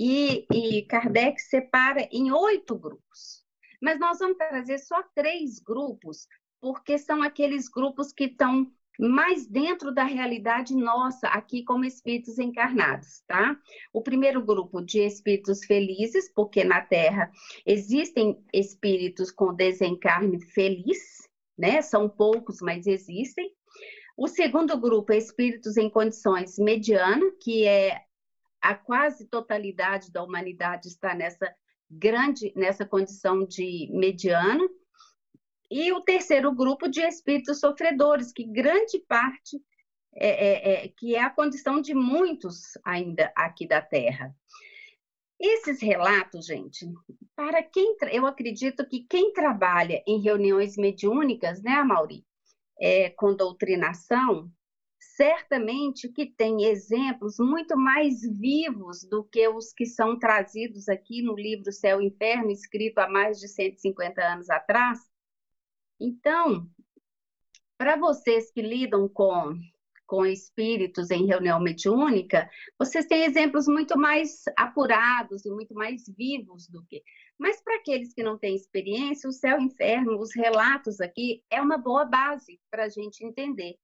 e, 0.00 0.46
e 0.50 0.82
Kardec 0.86 1.38
separa 1.42 2.08
em 2.10 2.32
oito 2.32 2.74
grupos. 2.74 3.44
Mas 3.82 4.00
nós 4.00 4.18
vamos 4.18 4.38
trazer 4.38 4.78
só 4.78 5.02
três 5.14 5.58
grupos, 5.58 6.26
porque 6.58 6.96
são 6.96 7.22
aqueles 7.22 7.68
grupos 7.68 8.10
que 8.10 8.24
estão 8.24 8.72
mais 8.98 9.46
dentro 9.46 9.92
da 9.92 10.04
realidade 10.04 10.74
nossa, 10.74 11.28
aqui 11.28 11.62
como 11.64 11.84
espíritos 11.84 12.38
encarnados, 12.38 13.22
tá? 13.26 13.58
O 13.92 14.02
primeiro 14.02 14.42
grupo 14.42 14.80
de 14.80 15.00
espíritos 15.00 15.64
felizes, 15.64 16.32
porque 16.34 16.64
na 16.64 16.80
Terra 16.80 17.30
existem 17.66 18.42
espíritos 18.54 19.30
com 19.30 19.54
desencarne 19.54 20.40
feliz, 20.46 21.28
né? 21.58 21.82
São 21.82 22.08
poucos, 22.08 22.60
mas 22.62 22.86
existem. 22.86 23.50
O 24.16 24.26
segundo 24.26 24.78
grupo 24.78 25.12
é 25.12 25.18
espíritos 25.18 25.76
em 25.76 25.90
condições 25.90 26.58
medianas, 26.58 27.32
que 27.40 27.66
é 27.66 28.02
a 28.60 28.74
quase 28.74 29.26
totalidade 29.26 30.12
da 30.12 30.22
humanidade 30.22 30.88
está 30.88 31.14
nessa 31.14 31.52
grande, 31.90 32.52
nessa 32.54 32.84
condição 32.84 33.46
de 33.46 33.88
mediano. 33.92 34.68
E 35.70 35.92
o 35.92 36.00
terceiro 36.00 36.52
grupo 36.52 36.88
de 36.88 37.00
espíritos 37.00 37.60
sofredores, 37.60 38.32
que 38.32 38.44
grande 38.44 38.98
parte 39.08 39.60
é, 40.14 40.28
é, 40.28 40.84
é, 40.84 40.88
que 40.88 41.14
é 41.14 41.22
a 41.22 41.30
condição 41.30 41.80
de 41.80 41.94
muitos 41.94 42.76
ainda 42.84 43.32
aqui 43.36 43.66
da 43.66 43.80
Terra. 43.80 44.34
Esses 45.38 45.80
relatos, 45.80 46.44
gente, 46.46 46.86
para 47.34 47.62
quem 47.62 47.96
eu 48.12 48.26
acredito 48.26 48.86
que 48.86 49.06
quem 49.08 49.32
trabalha 49.32 50.02
em 50.06 50.20
reuniões 50.20 50.76
mediúnicas, 50.76 51.62
né, 51.62 51.82
Mauri, 51.82 52.24
é, 52.78 53.08
com 53.10 53.34
doutrinação, 53.34 54.50
certamente 55.00 56.08
que 56.08 56.26
tem 56.26 56.64
exemplos 56.64 57.36
muito 57.38 57.76
mais 57.76 58.20
vivos 58.22 59.02
do 59.04 59.24
que 59.24 59.48
os 59.48 59.72
que 59.72 59.86
são 59.86 60.18
trazidos 60.18 60.88
aqui 60.88 61.22
no 61.22 61.34
livro 61.34 61.72
Céu 61.72 62.00
e 62.00 62.06
Inferno, 62.06 62.50
escrito 62.50 62.98
há 62.98 63.08
mais 63.08 63.40
de 63.40 63.48
150 63.48 64.22
anos 64.22 64.50
atrás, 64.50 65.00
então, 66.00 66.66
para 67.76 67.96
vocês 67.96 68.50
que 68.50 68.62
lidam 68.62 69.06
com, 69.06 69.54
com 70.06 70.24
espíritos 70.24 71.10
em 71.10 71.26
reunião 71.26 71.60
mediúnica, 71.60 72.48
vocês 72.78 73.04
têm 73.04 73.24
exemplos 73.24 73.66
muito 73.66 73.98
mais 73.98 74.44
apurados 74.56 75.44
e 75.44 75.50
muito 75.50 75.74
mais 75.74 76.04
vivos 76.16 76.66
do 76.68 76.82
que. 76.86 77.02
Mas 77.38 77.62
para 77.62 77.76
aqueles 77.76 78.14
que 78.14 78.22
não 78.22 78.38
têm 78.38 78.56
experiência, 78.56 79.28
o 79.28 79.32
céu 79.32 79.58
e 79.58 79.64
o 79.64 79.66
inferno, 79.66 80.18
os 80.18 80.34
relatos 80.34 81.00
aqui, 81.02 81.44
é 81.50 81.60
uma 81.60 81.76
boa 81.76 82.06
base 82.06 82.58
para 82.70 82.84
a 82.84 82.88
gente 82.88 83.24
entender. 83.24 83.76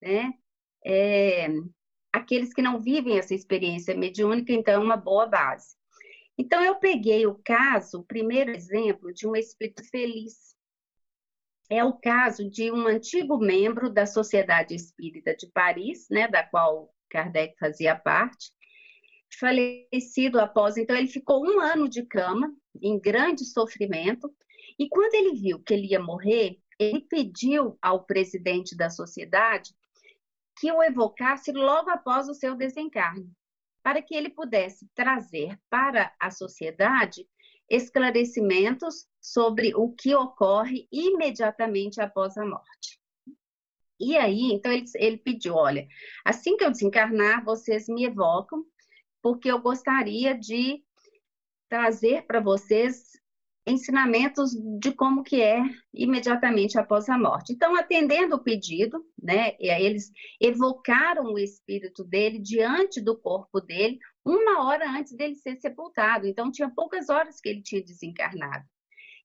Né? 0.00 0.32
É, 0.84 1.48
aqueles 2.12 2.52
que 2.52 2.62
não 2.62 2.80
vivem 2.80 3.18
essa 3.18 3.34
experiência 3.34 3.96
mediúnica, 3.96 4.52
então, 4.52 4.74
é 4.74 4.78
uma 4.78 4.96
boa 4.96 5.26
base. 5.26 5.76
Então, 6.38 6.62
eu 6.62 6.76
peguei 6.76 7.26
o 7.26 7.40
caso, 7.44 8.00
o 8.00 8.04
primeiro 8.04 8.50
exemplo, 8.50 9.12
de 9.12 9.26
um 9.26 9.36
espírito 9.36 9.84
feliz 9.90 10.50
é 11.70 11.84
o 11.84 11.92
caso 11.92 12.50
de 12.50 12.72
um 12.72 12.86
antigo 12.86 13.38
membro 13.38 13.88
da 13.88 14.04
Sociedade 14.04 14.74
Espírita 14.74 15.36
de 15.36 15.46
Paris, 15.46 16.08
né, 16.10 16.26
da 16.26 16.42
qual 16.42 16.92
Kardec 17.08 17.56
fazia 17.58 17.94
parte, 17.94 18.50
falecido 19.38 20.40
após. 20.40 20.76
Então, 20.76 20.96
ele 20.96 21.06
ficou 21.06 21.46
um 21.46 21.60
ano 21.60 21.88
de 21.88 22.04
cama, 22.04 22.52
em 22.82 22.98
grande 22.98 23.44
sofrimento, 23.44 24.28
e 24.78 24.88
quando 24.88 25.14
ele 25.14 25.36
viu 25.36 25.62
que 25.62 25.72
ele 25.72 25.88
ia 25.88 26.00
morrer, 26.00 26.58
ele 26.78 27.02
pediu 27.02 27.78
ao 27.80 28.04
presidente 28.04 28.76
da 28.76 28.90
sociedade 28.90 29.72
que 30.60 30.70
o 30.70 30.82
evocasse 30.82 31.52
logo 31.52 31.88
após 31.88 32.28
o 32.28 32.34
seu 32.34 32.54
desencarne, 32.54 33.32
para 33.82 34.02
que 34.02 34.14
ele 34.14 34.28
pudesse 34.28 34.86
trazer 34.94 35.58
para 35.70 36.14
a 36.20 36.30
sociedade 36.30 37.26
esclarecimentos 37.66 39.08
sobre 39.18 39.74
o 39.74 39.90
que 39.90 40.14
ocorre 40.14 40.86
imediatamente 40.92 41.98
após 41.98 42.36
a 42.36 42.44
morte. 42.44 43.00
E 43.98 44.18
aí, 44.18 44.52
então, 44.52 44.70
ele, 44.70 44.84
ele 44.96 45.16
pediu: 45.16 45.54
olha, 45.54 45.88
assim 46.26 46.58
que 46.58 46.64
eu 46.64 46.70
desencarnar, 46.70 47.42
vocês 47.42 47.88
me 47.88 48.04
evocam, 48.04 48.62
porque 49.22 49.50
eu 49.50 49.60
gostaria 49.60 50.36
de 50.36 50.84
trazer 51.70 52.26
para 52.26 52.40
vocês 52.40 53.12
ensinamentos 53.66 54.50
de 54.80 54.92
como 54.92 55.22
que 55.22 55.40
é 55.40 55.62
imediatamente 55.92 56.78
após 56.78 57.08
a 57.08 57.18
morte. 57.18 57.52
Então, 57.52 57.76
atendendo 57.76 58.36
o 58.36 58.42
pedido, 58.42 59.04
né, 59.20 59.54
eles 59.58 60.10
evocaram 60.40 61.24
o 61.24 61.38
espírito 61.38 62.04
dele 62.04 62.38
diante 62.38 63.00
do 63.00 63.16
corpo 63.18 63.60
dele, 63.60 63.98
uma 64.24 64.66
hora 64.66 64.90
antes 64.90 65.12
dele 65.14 65.34
ser 65.34 65.56
sepultado. 65.56 66.26
Então, 66.26 66.50
tinha 66.50 66.70
poucas 66.70 67.08
horas 67.08 67.40
que 67.40 67.48
ele 67.48 67.62
tinha 67.62 67.82
desencarnado. 67.82 68.64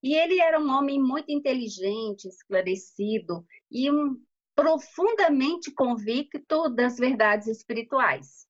E 0.04 0.14
ele 0.14 0.40
era 0.40 0.60
um 0.60 0.70
homem 0.70 1.02
muito 1.02 1.32
inteligente, 1.32 2.28
esclarecido 2.28 3.46
e 3.72 3.90
um, 3.90 4.22
profundamente 4.56 5.72
convicto 5.72 6.70
das 6.70 6.98
verdades 6.98 7.48
espirituais. 7.48 8.46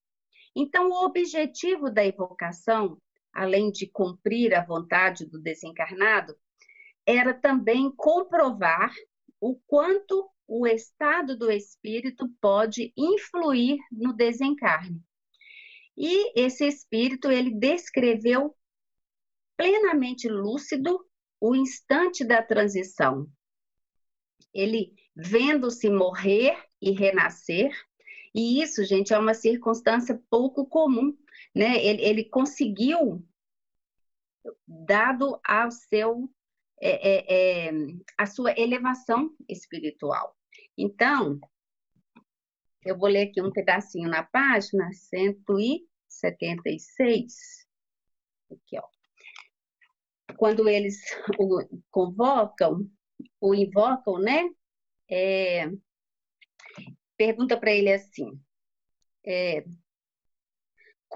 Então, 0.54 0.90
o 0.90 1.04
objetivo 1.04 1.90
da 1.90 2.04
evocação 2.04 2.98
além 3.36 3.70
de 3.70 3.86
cumprir 3.86 4.54
a 4.54 4.64
vontade 4.64 5.26
do 5.26 5.38
desencarnado, 5.38 6.34
era 7.04 7.34
também 7.34 7.92
comprovar 7.94 8.92
o 9.38 9.60
quanto 9.66 10.28
o 10.48 10.66
estado 10.66 11.36
do 11.36 11.50
espírito 11.50 12.28
pode 12.40 12.92
influir 12.96 13.78
no 13.92 14.14
desencarne. 14.14 15.02
E 15.96 16.40
esse 16.40 16.66
espírito 16.66 17.30
ele 17.30 17.50
descreveu 17.50 18.56
plenamente 19.56 20.28
lúcido 20.28 21.04
o 21.40 21.54
instante 21.54 22.24
da 22.24 22.42
transição. 22.42 23.28
ele 24.52 24.94
vendo-se 25.14 25.90
morrer 25.90 26.56
e 26.80 26.90
renascer, 26.90 27.70
e 28.34 28.62
isso, 28.62 28.84
gente, 28.84 29.14
é 29.14 29.18
uma 29.18 29.32
circunstância 29.34 30.20
pouco 30.30 30.66
comum, 30.66 31.16
né? 31.56 31.82
Ele, 31.82 32.02
ele 32.02 32.24
conseguiu, 32.24 33.26
dado 34.68 35.40
ao 35.42 35.70
seu 35.70 36.30
é, 36.78 36.90
é, 36.90 37.68
é, 37.68 37.70
a 38.18 38.26
sua 38.26 38.52
elevação 38.60 39.34
espiritual. 39.48 40.36
Então, 40.76 41.40
eu 42.84 42.98
vou 42.98 43.08
ler 43.08 43.28
aqui 43.28 43.40
um 43.40 43.50
pedacinho 43.50 44.10
na 44.10 44.22
página 44.22 44.92
176. 44.92 47.34
Aqui, 48.50 48.78
ó. 48.78 48.86
Quando 50.36 50.68
eles 50.68 51.00
o 51.38 51.66
convocam, 51.90 52.86
o 53.40 53.54
invocam, 53.54 54.18
né? 54.18 54.50
É, 55.10 55.70
pergunta 57.16 57.58
para 57.58 57.72
ele 57.72 57.90
assim: 57.90 58.38
é, 59.24 59.64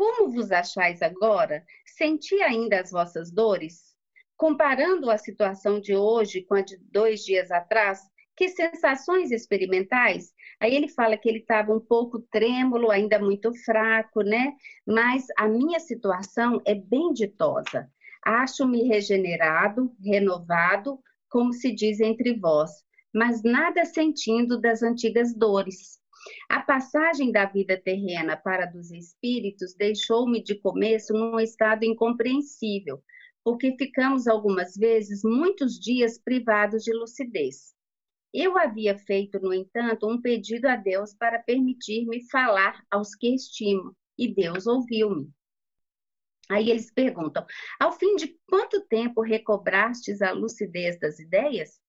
Como 0.01 0.31
vos 0.31 0.51
achais 0.51 1.03
agora? 1.03 1.63
Senti 1.85 2.41
ainda 2.41 2.81
as 2.81 2.91
vossas 2.91 3.31
dores? 3.31 3.95
Comparando 4.35 5.11
a 5.11 5.19
situação 5.19 5.79
de 5.79 5.95
hoje 5.95 6.41
com 6.41 6.55
a 6.55 6.63
de 6.63 6.79
dois 6.91 7.23
dias 7.23 7.51
atrás, 7.51 8.01
que 8.35 8.49
sensações 8.49 9.31
experimentais? 9.31 10.33
Aí 10.59 10.75
ele 10.75 10.89
fala 10.89 11.19
que 11.19 11.29
ele 11.29 11.41
estava 11.41 11.75
um 11.75 11.81
pouco 11.81 12.19
trêmulo, 12.33 12.91
ainda 12.91 13.19
muito 13.19 13.53
fraco, 13.63 14.23
né? 14.23 14.55
Mas 14.87 15.27
a 15.37 15.47
minha 15.47 15.79
situação 15.79 16.63
é 16.65 16.75
bem 16.75 17.13
ditosa. 17.13 17.87
Acho-me 18.25 18.85
regenerado, 18.85 19.95
renovado, 20.03 20.99
como 21.29 21.53
se 21.53 21.75
diz 21.75 22.01
entre 22.01 22.39
vós, 22.39 22.71
mas 23.15 23.43
nada 23.43 23.85
sentindo 23.85 24.59
das 24.59 24.83
antigas 24.83 25.35
dores. 25.37 26.00
A 26.49 26.61
passagem 26.61 27.33
da 27.33 27.47
vida 27.47 27.81
terrena 27.81 28.37
para 28.37 28.67
dos 28.67 28.91
espíritos 28.91 29.75
deixou-me 29.75 30.43
de 30.43 30.55
começo 30.55 31.13
num 31.13 31.41
estado 31.41 31.85
incompreensível, 31.85 33.03
porque 33.43 33.77
ficamos 33.77 34.27
algumas 34.27 34.75
vezes 34.77 35.23
muitos 35.25 35.79
dias 35.79 36.19
privados 36.19 36.83
de 36.83 36.93
lucidez. 36.93 37.75
Eu 38.33 38.57
havia 38.57 38.97
feito, 38.97 39.41
no 39.41 39.53
entanto, 39.53 40.09
um 40.09 40.21
pedido 40.21 40.67
a 40.67 40.77
Deus 40.77 41.15
para 41.15 41.41
permitir-me 41.41 42.29
falar 42.31 42.85
aos 42.91 43.15
que 43.15 43.35
estimo, 43.35 43.97
e 44.17 44.33
Deus 44.33 44.67
ouviu-me. 44.67 45.33
Aí 46.49 46.71
eles 46.71 46.93
perguntam: 46.93 47.45
ao 47.79 47.93
fim 47.93 48.17
de 48.17 48.37
quanto 48.49 48.81
tempo 48.87 49.23
recobrastes 49.23 50.21
a 50.21 50.33
lucidez 50.33 50.99
das 50.99 51.19
ideias? 51.19 51.81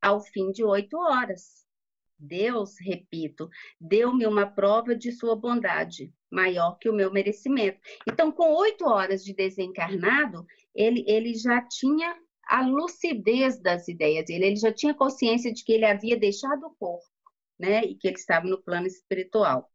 Ao 0.00 0.20
fim 0.20 0.52
de 0.52 0.62
oito 0.62 0.96
horas. 0.98 1.63
Deus, 2.18 2.74
repito, 2.80 3.48
deu-me 3.80 4.26
uma 4.26 4.46
prova 4.46 4.94
de 4.94 5.12
sua 5.12 5.36
bondade, 5.36 6.12
maior 6.30 6.78
que 6.78 6.88
o 6.88 6.94
meu 6.94 7.12
merecimento. 7.12 7.78
Então, 8.08 8.30
com 8.32 8.54
oito 8.54 8.86
horas 8.86 9.24
de 9.24 9.34
desencarnado, 9.34 10.46
ele, 10.74 11.04
ele 11.06 11.34
já 11.34 11.60
tinha 11.62 12.16
a 12.46 12.66
lucidez 12.66 13.60
das 13.60 13.88
ideias 13.88 14.26
dele, 14.26 14.46
ele 14.46 14.56
já 14.56 14.72
tinha 14.72 14.94
consciência 14.94 15.52
de 15.52 15.64
que 15.64 15.72
ele 15.72 15.84
havia 15.84 16.16
deixado 16.16 16.66
o 16.66 16.74
corpo, 16.74 17.06
né, 17.58 17.82
e 17.84 17.94
que 17.94 18.08
ele 18.08 18.16
estava 18.16 18.46
no 18.46 18.62
plano 18.62 18.86
espiritual. 18.86 19.70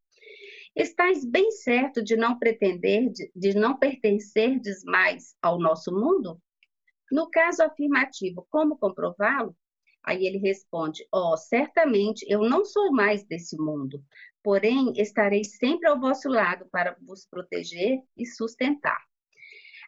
Estás 0.75 1.25
bem 1.25 1.51
certo 1.51 2.03
de 2.03 2.15
não 2.15 2.37
pretender, 2.37 3.11
de, 3.11 3.31
de 3.35 3.53
não 3.53 3.77
pertencer 3.77 4.59
mais 4.85 5.35
ao 5.41 5.59
nosso 5.59 5.91
mundo? 5.91 6.39
No 7.11 7.29
caso 7.29 7.63
afirmativo, 7.63 8.47
como 8.49 8.77
comprová-lo? 8.77 9.55
Aí 10.03 10.25
ele 10.25 10.37
responde: 10.37 11.07
Ó, 11.11 11.33
oh, 11.33 11.37
certamente 11.37 12.25
eu 12.29 12.41
não 12.47 12.65
sou 12.65 12.91
mais 12.91 13.23
desse 13.23 13.57
mundo, 13.57 14.03
porém 14.43 14.93
estarei 14.95 15.43
sempre 15.43 15.87
ao 15.87 15.99
vosso 15.99 16.29
lado 16.29 16.65
para 16.71 16.97
vos 17.01 17.25
proteger 17.25 17.99
e 18.17 18.25
sustentar. 18.25 18.99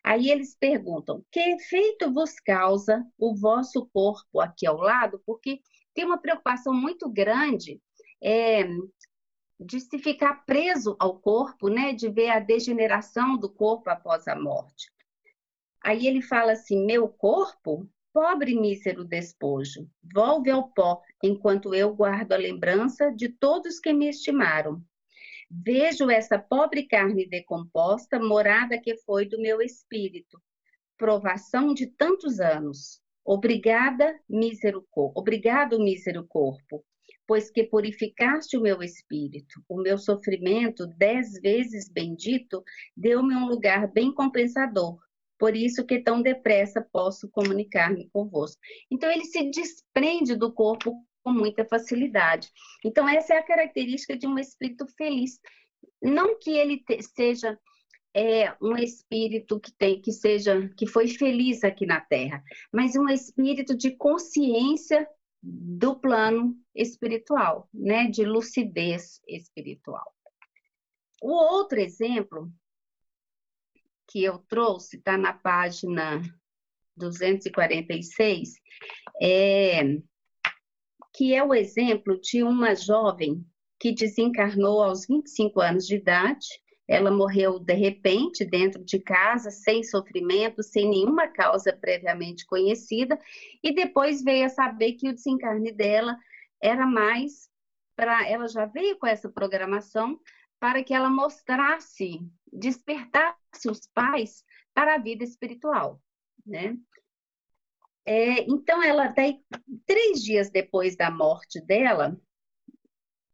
Aí 0.03 0.29
eles 0.29 0.55
perguntam: 0.55 1.23
que 1.31 1.39
efeito 1.39 2.11
vos 2.11 2.39
causa 2.39 3.05
o 3.17 3.35
vosso 3.35 3.87
corpo 3.93 4.39
aqui 4.39 4.65
ao 4.65 4.77
lado? 4.77 5.21
Porque 5.25 5.59
tem 5.93 6.05
uma 6.05 6.17
preocupação 6.17 6.73
muito 6.73 7.09
grande 7.09 7.79
é, 8.21 8.63
de 9.59 9.79
se 9.79 9.99
ficar 9.99 10.45
preso 10.45 10.95
ao 10.99 11.19
corpo, 11.19 11.69
né? 11.69 11.93
De 11.93 12.09
ver 12.09 12.29
a 12.29 12.39
degeneração 12.39 13.37
do 13.37 13.49
corpo 13.49 13.89
após 13.89 14.27
a 14.27 14.35
morte. 14.35 14.91
Aí 15.83 16.07
ele 16.07 16.21
fala 16.21 16.53
assim: 16.53 16.85
meu 16.85 17.07
corpo, 17.07 17.87
pobre 18.13 18.53
mísero 18.53 19.03
despojo, 19.03 19.89
volve 20.13 20.49
ao 20.49 20.69
pó, 20.69 21.01
enquanto 21.23 21.73
eu 21.73 21.93
guardo 21.95 22.33
a 22.33 22.37
lembrança 22.37 23.11
de 23.11 23.29
todos 23.29 23.79
que 23.79 23.93
me 23.93 24.09
estimaram. 24.09 24.83
Vejo 25.49 26.09
essa 26.09 26.39
pobre 26.39 26.83
carne 26.87 27.27
decomposta, 27.27 28.19
morada 28.19 28.79
que 28.79 28.95
foi 28.97 29.25
do 29.25 29.39
meu 29.39 29.61
espírito, 29.61 30.41
provação 30.97 31.73
de 31.73 31.87
tantos 31.87 32.39
anos. 32.39 33.01
Obrigada, 33.23 34.19
mísero 34.29 34.85
corpo, 34.89 35.19
obrigado, 35.19 35.79
mísero 35.79 36.25
corpo, 36.25 36.83
pois 37.27 37.51
que 37.51 37.63
purificaste 37.63 38.57
o 38.57 38.61
meu 38.61 38.81
espírito. 38.81 39.63
O 39.69 39.81
meu 39.81 39.97
sofrimento, 39.97 40.87
dez 40.97 41.39
vezes 41.41 41.89
bendito, 41.89 42.63
deu-me 42.95 43.35
um 43.35 43.47
lugar 43.47 43.91
bem 43.91 44.13
compensador. 44.13 44.99
Por 45.41 45.55
isso 45.55 45.83
que 45.83 45.97
tão 45.97 46.21
depressa 46.21 46.87
posso 46.93 47.27
comunicar-me 47.27 48.07
convosco. 48.13 48.61
Então 48.91 49.09
ele 49.09 49.25
se 49.25 49.49
desprende 49.49 50.35
do 50.35 50.53
corpo 50.53 51.03
com 51.23 51.31
muita 51.31 51.65
facilidade. 51.65 52.47
Então, 52.85 53.09
essa 53.09 53.33
é 53.33 53.39
a 53.39 53.43
característica 53.43 54.15
de 54.15 54.27
um 54.27 54.37
espírito 54.37 54.85
feliz. 54.95 55.39
Não 55.99 56.37
que 56.37 56.51
ele 56.51 56.77
te, 56.83 57.01
seja 57.01 57.59
é, 58.13 58.55
um 58.61 58.77
espírito 58.77 59.59
que 59.59 59.71
tem 59.71 59.99
que 59.99 60.11
seja 60.11 60.69
que 60.77 60.85
foi 60.85 61.07
feliz 61.07 61.63
aqui 61.63 61.87
na 61.87 61.99
Terra, 61.99 62.43
mas 62.71 62.95
um 62.95 63.09
espírito 63.09 63.75
de 63.75 63.97
consciência 63.97 65.09
do 65.41 65.99
plano 65.99 66.55
espiritual, 66.75 67.67
né, 67.73 68.07
de 68.07 68.23
lucidez 68.25 69.19
espiritual. 69.27 70.05
O 71.19 71.31
outro 71.31 71.79
exemplo 71.79 72.51
que 74.11 74.23
eu 74.23 74.39
trouxe 74.39 74.97
está 74.97 75.17
na 75.17 75.33
página 75.33 76.21
246 76.97 78.53
é 79.21 79.97
que 81.13 81.33
é 81.33 81.43
o 81.43 81.53
exemplo 81.53 82.19
de 82.19 82.43
uma 82.43 82.75
jovem 82.75 83.45
que 83.79 83.93
desencarnou 83.93 84.81
aos 84.81 85.05
25 85.05 85.59
anos 85.59 85.85
de 85.85 85.95
idade. 85.95 86.47
Ela 86.87 87.11
morreu 87.11 87.59
de 87.59 87.73
repente 87.73 88.45
dentro 88.45 88.83
de 88.83 88.99
casa, 88.99 89.49
sem 89.51 89.83
sofrimento, 89.83 90.63
sem 90.63 90.89
nenhuma 90.89 91.27
causa 91.27 91.73
previamente 91.73 92.45
conhecida, 92.45 93.19
e 93.63 93.73
depois 93.73 94.23
veio 94.23 94.45
a 94.45 94.49
saber 94.49 94.93
que 94.93 95.09
o 95.09 95.13
desencarne 95.13 95.71
dela 95.71 96.15
era 96.61 96.85
mais 96.85 97.49
para 97.95 98.27
ela 98.27 98.47
já 98.47 98.65
veio 98.65 98.97
com 98.97 99.07
essa 99.07 99.29
programação 99.29 100.19
para 100.61 100.83
que 100.83 100.93
ela 100.93 101.09
mostrasse, 101.09 102.19
despertasse 102.53 103.67
os 103.67 103.87
pais 103.87 104.45
para 104.75 104.93
a 104.93 104.99
vida 104.99 105.23
espiritual, 105.23 105.99
né? 106.45 106.77
É, 108.05 108.43
então, 108.43 108.81
ela, 108.83 109.07
daí, 109.07 109.39
três 109.87 110.21
dias 110.23 110.51
depois 110.51 110.95
da 110.95 111.09
morte 111.09 111.59
dela, 111.59 112.15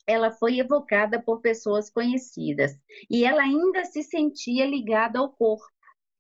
ela 0.06 0.32
foi 0.32 0.60
evocada 0.60 1.22
por 1.22 1.42
pessoas 1.42 1.90
conhecidas 1.90 2.80
e 3.10 3.26
ela 3.26 3.42
ainda 3.42 3.84
se 3.84 4.04
sentia 4.04 4.66
ligada 4.66 5.20
ao 5.20 5.30
corpo. 5.30 5.68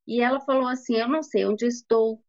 E 0.05 0.21
ela 0.21 0.41
falou 0.41 0.67
assim: 0.67 0.97
Eu 0.97 1.07
não 1.07 1.23
sei 1.23 1.45
onde 1.45 1.65
estou, 1.65 2.21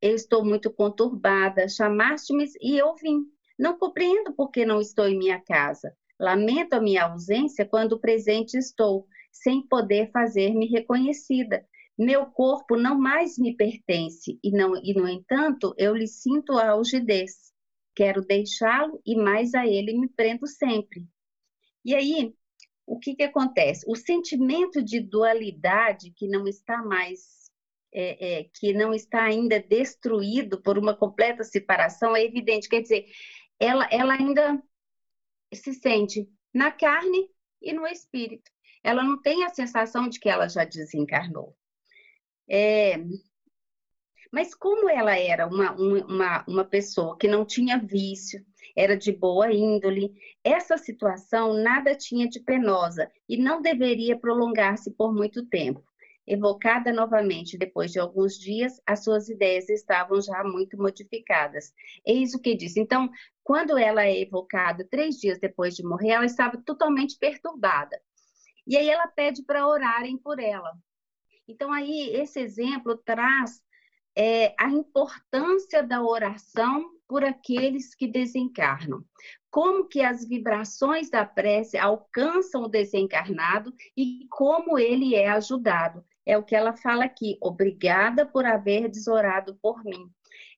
eu 0.00 0.14
estou 0.14 0.44
muito 0.44 0.72
conturbada, 0.72 1.68
chamaste-me 1.68 2.46
e 2.60 2.78
eu 2.78 2.94
vim. 2.94 3.24
Não 3.58 3.76
compreendo 3.76 4.32
por 4.32 4.50
que 4.50 4.64
não 4.64 4.80
estou 4.80 5.08
em 5.08 5.18
minha 5.18 5.40
casa. 5.40 5.92
Lamento 6.20 6.74
a 6.74 6.80
minha 6.82 7.04
ausência 7.04 7.64
quando 7.64 7.98
presente 7.98 8.58
estou, 8.58 9.06
sem 9.32 9.66
poder 9.66 10.10
fazer-me 10.10 10.66
reconhecida. 10.66 11.66
Meu 11.98 12.26
corpo 12.26 12.76
não 12.76 12.98
mais 12.98 13.38
me 13.38 13.56
pertence 13.56 14.38
e, 14.44 14.50
não, 14.50 14.76
e 14.76 14.92
no 14.92 15.08
entanto, 15.08 15.74
eu 15.78 15.96
lhe 15.96 16.06
sinto 16.06 16.52
a 16.58 16.72
algidez. 16.72 17.50
Quero 17.94 18.20
deixá-lo 18.20 19.00
e 19.04 19.16
mais 19.16 19.54
a 19.54 19.66
ele 19.66 19.98
me 19.98 20.08
prendo 20.08 20.46
sempre. 20.46 21.06
E 21.82 21.94
aí, 21.94 22.34
o 22.86 22.98
que, 22.98 23.14
que 23.14 23.22
acontece? 23.22 23.84
O 23.88 23.96
sentimento 23.96 24.82
de 24.82 25.00
dualidade 25.00 26.12
que 26.14 26.28
não 26.28 26.46
está 26.46 26.82
mais, 26.82 27.50
é, 27.94 28.40
é, 28.40 28.44
que 28.44 28.74
não 28.74 28.92
está 28.92 29.22
ainda 29.22 29.58
destruído 29.58 30.60
por 30.60 30.76
uma 30.76 30.94
completa 30.94 31.44
separação 31.44 32.14
é 32.14 32.22
evidente. 32.22 32.68
Quer 32.68 32.82
dizer, 32.82 33.06
ela, 33.58 33.88
ela 33.90 34.14
ainda 34.14 34.62
se 35.56 35.74
sente 35.74 36.28
na 36.52 36.70
carne 36.70 37.28
e 37.60 37.72
no 37.72 37.86
espírito. 37.86 38.50
Ela 38.82 39.02
não 39.02 39.20
tem 39.20 39.44
a 39.44 39.50
sensação 39.50 40.08
de 40.08 40.18
que 40.18 40.28
ela 40.28 40.48
já 40.48 40.64
desencarnou. 40.64 41.56
É, 42.48 42.96
mas 44.32 44.54
como 44.54 44.88
ela 44.88 45.16
era 45.16 45.46
uma, 45.46 45.72
uma, 45.72 46.44
uma 46.46 46.64
pessoa 46.64 47.16
que 47.18 47.28
não 47.28 47.44
tinha 47.44 47.78
vício, 47.78 48.44
era 48.76 48.96
de 48.96 49.12
boa 49.12 49.52
índole. 49.52 50.12
Essa 50.44 50.78
situação 50.78 51.52
nada 51.52 51.94
tinha 51.94 52.28
de 52.28 52.40
penosa 52.40 53.10
e 53.28 53.36
não 53.36 53.60
deveria 53.60 54.18
prolongar-se 54.18 54.90
por 54.92 55.12
muito 55.12 55.46
tempo. 55.46 55.84
Evocada 56.26 56.92
novamente 56.92 57.58
depois 57.58 57.90
de 57.90 57.98
alguns 57.98 58.38
dias, 58.38 58.80
as 58.86 59.02
suas 59.02 59.28
ideias 59.28 59.68
estavam 59.68 60.20
já 60.20 60.44
muito 60.44 60.76
modificadas. 60.76 61.72
Eis 62.06 62.34
o 62.34 62.40
que 62.40 62.54
diz. 62.54 62.76
Então, 62.76 63.10
quando 63.42 63.76
ela 63.76 64.04
é 64.04 64.20
evocada 64.20 64.86
três 64.88 65.16
dias 65.16 65.40
depois 65.40 65.74
de 65.74 65.82
morrer, 65.82 66.10
ela 66.10 66.26
estava 66.26 66.56
totalmente 66.58 67.18
perturbada. 67.18 68.00
E 68.66 68.76
aí 68.76 68.88
ela 68.88 69.08
pede 69.08 69.42
para 69.42 69.66
orarem 69.66 70.16
por 70.16 70.38
ela. 70.38 70.72
Então, 71.48 71.72
aí, 71.72 72.10
esse 72.14 72.38
exemplo 72.38 72.96
traz 72.96 73.60
é, 74.16 74.54
a 74.58 74.68
importância 74.68 75.82
da 75.82 76.02
oração 76.02 76.90
por 77.08 77.24
aqueles 77.24 77.94
que 77.94 78.06
desencarnam. 78.06 79.04
Como 79.50 79.88
que 79.88 80.00
as 80.00 80.24
vibrações 80.24 81.10
da 81.10 81.24
prece 81.24 81.76
alcançam 81.76 82.62
o 82.62 82.68
desencarnado 82.68 83.74
e 83.96 84.26
como 84.30 84.78
ele 84.78 85.16
é 85.16 85.28
ajudado. 85.28 86.04
É 86.26 86.36
o 86.36 86.42
que 86.42 86.54
ela 86.54 86.76
fala 86.76 87.04
aqui. 87.04 87.36
Obrigada 87.40 88.26
por 88.26 88.44
haver 88.44 88.88
desorado 88.88 89.58
por 89.62 89.84
mim. 89.84 90.10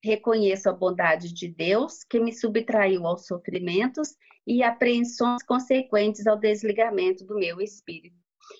Reconheço 0.02 0.68
a 0.68 0.72
bondade 0.72 1.32
de 1.32 1.48
Deus 1.48 2.04
que 2.04 2.18
me 2.18 2.32
subtraiu 2.32 3.06
aos 3.06 3.26
sofrimentos 3.26 4.16
e 4.46 4.62
apreensões 4.62 5.42
consequentes 5.42 6.26
ao 6.26 6.36
desligamento 6.36 7.24
do 7.24 7.36
meu 7.36 7.60
espírito. 7.60 8.16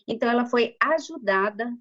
Então, 0.07 0.31
ela 0.31 0.47
foi 0.47 0.77
ajudada 0.81 1.73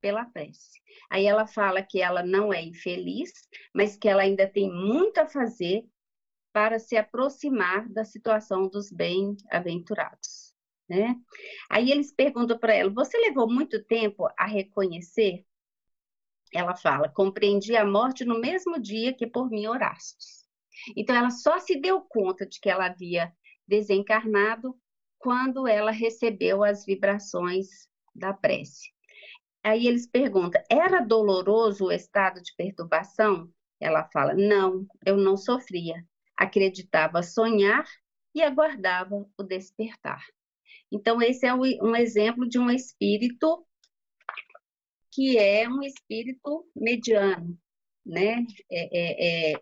pela 0.00 0.24
prece. 0.26 0.80
Aí 1.10 1.26
ela 1.26 1.46
fala 1.46 1.82
que 1.82 2.00
ela 2.00 2.22
não 2.22 2.52
é 2.52 2.62
infeliz, 2.62 3.32
mas 3.74 3.96
que 3.96 4.08
ela 4.08 4.22
ainda 4.22 4.46
tem 4.46 4.70
muito 4.70 5.18
a 5.18 5.26
fazer 5.26 5.84
para 6.52 6.78
se 6.78 6.96
aproximar 6.96 7.88
da 7.88 8.04
situação 8.04 8.68
dos 8.68 8.90
bem-aventurados. 8.90 10.35
Né? 10.88 11.16
Aí 11.68 11.90
eles 11.90 12.12
perguntam 12.12 12.58
para 12.58 12.74
ela: 12.74 12.90
Você 12.90 13.18
levou 13.18 13.50
muito 13.50 13.82
tempo 13.84 14.28
a 14.38 14.46
reconhecer? 14.46 15.44
Ela 16.52 16.76
fala: 16.76 17.08
Compreendi 17.08 17.76
a 17.76 17.84
morte 17.84 18.24
no 18.24 18.40
mesmo 18.40 18.80
dia 18.80 19.12
que 19.12 19.26
por 19.26 19.50
mim 19.50 19.66
orastes. 19.66 20.46
Então 20.96 21.16
ela 21.16 21.30
só 21.30 21.58
se 21.58 21.80
deu 21.80 22.00
conta 22.00 22.46
de 22.46 22.60
que 22.60 22.70
ela 22.70 22.86
havia 22.86 23.32
desencarnado 23.66 24.78
quando 25.18 25.66
ela 25.66 25.90
recebeu 25.90 26.62
as 26.62 26.84
vibrações 26.84 27.66
da 28.14 28.32
prece. 28.32 28.90
Aí 29.64 29.88
eles 29.88 30.06
perguntam: 30.06 30.62
era 30.70 31.00
doloroso 31.00 31.86
o 31.86 31.92
estado 31.92 32.40
de 32.40 32.54
perturbação? 32.56 33.50
Ela 33.80 34.08
fala: 34.12 34.34
não, 34.34 34.86
eu 35.04 35.16
não 35.16 35.36
sofria. 35.36 36.06
Acreditava 36.36 37.22
sonhar 37.22 37.84
e 38.32 38.42
aguardava 38.42 39.26
o 39.36 39.42
despertar. 39.42 40.22
Então, 40.90 41.20
esse 41.20 41.46
é 41.46 41.52
um 41.54 41.96
exemplo 41.96 42.48
de 42.48 42.58
um 42.58 42.70
espírito 42.70 43.66
que 45.10 45.38
é 45.38 45.68
um 45.68 45.82
espírito 45.82 46.68
mediano, 46.76 47.58
né? 48.04 48.44
É, 48.70 48.98
é, 48.98 49.52
é, 49.52 49.60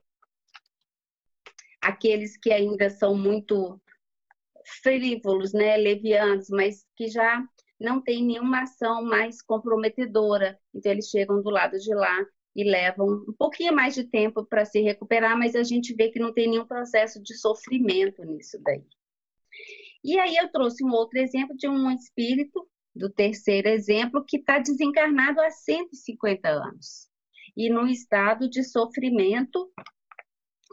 aqueles 1.81 2.37
que 2.37 2.53
ainda 2.53 2.91
são 2.91 3.17
muito 3.17 3.81
frívolos, 4.83 5.53
né? 5.53 5.77
Levianos, 5.77 6.49
mas 6.51 6.85
que 6.97 7.09
já 7.09 7.43
não 7.81 8.03
tem 8.03 8.25
nenhuma 8.25 8.63
ação 8.63 9.05
mais 9.05 9.41
comprometedora. 9.41 10.59
Então, 10.75 10.93
eles 10.93 11.09
chegam 11.09 11.43
do 11.43 11.51
lado 11.51 11.79
de 11.79 11.95
lá 11.95 12.27
e 12.55 12.65
levam 12.65 13.25
um 13.29 13.33
pouquinho 13.33 13.75
mais 13.75 13.95
de 13.95 14.05
tempo 14.05 14.45
para 14.45 14.65
se 14.65 14.81
recuperar, 14.81 15.39
mas 15.39 15.55
a 15.55 15.63
gente 15.63 15.95
vê 15.95 16.09
que 16.11 16.21
não 16.21 16.33
tem 16.33 16.49
nenhum 16.49 16.67
processo 16.67 17.23
de 17.23 17.37
sofrimento 17.37 18.25
nisso 18.25 18.59
daí. 18.63 18.85
E 20.05 20.19
aí 20.19 20.37
eu 20.37 20.53
trouxe 20.53 20.85
um 20.85 20.91
outro 20.91 21.19
exemplo 21.19 21.57
de 21.57 21.67
um 21.67 21.91
espírito, 21.91 22.69
do 22.95 23.11
terceiro 23.11 23.69
exemplo, 23.69 24.25
que 24.25 24.37
está 24.37 24.59
desencarnado 24.59 25.41
há 25.41 25.51
150 25.51 26.49
anos. 26.49 27.09
E 27.57 27.71
num 27.71 27.87
estado 27.87 28.49
de 28.49 28.63
sofrimento, 28.63 29.73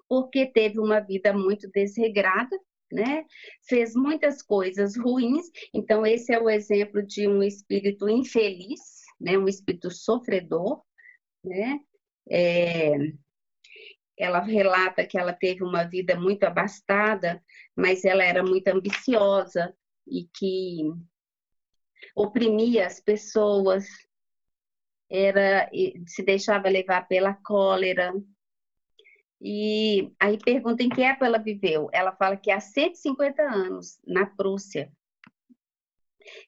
porque 0.08 0.46
teve 0.46 0.80
uma 0.80 1.00
vida 1.00 1.32
muito 1.32 1.70
desregrada, 1.72 2.60
né? 2.92 3.24
Fez 3.68 3.96
muitas 3.96 4.42
coisas 4.42 4.98
ruins, 4.98 5.46
então 5.74 6.06
esse 6.06 6.34
é 6.34 6.40
o 6.40 6.50
exemplo 6.50 7.02
de 7.02 7.28
um 7.28 7.42
espírito 7.42 8.10
infeliz, 8.10 8.82
né? 9.20 9.38
Um 9.38 9.48
espírito 9.48 9.90
sofredor, 9.90 10.84
né? 11.44 11.80
É, 12.30 12.92
ela 14.22 14.40
relata 14.40 15.04
que 15.04 15.18
ela 15.18 15.34
teve 15.34 15.64
uma 15.64 15.84
vida 15.84 16.16
muito 16.16 16.44
abastada, 16.44 17.44
mas 17.76 18.06
ela 18.06 18.24
era 18.24 18.44
muito 18.44 18.68
ambiciosa 18.68 19.76
e 20.08 20.30
que 20.38 20.92
oprimia 22.16 22.86
as 22.86 23.00
pessoas, 23.00 23.88
era 25.10 25.68
se 26.06 26.24
deixava 26.24 26.70
levar 26.70 27.08
pela 27.08 27.34
cólera, 27.34 28.14
e 29.42 30.14
aí 30.20 30.38
pergunta 30.38 30.84
em 30.84 30.90
que 30.90 31.02
época 31.02 31.26
ela 31.26 31.40
viveu. 31.40 31.90
Ela 31.92 32.16
fala 32.16 32.38
que 32.38 32.52
há 32.52 32.60
150 32.60 33.42
anos, 33.42 34.00
na 34.06 34.28
Prússia. 34.28 34.92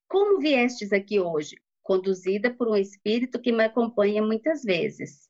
Como 0.08 0.40
viestes 0.40 0.94
aqui 0.94 1.20
hoje? 1.20 1.56
Conduzida 1.82 2.54
por 2.54 2.70
um 2.70 2.76
espírito 2.76 3.42
que 3.42 3.52
me 3.52 3.64
acompanha 3.64 4.22
muitas 4.22 4.62
vezes. 4.62 5.28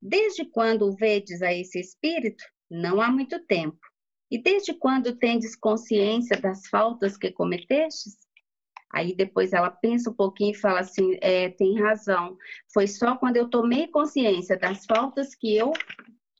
Desde 0.00 0.44
quando 0.44 0.94
vedes 0.94 1.42
a 1.42 1.52
esse 1.52 1.78
espírito? 1.80 2.44
Não 2.70 3.00
há 3.00 3.10
muito 3.10 3.38
tempo. 3.46 3.78
E 4.30 4.38
desde 4.38 4.74
quando 4.74 5.16
tendes 5.16 5.54
consciência 5.56 6.36
das 6.40 6.66
faltas 6.66 7.16
que 7.16 7.30
cometestes? 7.30 8.16
Aí 8.92 9.14
depois 9.14 9.52
ela 9.52 9.70
pensa 9.70 10.10
um 10.10 10.14
pouquinho 10.14 10.52
e 10.52 10.58
fala 10.58 10.80
assim: 10.80 11.16
é, 11.20 11.50
tem 11.50 11.78
razão. 11.80 12.36
Foi 12.72 12.86
só 12.86 13.16
quando 13.16 13.36
eu 13.36 13.48
tomei 13.48 13.88
consciência 13.88 14.56
das 14.58 14.84
faltas 14.84 15.34
que 15.34 15.56
eu 15.56 15.72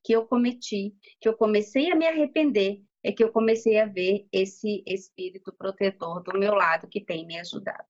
que 0.02 0.12
eu 0.12 0.24
cometi, 0.24 0.94
que 1.20 1.28
eu 1.28 1.36
comecei 1.36 1.90
a 1.90 1.96
me 1.96 2.06
arrepender, 2.06 2.80
é 3.02 3.10
que 3.10 3.24
eu 3.24 3.32
comecei 3.32 3.80
a 3.80 3.86
ver 3.86 4.24
esse 4.32 4.80
espírito 4.86 5.52
protetor 5.52 6.22
do 6.22 6.38
meu 6.38 6.54
lado 6.54 6.86
que 6.86 7.04
tem 7.04 7.26
me 7.26 7.36
ajudado. 7.40 7.88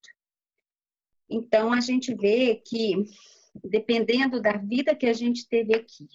Então 1.29 1.75
a 1.75 1.81
gente 1.81 2.15
vê 2.15 2.57
que 2.57 3.05
dependendo 3.65 4.41
da 4.41 4.57
vida 4.57 4.95
que 4.95 5.07
a 5.07 5.13
gente 5.13 5.49
teve 5.49 5.75
aqui 5.75 6.09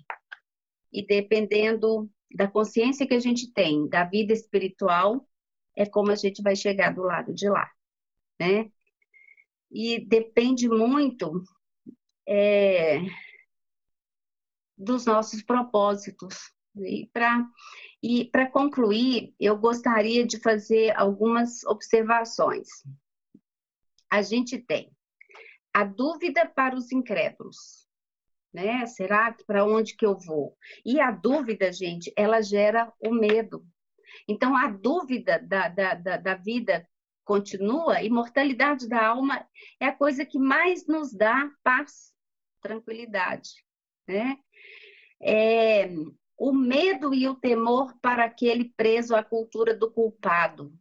e 0.92 1.06
dependendo 1.06 2.10
da 2.34 2.48
consciência 2.48 3.08
que 3.08 3.14
a 3.14 3.20
gente 3.20 3.52
tem 3.54 3.88
da 3.88 4.04
vida 4.04 4.34
espiritual, 4.34 5.28
é 5.76 5.86
como 5.86 6.12
a 6.12 6.16
gente 6.16 6.42
vai 6.42 6.56
chegar 6.56 6.94
do 6.94 7.02
lado 7.02 7.34
de 7.34 7.50
lá, 7.50 7.70
né? 8.40 8.70
E 9.72 10.06
depende 10.06 10.68
muito 10.68 11.44
é, 12.28 13.00
dos 14.78 15.06
nossos 15.06 15.42
propósitos. 15.42 16.52
E 16.76 17.10
para 17.12 17.50
e 18.02 18.30
concluir, 18.52 19.34
eu 19.40 19.58
gostaria 19.58 20.26
de 20.26 20.40
fazer 20.40 20.92
algumas 20.98 21.64
observações. 21.66 22.68
A 24.10 24.22
gente 24.22 24.58
tem 24.58 24.92
a 25.74 25.84
dúvida 25.84 26.46
para 26.46 26.76
os 26.76 26.92
incrédulos, 26.92 27.88
né? 28.54 28.86
Será 28.86 29.34
que 29.34 29.46
para 29.46 29.66
onde 29.66 29.96
que 29.96 30.06
eu 30.06 30.18
vou? 30.18 30.58
E 30.86 31.00
a 31.00 31.12
dúvida, 31.12 31.72
gente, 31.72 32.12
ela 32.16 32.42
gera 32.42 32.92
o 33.00 33.14
medo. 33.14 33.66
Então, 34.28 34.56
a 34.56 34.68
dúvida 34.68 35.40
da, 35.40 35.68
da, 35.70 35.94
da, 35.94 36.18
da 36.18 36.36
vida 36.36 36.88
continua, 37.24 38.04
imortalidade 38.04 38.88
da 38.90 39.08
alma 39.08 39.48
é 39.80 39.86
a 39.86 39.96
coisa 39.96 40.26
que 40.26 40.38
mais 40.38 40.86
nos 40.86 41.14
dá 41.14 41.50
paz, 41.64 42.12
tranquilidade, 42.62 43.52
né? 44.08 44.38
é, 45.22 45.88
o 46.38 46.52
medo 46.52 47.14
e 47.14 47.28
o 47.28 47.36
temor 47.36 47.94
para 48.02 48.26
aquele 48.26 48.66
preso 48.76 49.16
à 49.16 49.24
cultura 49.24 49.76
do 49.76 49.92
culpado. 49.92 50.74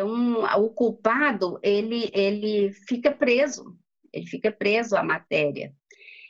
Então, 0.00 0.64
o 0.64 0.70
culpado, 0.70 1.58
ele, 1.62 2.10
ele 2.14 2.72
fica 2.88 3.12
preso, 3.12 3.76
ele 4.10 4.26
fica 4.26 4.50
preso 4.50 4.96
à 4.96 5.02
matéria. 5.02 5.74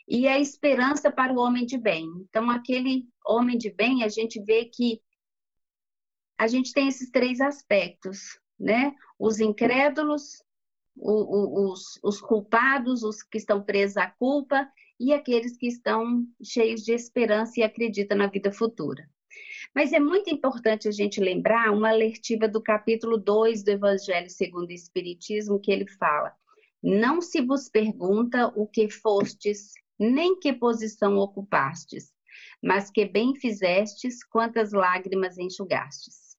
E 0.08 0.26
a 0.26 0.40
esperança 0.40 1.10
para 1.10 1.32
o 1.32 1.38
homem 1.38 1.64
de 1.64 1.78
bem. 1.78 2.04
Então, 2.28 2.50
aquele 2.50 3.08
homem 3.24 3.56
de 3.56 3.70
bem, 3.70 4.02
a 4.02 4.08
gente 4.08 4.42
vê 4.42 4.64
que 4.64 5.00
a 6.36 6.48
gente 6.48 6.72
tem 6.72 6.88
esses 6.88 7.10
três 7.10 7.40
aspectos, 7.40 8.40
né? 8.58 8.92
Os 9.16 9.38
incrédulos, 9.38 10.42
os, 10.96 12.00
os 12.02 12.20
culpados, 12.20 13.04
os 13.04 13.22
que 13.22 13.38
estão 13.38 13.62
presos 13.62 13.98
à 13.98 14.10
culpa, 14.10 14.68
e 14.98 15.12
aqueles 15.12 15.56
que 15.56 15.68
estão 15.68 16.26
cheios 16.42 16.82
de 16.82 16.92
esperança 16.92 17.60
e 17.60 17.62
acreditam 17.62 18.18
na 18.18 18.26
vida 18.26 18.50
futura. 18.52 19.08
Mas 19.74 19.92
é 19.92 20.00
muito 20.00 20.30
importante 20.30 20.88
a 20.88 20.90
gente 20.90 21.20
lembrar 21.20 21.72
uma 21.72 21.90
alertiva 21.90 22.48
do 22.48 22.62
capítulo 22.62 23.16
2 23.16 23.62
do 23.62 23.70
Evangelho 23.70 24.28
segundo 24.28 24.68
o 24.68 24.72
Espiritismo, 24.72 25.60
que 25.60 25.70
ele 25.70 25.86
fala: 25.86 26.34
Não 26.82 27.20
se 27.20 27.40
vos 27.40 27.68
pergunta 27.68 28.48
o 28.56 28.66
que 28.66 28.90
fostes, 28.90 29.72
nem 29.98 30.38
que 30.38 30.52
posição 30.52 31.16
ocupastes, 31.16 32.12
mas 32.62 32.90
que 32.90 33.04
bem 33.04 33.34
fizestes, 33.34 34.24
quantas 34.24 34.72
lágrimas 34.72 35.38
enxugastes. 35.38 36.36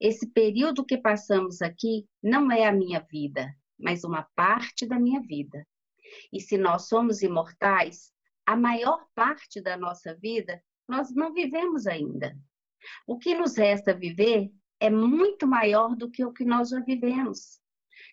Esse 0.00 0.26
período 0.26 0.84
que 0.84 0.96
passamos 0.96 1.62
aqui 1.62 2.06
não 2.22 2.50
é 2.50 2.66
a 2.66 2.72
minha 2.72 3.00
vida, 3.00 3.54
mas 3.78 4.04
uma 4.04 4.22
parte 4.34 4.86
da 4.86 4.98
minha 4.98 5.20
vida. 5.20 5.66
E 6.32 6.40
se 6.40 6.56
nós 6.56 6.88
somos 6.88 7.22
imortais, 7.22 8.12
a 8.46 8.56
maior 8.56 9.06
parte 9.14 9.60
da 9.60 9.76
nossa 9.76 10.14
vida 10.14 10.62
nós 10.88 11.14
não 11.14 11.32
vivemos 11.32 11.86
ainda. 11.86 12.36
O 13.06 13.18
que 13.18 13.34
nos 13.34 13.56
resta 13.56 13.94
viver 13.94 14.50
é 14.78 14.90
muito 14.90 15.46
maior 15.46 15.96
do 15.96 16.10
que 16.10 16.24
o 16.24 16.32
que 16.32 16.44
nós 16.44 16.68
já 16.70 16.80
vivemos. 16.80 17.60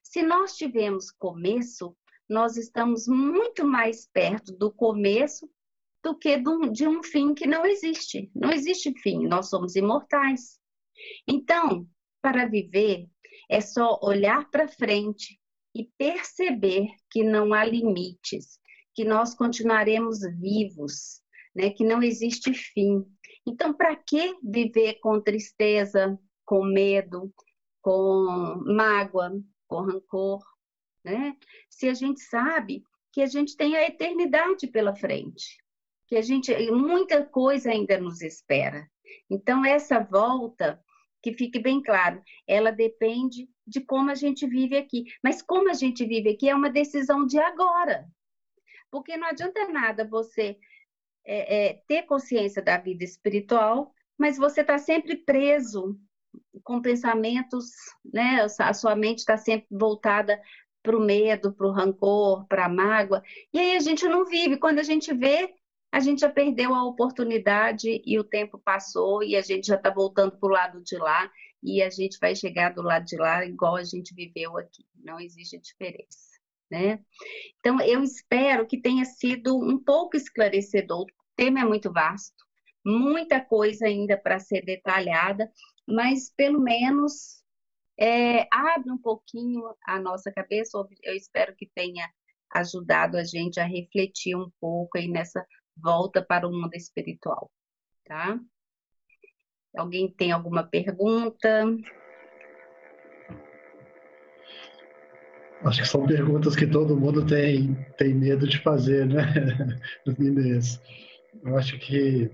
Se 0.01 0.21
nós 0.21 0.55
tivemos 0.55 1.11
começo, 1.11 1.95
nós 2.27 2.57
estamos 2.57 3.07
muito 3.07 3.65
mais 3.65 4.07
perto 4.07 4.51
do 4.53 4.71
começo 4.71 5.49
do 6.03 6.17
que 6.17 6.37
de 6.37 6.87
um 6.87 7.01
fim 7.01 7.33
que 7.33 7.47
não 7.47 7.65
existe. 7.65 8.29
Não 8.35 8.51
existe 8.51 8.93
fim, 9.01 9.25
nós 9.27 9.49
somos 9.49 9.75
imortais. 9.75 10.59
Então, 11.27 11.87
para 12.21 12.45
viver, 12.45 13.07
é 13.49 13.61
só 13.61 13.99
olhar 14.01 14.49
para 14.49 14.67
frente 14.67 15.39
e 15.75 15.89
perceber 15.97 16.87
que 17.09 17.23
não 17.23 17.53
há 17.53 17.65
limites, 17.65 18.59
que 18.93 19.03
nós 19.03 19.33
continuaremos 19.33 20.19
vivos, 20.39 21.22
né? 21.55 21.69
que 21.69 21.83
não 21.83 22.01
existe 22.01 22.53
fim. 22.53 23.05
Então, 23.45 23.73
para 23.73 23.95
que 23.95 24.35
viver 24.43 24.99
com 25.01 25.21
tristeza, 25.21 26.17
com 26.45 26.63
medo, 26.63 27.33
com 27.81 28.61
mágoa, 28.65 29.31
com 29.67 29.81
rancor? 29.81 30.41
Né? 31.03 31.35
Se 31.69 31.89
a 31.89 31.93
gente 31.93 32.21
sabe 32.21 32.83
que 33.11 33.21
a 33.21 33.27
gente 33.27 33.55
tem 33.55 33.75
a 33.75 33.85
eternidade 33.85 34.67
pela 34.67 34.95
frente, 34.95 35.57
que 36.07 36.15
a 36.15 36.21
gente 36.21 36.53
muita 36.71 37.25
coisa 37.25 37.71
ainda 37.71 37.97
nos 37.97 38.21
espera. 38.21 38.89
Então 39.29 39.65
essa 39.65 39.99
volta, 39.99 40.81
que 41.21 41.33
fique 41.33 41.59
bem 41.59 41.81
claro, 41.81 42.21
ela 42.47 42.71
depende 42.71 43.49
de 43.65 43.79
como 43.81 44.11
a 44.11 44.15
gente 44.15 44.45
vive 44.45 44.75
aqui. 44.75 45.05
Mas 45.23 45.41
como 45.41 45.69
a 45.69 45.73
gente 45.73 46.05
vive 46.05 46.29
aqui 46.29 46.49
é 46.49 46.55
uma 46.55 46.69
decisão 46.69 47.25
de 47.25 47.39
agora. 47.39 48.05
Porque 48.91 49.15
não 49.17 49.27
adianta 49.27 49.67
nada 49.69 50.07
você 50.07 50.57
é, 51.25 51.67
é, 51.67 51.73
ter 51.87 52.03
consciência 52.03 52.61
da 52.61 52.77
vida 52.77 53.03
espiritual, 53.03 53.93
mas 54.17 54.37
você 54.37 54.61
está 54.61 54.77
sempre 54.77 55.15
preso 55.15 55.97
com 56.63 56.81
pensamentos, 56.81 57.71
né? 58.05 58.45
A 58.59 58.73
sua 58.73 58.95
mente 58.95 59.19
está 59.19 59.37
sempre 59.37 59.67
voltada 59.69 60.39
para 60.81 60.97
o 60.97 60.99
medo, 60.99 61.53
para 61.53 61.67
o 61.67 61.71
rancor, 61.71 62.45
para 62.47 62.65
a 62.65 62.69
mágoa. 62.69 63.23
E 63.53 63.59
aí 63.59 63.75
a 63.75 63.79
gente 63.79 64.07
não 64.07 64.25
vive. 64.25 64.57
Quando 64.57 64.79
a 64.79 64.83
gente 64.83 65.13
vê, 65.13 65.53
a 65.91 65.99
gente 65.99 66.21
já 66.21 66.29
perdeu 66.29 66.73
a 66.73 66.83
oportunidade 66.83 68.01
e 68.05 68.19
o 68.19 68.23
tempo 68.23 68.59
passou 68.59 69.23
e 69.23 69.35
a 69.35 69.41
gente 69.41 69.67
já 69.67 69.75
está 69.75 69.89
voltando 69.89 70.37
para 70.37 70.49
o 70.49 70.51
lado 70.51 70.83
de 70.83 70.97
lá 70.97 71.31
e 71.61 71.81
a 71.81 71.89
gente 71.89 72.17
vai 72.19 72.35
chegar 72.35 72.73
do 72.73 72.81
lado 72.81 73.05
de 73.05 73.15
lá 73.15 73.45
igual 73.45 73.75
a 73.75 73.83
gente 73.83 74.13
viveu 74.13 74.57
aqui. 74.57 74.85
Não 74.95 75.19
existe 75.19 75.59
diferença. 75.59 76.32
Né? 76.71 76.99
Então, 77.59 77.79
eu 77.81 78.01
espero 78.01 78.65
que 78.65 78.81
tenha 78.81 79.05
sido 79.05 79.57
um 79.57 79.77
pouco 79.77 80.17
esclarecedor. 80.17 81.03
O 81.03 81.07
tema 81.35 81.61
é 81.61 81.65
muito 81.65 81.91
vasto, 81.91 82.43
muita 82.85 83.39
coisa 83.39 83.85
ainda 83.85 84.17
para 84.17 84.39
ser 84.39 84.63
detalhada, 84.65 85.51
mas 85.87 86.31
pelo 86.35 86.59
menos 86.59 87.43
é, 87.99 88.47
abre 88.51 88.91
um 88.91 88.97
pouquinho 88.97 89.61
a 89.85 89.99
nossa 89.99 90.31
cabeça. 90.31 90.77
Eu 91.03 91.15
espero 91.15 91.55
que 91.55 91.69
tenha 91.73 92.09
ajudado 92.51 93.17
a 93.17 93.23
gente 93.23 93.59
a 93.59 93.65
refletir 93.65 94.35
um 94.35 94.49
pouco 94.59 94.97
aí 94.97 95.07
nessa 95.07 95.45
volta 95.75 96.23
para 96.23 96.47
o 96.47 96.51
mundo 96.51 96.73
espiritual, 96.75 97.51
tá? 98.05 98.39
Alguém 99.75 100.11
tem 100.13 100.31
alguma 100.31 100.63
pergunta? 100.63 101.65
Acho 105.65 105.81
que 105.81 105.87
são 105.87 106.05
perguntas 106.05 106.55
que 106.55 106.67
todo 106.67 106.99
mundo 106.99 107.25
tem, 107.25 107.73
tem 107.97 108.13
medo 108.13 108.45
de 108.45 108.59
fazer, 108.59 109.05
né, 109.05 109.79
Inês? 110.19 110.81
Eu 111.43 111.57
acho 111.57 111.79
que 111.79 112.29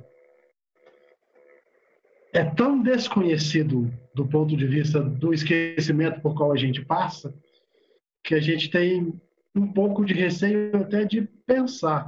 é 2.34 2.44
tão 2.44 2.82
desconhecido 2.82 3.92
do 4.16 4.28
ponto 4.28 4.58
de 4.58 4.66
vista 4.66 5.02
do 5.02 5.32
esquecimento 5.32 6.22
por 6.22 6.36
qual 6.36 6.52
a 6.52 6.58
gente 6.58 6.84
passa, 6.84 7.34
que 8.24 8.34
a 8.34 8.40
gente 8.40 8.70
tem 8.70 9.14
um 9.56 9.72
pouco 9.72 10.04
de 10.04 10.14
receio 10.14 10.76
até 10.76 11.06
de 11.06 11.22
pensar 11.46 12.08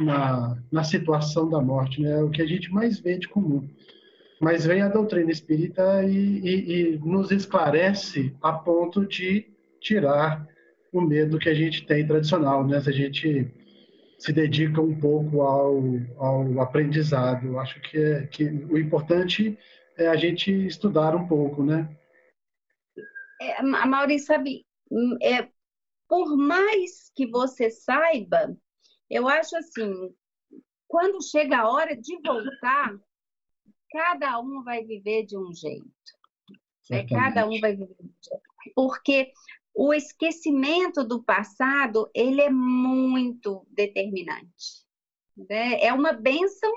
na, 0.00 0.56
na 0.72 0.84
situação 0.84 1.48
da 1.48 1.60
morte, 1.60 2.00
né? 2.00 2.12
É 2.12 2.22
o 2.22 2.30
que 2.30 2.42
a 2.42 2.46
gente 2.46 2.70
mais 2.70 2.98
vê 2.98 3.18
de 3.18 3.28
comum. 3.28 3.68
Mas 4.40 4.66
vem 4.66 4.82
a 4.82 4.88
doutrina 4.88 5.30
espírita 5.30 6.04
e, 6.04 6.38
e, 6.40 6.94
e 6.94 6.98
nos 6.98 7.30
esclarece 7.30 8.34
a 8.42 8.52
ponto 8.52 9.06
de 9.06 9.55
tirar 9.86 10.46
o 10.92 11.00
medo 11.00 11.38
que 11.38 11.48
a 11.48 11.54
gente 11.54 11.86
tem 11.86 12.06
tradicional, 12.06 12.66
né? 12.66 12.80
Se 12.80 12.90
a 12.90 12.92
gente 12.92 13.52
se 14.18 14.32
dedica 14.32 14.80
um 14.80 14.98
pouco 14.98 15.42
ao, 15.42 15.82
ao 16.16 16.60
aprendizado. 16.60 17.58
Acho 17.58 17.80
que, 17.80 17.98
é, 17.98 18.26
que 18.26 18.44
o 18.44 18.78
importante 18.78 19.58
é 19.96 20.08
a 20.08 20.16
gente 20.16 20.50
estudar 20.66 21.14
um 21.14 21.26
pouco, 21.28 21.62
né? 21.62 21.88
É, 23.40 23.58
a 23.58 23.86
Maurício, 23.86 24.26
sabe, 24.26 24.64
hum, 24.90 25.16
é, 25.22 25.48
por 26.08 26.36
mais 26.36 27.10
que 27.14 27.26
você 27.26 27.70
saiba, 27.70 28.56
eu 29.10 29.28
acho 29.28 29.56
assim, 29.56 29.92
quando 30.88 31.22
chega 31.22 31.58
a 31.58 31.70
hora 31.70 31.94
de 31.94 32.16
voltar, 32.24 32.96
cada 33.92 34.40
um 34.40 34.62
vai 34.64 34.82
viver 34.84 35.24
de 35.24 35.36
um 35.36 35.52
jeito. 35.52 35.86
Né? 36.90 37.06
Cada 37.06 37.46
um 37.46 37.60
vai 37.60 37.72
viver 37.72 37.94
de 37.94 38.04
um 38.04 38.14
jeito. 38.22 38.46
Porque 38.74 39.32
o 39.76 39.92
esquecimento 39.92 41.04
do 41.04 41.22
passado, 41.22 42.10
ele 42.14 42.40
é 42.40 42.48
muito 42.48 43.66
determinante. 43.70 44.86
Né? 45.36 45.78
É 45.82 45.92
uma 45.92 46.14
bênção 46.14 46.72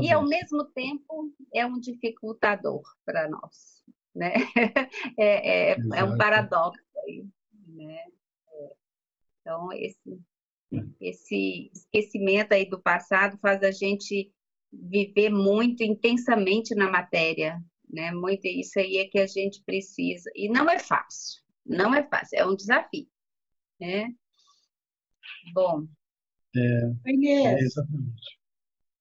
e, 0.00 0.10
ao 0.10 0.26
mesmo 0.26 0.64
tempo, 0.64 1.30
é 1.54 1.66
um 1.66 1.78
dificultador 1.78 2.82
para 3.04 3.28
nós. 3.28 3.84
Né? 4.14 4.32
É, 5.18 5.72
é, 5.72 5.76
é, 5.94 6.04
um 6.04 6.16
paradoxo 6.16 6.80
aí. 7.04 7.26
Né? 7.68 7.98
É. 8.48 8.72
Então, 9.40 9.70
esse, 9.72 10.20
esse 10.98 11.70
esquecimento 11.74 12.54
aí 12.54 12.64
do 12.64 12.80
passado 12.80 13.36
faz 13.38 13.62
a 13.62 13.70
gente 13.70 14.32
viver 14.72 15.28
muito 15.28 15.82
intensamente 15.82 16.74
na 16.74 16.90
matéria, 16.90 17.60
né? 17.88 18.12
Muito 18.12 18.46
isso 18.46 18.78
aí 18.78 18.98
é 18.98 19.04
que 19.06 19.18
a 19.18 19.26
gente 19.26 19.62
precisa 19.64 20.30
e 20.34 20.48
não 20.48 20.70
é 20.70 20.78
fácil. 20.78 21.42
Não 21.64 21.94
é 21.94 22.02
fácil, 22.02 22.38
é 22.38 22.46
um 22.46 22.56
desafio. 22.56 23.06
Né? 23.80 24.12
Bom. 25.54 25.86
É, 26.56 27.10
Inês, 27.10 27.46
é 27.46 27.58
exatamente. 27.60 28.38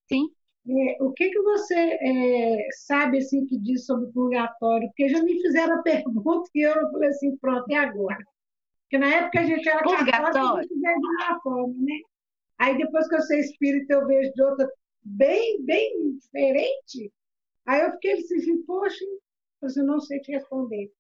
Sim. 0.08 0.30
É, 0.68 1.04
o 1.04 1.12
que, 1.14 1.30
que 1.30 1.42
você 1.42 1.76
é, 1.76 2.68
sabe 2.86 3.18
assim 3.18 3.46
que 3.46 3.58
diz 3.60 3.86
sobre 3.86 4.06
o 4.06 4.12
purgatório? 4.12 4.88
Porque 4.90 5.10
já 5.10 5.22
me 5.24 5.42
fizeram 5.42 5.80
a 5.80 5.82
pergunta 5.84 6.50
e 6.54 6.62
eu 6.62 6.74
falei 6.92 7.10
assim, 7.10 7.36
pronto, 7.38 7.66
e 7.70 7.76
agora? 7.76 8.24
Porque 8.84 8.98
na 8.98 9.08
época 9.08 9.40
a 9.40 9.46
gente 9.46 9.68
era 9.68 9.84
purgatório. 9.84 10.68
de 10.68 10.76
uma 10.76 11.42
forma, 11.42 11.74
né? 11.78 12.00
Aí 12.60 12.78
depois 12.78 13.08
que 13.08 13.16
eu 13.16 13.22
sou 13.22 13.36
espírita, 13.38 13.94
eu 13.94 14.06
vejo 14.06 14.34
de 14.34 14.44
outra 14.44 14.70
bem, 15.04 15.64
bem 15.64 16.18
diferente. 16.18 17.12
Aí 17.66 17.82
eu 17.82 17.92
fiquei 17.94 18.14
assim, 18.14 18.64
poxa, 18.64 19.06
eu 19.62 19.86
não 19.86 20.00
sei 20.00 20.20
te 20.20 20.32
responder. 20.32 20.92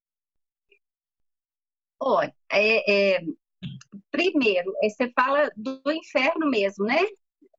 Olha, 1.99 2.33
é, 2.51 3.15
é, 3.17 3.21
primeiro, 4.11 4.73
é, 4.83 4.89
você 4.89 5.11
fala 5.11 5.51
do 5.55 5.81
inferno 5.91 6.49
mesmo, 6.49 6.85
né? 6.85 6.99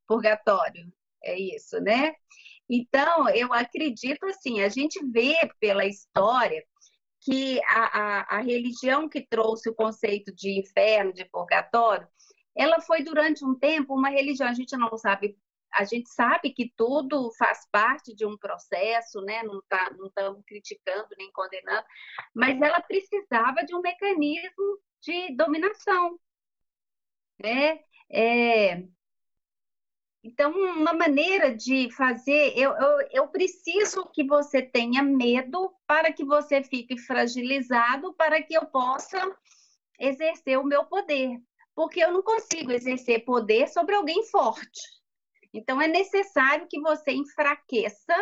Purgatório, 0.07 0.91
é 1.23 1.39
isso, 1.39 1.79
né? 1.81 2.13
Então, 2.69 3.29
eu 3.29 3.53
acredito 3.53 4.25
assim, 4.25 4.61
a 4.61 4.69
gente 4.69 4.99
vê 5.11 5.35
pela 5.59 5.85
história 5.85 6.63
que 7.21 7.61
a, 7.65 7.99
a, 7.99 8.37
a 8.37 8.41
religião 8.41 9.07
que 9.07 9.21
trouxe 9.27 9.69
o 9.69 9.75
conceito 9.75 10.33
de 10.33 10.59
inferno, 10.59 11.13
de 11.13 11.25
purgatório, 11.25 12.07
ela 12.55 12.81
foi 12.81 13.03
durante 13.03 13.45
um 13.45 13.55
tempo 13.55 13.93
uma 13.93 14.09
religião, 14.09 14.49
a 14.49 14.53
gente 14.53 14.75
não 14.75 14.97
sabe 14.97 15.37
a 15.73 15.83
gente 15.83 16.09
sabe 16.09 16.51
que 16.51 16.71
tudo 16.75 17.31
faz 17.37 17.67
parte 17.71 18.13
de 18.13 18.25
um 18.25 18.37
processo, 18.37 19.21
né? 19.21 19.43
não 19.43 19.61
tá, 19.67 19.89
não 19.97 20.07
estamos 20.07 20.43
criticando 20.45 21.07
nem 21.17 21.31
condenando, 21.31 21.85
mas 22.33 22.61
ela 22.61 22.81
precisava 22.81 23.63
de 23.65 23.75
um 23.75 23.81
mecanismo 23.81 24.79
de 25.01 25.35
dominação. 25.35 26.19
Né? 27.41 27.79
É, 28.09 28.83
então, 30.23 30.51
uma 30.51 30.93
maneira 30.93 31.55
de 31.55 31.89
fazer, 31.91 32.53
eu, 32.55 32.71
eu, 32.73 33.07
eu 33.11 33.27
preciso 33.29 34.05
que 34.13 34.23
você 34.23 34.61
tenha 34.61 35.01
medo 35.01 35.73
para 35.87 36.13
que 36.13 36.23
você 36.23 36.63
fique 36.63 36.95
fragilizado, 36.97 38.13
para 38.13 38.41
que 38.43 38.53
eu 38.53 38.65
possa 38.67 39.19
exercer 39.99 40.59
o 40.59 40.63
meu 40.63 40.85
poder. 40.85 41.41
Porque 41.73 42.03
eu 42.03 42.11
não 42.11 42.21
consigo 42.21 42.71
exercer 42.71 43.25
poder 43.25 43.67
sobre 43.67 43.95
alguém 43.95 44.23
forte. 44.27 45.00
Então, 45.53 45.81
é 45.81 45.87
necessário 45.87 46.67
que 46.69 46.79
você 46.79 47.11
enfraqueça 47.11 48.15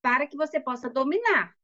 para 0.00 0.26
que 0.26 0.36
você 0.36 0.58
possa 0.58 0.88
dominar. 0.88 1.54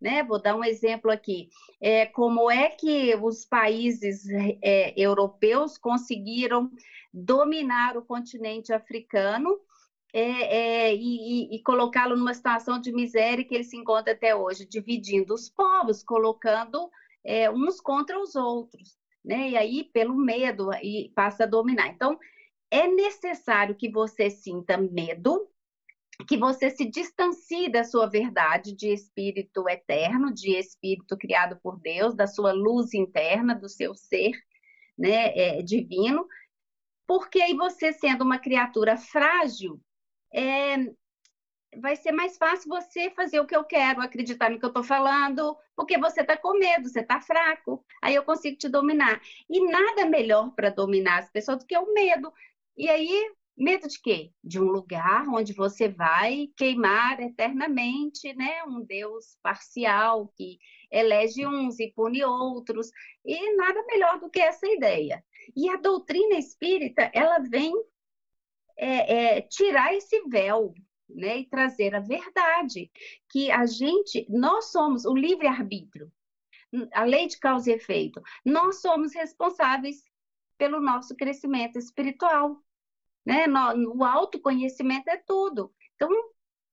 Né? 0.00 0.22
Vou 0.22 0.40
dar 0.40 0.54
um 0.56 0.64
exemplo 0.64 1.10
aqui. 1.10 1.48
É, 1.80 2.06
como 2.06 2.50
é 2.50 2.68
que 2.68 3.14
os 3.16 3.44
países 3.44 4.24
é, 4.62 4.94
europeus 4.96 5.76
conseguiram 5.76 6.70
dominar 7.12 7.96
o 7.96 8.04
continente 8.04 8.72
africano 8.72 9.58
é, 10.12 10.20
é, 10.90 10.94
e, 10.94 11.54
e 11.54 11.62
colocá-lo 11.62 12.16
numa 12.16 12.32
situação 12.32 12.80
de 12.80 12.92
miséria 12.92 13.44
que 13.44 13.54
ele 13.54 13.64
se 13.64 13.76
encontra 13.76 14.12
até 14.12 14.34
hoje, 14.34 14.66
dividindo 14.66 15.34
os 15.34 15.50
povos, 15.50 16.02
colocando 16.02 16.90
é, 17.24 17.50
uns 17.50 17.80
contra 17.80 18.18
os 18.18 18.34
outros, 18.34 18.96
né? 19.24 19.50
E 19.50 19.56
aí, 19.56 19.84
pelo 19.84 20.16
medo, 20.16 20.70
e 20.82 21.12
passa 21.14 21.44
a 21.44 21.46
dominar. 21.46 21.88
Então, 21.88 22.18
é 22.70 22.86
necessário 22.86 23.74
que 23.74 23.90
você 23.90 24.30
sinta 24.30 24.76
medo, 24.76 25.48
que 26.26 26.36
você 26.36 26.70
se 26.70 26.84
distancie 26.84 27.70
da 27.70 27.84
sua 27.84 28.06
verdade 28.06 28.74
de 28.74 28.88
espírito 28.88 29.68
eterno, 29.68 30.32
de 30.32 30.56
espírito 30.56 31.16
criado 31.16 31.58
por 31.62 31.78
Deus, 31.78 32.14
da 32.14 32.26
sua 32.26 32.52
luz 32.52 32.92
interna, 32.92 33.54
do 33.54 33.68
seu 33.68 33.94
ser 33.94 34.32
né, 34.98 35.32
é, 35.36 35.62
divino, 35.62 36.26
porque 37.06 37.40
aí 37.40 37.54
você, 37.54 37.92
sendo 37.92 38.22
uma 38.22 38.38
criatura 38.38 38.96
frágil, 38.96 39.80
é, 40.34 40.76
vai 41.80 41.96
ser 41.96 42.12
mais 42.12 42.36
fácil 42.36 42.68
você 42.68 43.10
fazer 43.10 43.40
o 43.40 43.46
que 43.46 43.56
eu 43.56 43.64
quero, 43.64 44.02
acreditar 44.02 44.50
no 44.50 44.58
que 44.58 44.64
eu 44.64 44.68
estou 44.68 44.82
falando, 44.82 45.56
porque 45.76 45.98
você 45.98 46.20
está 46.20 46.36
com 46.36 46.58
medo, 46.58 46.88
você 46.88 47.00
está 47.00 47.20
fraco, 47.20 47.84
aí 48.02 48.14
eu 48.14 48.24
consigo 48.24 48.58
te 48.58 48.68
dominar. 48.68 49.20
E 49.48 49.64
nada 49.70 50.06
melhor 50.06 50.50
para 50.54 50.70
dominar 50.70 51.20
as 51.20 51.30
pessoas 51.30 51.58
do 51.58 51.66
que 51.66 51.76
o 51.78 51.92
medo. 51.94 52.32
E 52.78 52.88
aí, 52.88 53.34
medo 53.56 53.88
de 53.88 54.00
quê? 54.00 54.30
De 54.42 54.60
um 54.60 54.66
lugar 54.66 55.26
onde 55.28 55.52
você 55.52 55.88
vai 55.88 56.48
queimar 56.56 57.20
eternamente, 57.20 58.32
né? 58.34 58.62
Um 58.62 58.84
Deus 58.84 59.36
parcial 59.42 60.32
que 60.36 60.58
elege 60.88 61.44
uns 61.44 61.80
e 61.80 61.92
pune 61.92 62.22
outros. 62.22 62.88
E 63.24 63.56
nada 63.56 63.84
melhor 63.86 64.20
do 64.20 64.30
que 64.30 64.38
essa 64.38 64.64
ideia. 64.64 65.24
E 65.56 65.68
a 65.68 65.76
doutrina 65.76 66.38
espírita, 66.38 67.10
ela 67.12 67.40
vem 67.40 67.72
é, 68.76 69.38
é, 69.38 69.40
tirar 69.42 69.92
esse 69.92 70.22
véu, 70.28 70.72
né, 71.08 71.38
e 71.38 71.48
trazer 71.48 71.96
a 71.96 72.00
verdade, 72.00 72.92
que 73.28 73.50
a 73.50 73.66
gente, 73.66 74.24
nós 74.28 74.70
somos 74.70 75.04
o 75.04 75.14
livre-arbítrio, 75.14 76.12
a 76.92 77.02
lei 77.02 77.26
de 77.26 77.38
causa 77.40 77.70
e 77.70 77.74
efeito, 77.74 78.22
nós 78.44 78.82
somos 78.82 79.14
responsáveis 79.14 80.04
pelo 80.58 80.80
nosso 80.80 81.16
crescimento 81.16 81.78
espiritual 81.78 82.62
né? 83.28 83.44
O 83.94 84.02
autoconhecimento 84.04 85.10
é 85.10 85.18
tudo. 85.18 85.70
Então, 85.94 86.08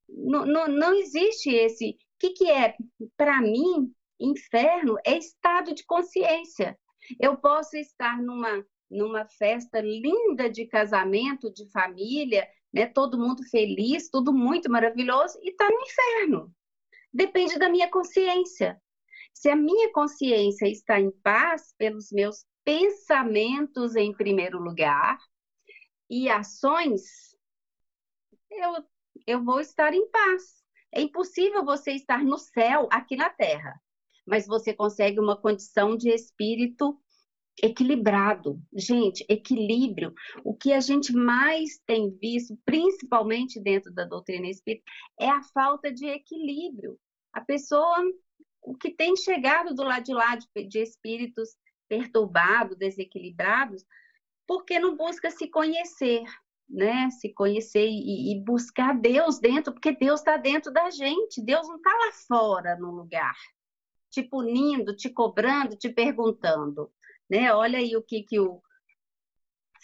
não, 0.08 0.46
não, 0.46 0.68
não 0.68 0.94
existe 0.94 1.50
esse. 1.50 1.90
O 1.90 1.94
que, 2.18 2.30
que 2.30 2.50
é? 2.50 2.74
Para 3.14 3.42
mim, 3.42 3.92
inferno 4.18 4.96
é 5.04 5.18
estado 5.18 5.74
de 5.74 5.84
consciência. 5.84 6.78
Eu 7.20 7.36
posso 7.36 7.76
estar 7.76 8.22
numa, 8.22 8.64
numa 8.90 9.26
festa 9.26 9.82
linda 9.82 10.48
de 10.48 10.64
casamento, 10.64 11.52
de 11.52 11.70
família, 11.70 12.48
né? 12.72 12.86
todo 12.86 13.18
mundo 13.18 13.42
feliz, 13.50 14.08
tudo 14.08 14.32
muito 14.32 14.70
maravilhoso, 14.70 15.38
e 15.42 15.50
está 15.50 15.68
no 15.68 15.78
inferno. 15.82 16.50
Depende 17.12 17.58
da 17.58 17.68
minha 17.68 17.90
consciência. 17.90 18.80
Se 19.34 19.50
a 19.50 19.56
minha 19.56 19.92
consciência 19.92 20.66
está 20.66 20.98
em 20.98 21.10
paz 21.22 21.74
pelos 21.76 22.10
meus 22.10 22.46
pensamentos 22.64 23.94
em 23.94 24.10
primeiro 24.14 24.58
lugar, 24.58 25.18
e 26.08 26.28
ações, 26.28 27.36
eu, 28.50 28.84
eu 29.26 29.44
vou 29.44 29.60
estar 29.60 29.92
em 29.92 30.08
paz. 30.08 30.64
É 30.92 31.00
impossível 31.00 31.64
você 31.64 31.92
estar 31.92 32.24
no 32.24 32.38
céu 32.38 32.88
aqui 32.90 33.16
na 33.16 33.28
terra, 33.28 33.80
mas 34.26 34.46
você 34.46 34.72
consegue 34.72 35.20
uma 35.20 35.36
condição 35.36 35.96
de 35.96 36.08
espírito 36.08 36.98
equilibrado. 37.62 38.60
Gente, 38.74 39.24
equilíbrio. 39.28 40.14
O 40.44 40.54
que 40.54 40.72
a 40.72 40.80
gente 40.80 41.12
mais 41.12 41.78
tem 41.86 42.10
visto, 42.10 42.56
principalmente 42.64 43.60
dentro 43.60 43.92
da 43.92 44.04
doutrina 44.04 44.46
espírita, 44.46 44.84
é 45.18 45.28
a 45.28 45.42
falta 45.42 45.92
de 45.92 46.06
equilíbrio. 46.06 46.98
A 47.32 47.40
pessoa, 47.40 47.96
o 48.62 48.76
que 48.76 48.90
tem 48.90 49.16
chegado 49.16 49.74
do 49.74 49.82
lado 49.82 50.04
de 50.04 50.14
lá 50.14 50.36
de, 50.36 50.46
de 50.66 50.78
espíritos 50.80 51.56
perturbados, 51.88 52.76
desequilibrados, 52.76 53.84
porque 54.46 54.78
não 54.78 54.96
busca 54.96 55.30
se 55.30 55.48
conhecer, 55.48 56.22
né? 56.68 57.10
Se 57.10 57.32
conhecer 57.32 57.86
e, 57.86 58.32
e 58.32 58.40
buscar 58.40 58.94
Deus 58.98 59.38
dentro, 59.38 59.72
porque 59.72 59.92
Deus 59.92 60.20
está 60.20 60.36
dentro 60.36 60.72
da 60.72 60.90
gente, 60.90 61.42
Deus 61.42 61.66
não 61.68 61.76
está 61.76 61.90
lá 61.90 62.12
fora 62.12 62.76
no 62.76 62.90
lugar, 62.90 63.36
te 64.10 64.22
punindo, 64.22 64.94
te 64.94 65.10
cobrando, 65.10 65.76
te 65.76 65.88
perguntando, 65.88 66.90
né? 67.28 67.52
Olha 67.52 67.78
aí 67.78 67.96
o 67.96 68.02
que, 68.02 68.22
que 68.22 68.38
o 68.40 68.62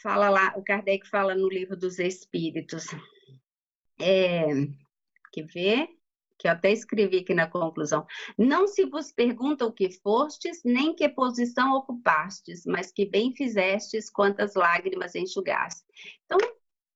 fala 0.03 0.29
lá, 0.29 0.53
o 0.57 0.65
Kardec 0.65 1.09
fala 1.09 1.35
no 1.35 1.49
livro 1.49 1.77
dos 1.77 1.99
Espíritos. 2.01 2.87
É, 4.01 4.45
quer 5.33 5.47
ver? 5.47 5.89
Que 6.43 6.49
eu 6.49 6.53
até 6.53 6.73
escrevi 6.73 7.19
aqui 7.19 7.33
na 7.33 7.49
conclusão. 7.49 8.05
Não 8.37 8.67
se 8.67 8.85
vos 8.85 9.13
pergunta 9.13 9.65
o 9.65 9.73
que 9.73 9.89
fostes, 10.01 10.61
nem 10.65 10.93
que 10.93 11.09
posição 11.09 11.75
ocupastes, 11.75 12.67
mas 12.67 12.91
que 12.91 13.07
bem 13.07 13.33
fizestes, 13.33 14.11
quantas 14.11 14.57
lágrimas 14.57 15.15
enxugaste. 15.15 15.85
Então, 16.25 16.39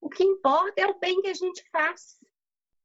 o 0.01 0.09
que 0.09 0.25
importa 0.25 0.81
é 0.81 0.87
o 0.87 0.99
bem 0.99 1.23
que 1.23 1.29
a 1.29 1.35
gente 1.35 1.65
faz, 1.71 2.19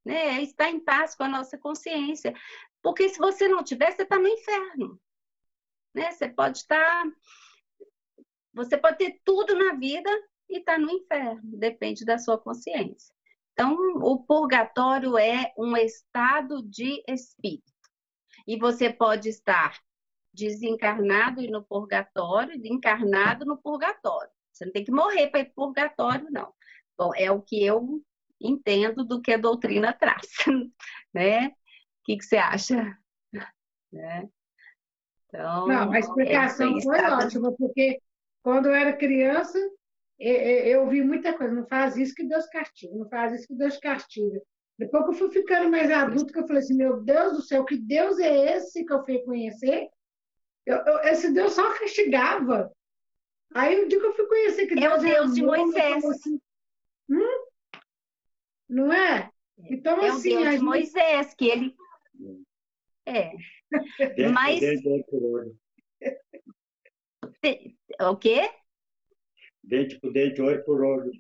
né? 0.06 0.38
É 0.38 0.42
estar 0.44 0.70
em 0.70 0.80
paz 0.80 1.16
com 1.16 1.24
a 1.24 1.28
nossa 1.28 1.58
consciência. 1.58 2.32
Porque 2.80 3.10
se 3.10 3.18
você 3.18 3.48
não 3.48 3.64
tiver, 3.64 3.92
você 3.92 4.04
está 4.04 4.20
no 4.20 4.28
inferno. 4.28 5.02
Né? 5.96 6.12
Você 6.12 6.30
pode 6.30 6.60
estar. 6.60 7.06
Você 8.54 8.78
pode 8.78 8.98
ter 8.98 9.20
tudo 9.26 9.56
na 9.56 9.74
vida 9.74 10.10
e 10.48 10.60
estar 10.60 10.74
tá 10.74 10.80
no 10.80 10.92
inferno, 10.92 11.58
depende 11.58 12.06
da 12.06 12.20
sua 12.20 12.38
consciência. 12.38 13.16
Então, 13.54 13.76
o 13.98 14.24
purgatório 14.24 15.18
é 15.18 15.54
um 15.58 15.76
estado 15.78 16.62
de 16.64 17.04
espírito. 17.08 17.72
E 18.48 18.58
você 18.58 18.92
pode 18.92 19.30
estar 19.30 19.80
desencarnado 20.34 21.42
e 21.42 21.50
no 21.50 21.64
purgatório, 21.64 22.60
encarnado 22.66 23.46
no 23.46 23.58
purgatório. 23.58 24.32
Você 24.52 24.66
não 24.66 24.72
tem 24.72 24.84
que 24.84 24.92
morrer 24.92 25.28
para 25.28 25.42
ir 25.42 25.46
para 25.46 25.52
o 25.52 25.68
purgatório, 25.68 26.28
não. 26.32 26.54
Bom, 26.98 27.12
é 27.16 27.32
o 27.32 27.42
que 27.42 27.64
eu 27.64 28.02
entendo 28.40 29.04
do 29.04 29.22
que 29.22 29.34
a 29.34 29.38
doutrina 29.38 29.94
traz, 29.98 30.28
né? 31.14 31.48
O 31.48 32.04
que, 32.06 32.18
que 32.18 32.26
você 32.26 32.38
acha? 32.38 32.98
Né? 33.92 34.30
Então, 35.28 35.68
não, 35.68 35.92
a 35.92 36.00
explicação 36.00 36.78
é 36.78 36.82
foi 36.82 37.02
ótima, 37.06 37.52
porque 37.54 38.02
quando 38.42 38.68
eu 38.68 38.74
era 38.74 38.96
criança, 38.96 39.60
eu 40.22 40.88
vi 40.88 41.02
muita 41.02 41.34
coisa, 41.34 41.54
não 41.54 41.66
faz 41.66 41.98
isso 41.98 42.14
que 42.14 42.24
Deus 42.24 42.46
castiga, 42.48 42.96
não 42.96 43.10
faz 43.10 43.34
isso 43.34 43.48
que 43.48 43.56
Deus 43.56 43.78
castiga. 43.78 44.42
Depois 44.78 45.04
que 45.04 45.10
eu 45.12 45.16
fui 45.16 45.32
ficando 45.32 45.70
mais 45.70 45.92
adulto, 45.92 46.32
que 46.32 46.40
eu 46.40 46.48
falei 46.48 46.62
assim, 46.62 46.76
meu 46.76 47.02
Deus 47.02 47.34
do 47.34 47.42
céu, 47.42 47.66
que 47.66 47.78
Deus 47.78 48.20
é 48.20 48.56
esse 48.56 48.86
que 48.86 48.94
eu 48.94 49.04
fui 49.04 49.20
conhecer? 49.20 49.90
Eu, 50.66 50.78
eu, 50.78 51.00
esse 51.02 51.32
Deus 51.34 51.54
só 51.54 51.74
castigava. 51.78 52.72
Aí 53.54 53.84
o 53.84 53.88
dia 53.88 54.00
que 54.00 54.06
eu 54.06 54.14
fui 54.14 54.28
conhecer 54.28 54.68
que 54.68 54.76
Deus 54.76 54.94
é 54.94 54.98
o 54.98 55.00
Deus 55.00 55.32
é 55.32 55.34
de 55.34 55.44
Moisés. 55.44 56.06
Assim, 56.06 56.42
hum? 57.10 57.46
Não 58.70 58.94
é? 58.94 59.30
Então, 59.70 60.02
é 60.02 60.08
assim, 60.10 60.36
o 60.36 60.40
Deus 60.40 60.46
de 60.46 60.52
gente... 60.52 60.64
Moisés, 60.64 61.34
que 61.36 61.50
ele... 61.50 61.76
É. 63.06 63.32
Mas... 64.32 64.62
O 68.00 68.16
quê? 68.16 68.50
Dente 69.64 70.00
por 70.00 70.12
dente, 70.12 70.42
olho 70.42 70.64
por 70.64 70.84
olho. 70.84 71.12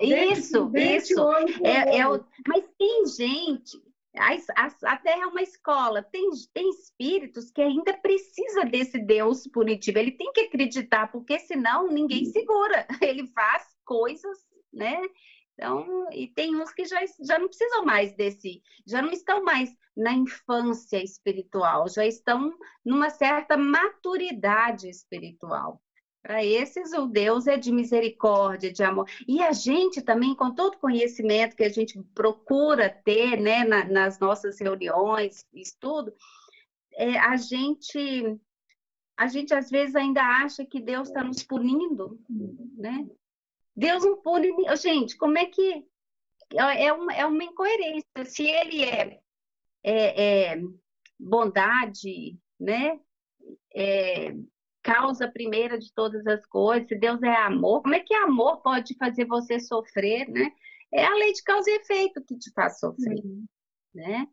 Isso, 0.00 0.66
dente, 0.66 1.12
isso. 1.12 1.20
Olho 1.22 1.58
por 1.58 1.66
é, 1.66 1.84
olho. 1.84 1.94
É 1.94 2.08
o... 2.08 2.24
Mas 2.46 2.64
tem 2.78 3.06
gente, 3.06 3.76
a, 4.16 4.32
a, 4.62 4.92
a, 4.92 4.96
Terra 4.96 5.22
é 5.22 5.26
uma 5.26 5.42
escola, 5.42 6.02
tem, 6.02 6.30
tem 6.52 6.68
espíritos 6.70 7.50
que 7.50 7.60
ainda 7.60 7.92
precisa 7.98 8.64
desse 8.64 8.98
Deus 8.98 9.46
punitivo. 9.46 9.98
Ele 9.98 10.12
tem 10.12 10.32
que 10.32 10.40
acreditar, 10.42 11.10
porque 11.12 11.38
senão 11.38 11.88
ninguém 11.88 12.24
segura. 12.24 12.86
Ele 13.02 13.26
faz 13.28 13.64
coisas, 13.84 14.38
né? 14.72 15.00
Então, 15.54 16.08
e 16.12 16.28
tem 16.28 16.54
uns 16.54 16.72
que 16.72 16.84
já, 16.84 17.00
já 17.20 17.38
não 17.38 17.48
precisam 17.48 17.84
mais 17.84 18.14
desse, 18.14 18.62
já 18.86 19.02
não 19.02 19.10
estão 19.10 19.42
mais 19.42 19.70
na 19.96 20.12
infância 20.12 21.02
espiritual, 21.02 21.88
já 21.88 22.06
estão 22.06 22.56
numa 22.84 23.10
certa 23.10 23.56
maturidade 23.56 24.88
espiritual. 24.88 25.82
Para 26.22 26.44
esses, 26.44 26.92
o 26.92 27.06
Deus 27.06 27.46
é 27.46 27.56
de 27.56 27.72
misericórdia, 27.72 28.72
de 28.72 28.82
amor. 28.82 29.08
E 29.26 29.42
a 29.42 29.52
gente 29.52 30.02
também, 30.02 30.34
com 30.34 30.54
todo 30.54 30.74
o 30.74 30.78
conhecimento 30.78 31.56
que 31.56 31.64
a 31.64 31.68
gente 31.68 31.98
procura 32.14 32.90
ter 32.90 33.40
né, 33.40 33.64
na, 33.64 33.84
nas 33.84 34.18
nossas 34.18 34.60
reuniões, 34.60 35.46
estudo, 35.54 36.12
é, 36.94 37.18
a 37.18 37.36
gente 37.36 38.38
a 39.18 39.26
gente 39.26 39.52
às 39.52 39.68
vezes 39.68 39.96
ainda 39.96 40.22
acha 40.22 40.64
que 40.64 40.80
Deus 40.80 41.08
está 41.08 41.24
nos 41.24 41.42
punindo, 41.42 42.20
né? 42.76 43.04
Deus 43.74 44.04
não 44.04 44.16
pune. 44.16 44.48
Gente, 44.76 45.16
como 45.16 45.36
é 45.36 45.44
que. 45.46 45.84
É, 46.54 46.92
uma, 46.92 47.12
é 47.12 47.26
uma 47.26 47.42
incoerência. 47.42 48.24
Se 48.24 48.44
ele 48.44 48.84
é, 48.84 49.20
é, 49.82 50.52
é 50.52 50.62
bondade, 51.18 52.38
né? 52.60 53.00
É, 53.74 54.36
causa 54.82 55.28
primeira 55.28 55.78
de 55.78 55.92
todas 55.92 56.26
as 56.26 56.44
coisas, 56.46 56.88
se 56.88 56.96
Deus 56.96 57.22
é 57.22 57.34
amor, 57.34 57.82
como 57.82 57.94
é 57.94 58.00
que 58.00 58.14
amor 58.14 58.62
pode 58.62 58.96
fazer 58.96 59.24
você 59.26 59.58
sofrer, 59.60 60.28
né? 60.28 60.52
É 60.92 61.04
a 61.04 61.14
lei 61.14 61.32
de 61.32 61.42
causa 61.42 61.70
e 61.70 61.76
efeito 61.76 62.24
que 62.24 62.38
te 62.38 62.50
faz 62.52 62.78
sofrer, 62.78 63.22
uhum. 63.24 63.44
né? 63.94 64.26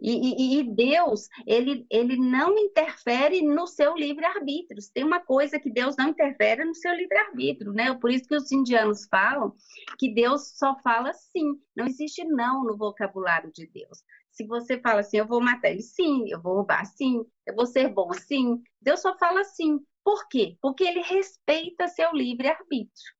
E, 0.00 0.12
e, 0.12 0.60
e, 0.60 0.62
Deus, 0.62 1.28
ele, 1.44 1.84
ele 1.90 2.16
não 2.16 2.56
interfere 2.56 3.42
no 3.42 3.66
seu 3.66 3.96
livre-arbítrio. 3.96 4.80
Tem 4.94 5.02
uma 5.02 5.18
coisa 5.18 5.58
que 5.58 5.68
Deus 5.68 5.96
não 5.96 6.10
interfere 6.10 6.64
no 6.64 6.74
seu 6.74 6.94
livre-arbítrio, 6.94 7.72
né? 7.72 7.92
Por 7.94 8.10
isso 8.10 8.28
que 8.28 8.36
os 8.36 8.52
indianos 8.52 9.06
falam 9.06 9.52
que 9.98 10.14
Deus 10.14 10.56
só 10.56 10.78
fala 10.82 11.12
sim. 11.12 11.60
Não 11.76 11.86
existe 11.86 12.22
não 12.24 12.62
no 12.62 12.76
vocabulário 12.76 13.50
de 13.52 13.66
Deus. 13.66 14.04
Se 14.38 14.46
você 14.46 14.80
fala 14.80 15.00
assim, 15.00 15.16
eu 15.16 15.26
vou 15.26 15.40
matar 15.40 15.68
ele, 15.68 15.82
sim. 15.82 16.30
Eu 16.30 16.40
vou 16.40 16.54
roubar, 16.54 16.86
sim. 16.86 17.26
Eu 17.44 17.56
vou 17.56 17.66
ser 17.66 17.88
bom, 17.88 18.12
sim. 18.12 18.62
Deus 18.80 19.00
só 19.00 19.18
fala 19.18 19.42
sim. 19.42 19.80
Por 20.04 20.28
quê? 20.28 20.56
Porque 20.62 20.84
ele 20.84 21.02
respeita 21.02 21.88
seu 21.88 22.12
livre-arbítrio. 22.12 23.14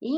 E 0.00 0.16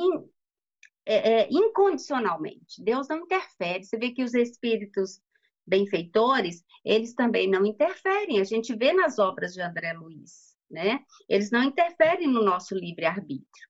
é, 1.05 1.43
é, 1.43 1.49
incondicionalmente. 1.51 2.81
Deus 2.81 3.09
não 3.09 3.19
interfere. 3.19 3.83
Você 3.83 3.99
vê 3.99 4.13
que 4.13 4.23
os 4.23 4.33
espíritos 4.33 5.21
benfeitores, 5.67 6.63
eles 6.85 7.15
também 7.15 7.51
não 7.51 7.67
interferem. 7.67 8.39
A 8.39 8.45
gente 8.45 8.77
vê 8.77 8.93
nas 8.93 9.19
obras 9.19 9.55
de 9.55 9.61
André 9.61 9.93
Luiz, 9.93 10.55
né? 10.71 11.01
Eles 11.29 11.51
não 11.51 11.65
interferem 11.65 12.29
no 12.29 12.45
nosso 12.45 12.77
livre-arbítrio. 12.77 13.69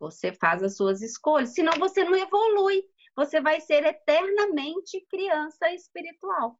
Você 0.00 0.32
faz 0.32 0.60
as 0.60 0.76
suas 0.76 1.02
escolhas, 1.02 1.54
senão 1.54 1.74
você 1.78 2.02
não 2.02 2.16
evolui. 2.16 2.82
Você 3.16 3.40
vai 3.40 3.60
ser 3.60 3.84
eternamente 3.84 5.04
criança 5.08 5.70
espiritual. 5.72 6.58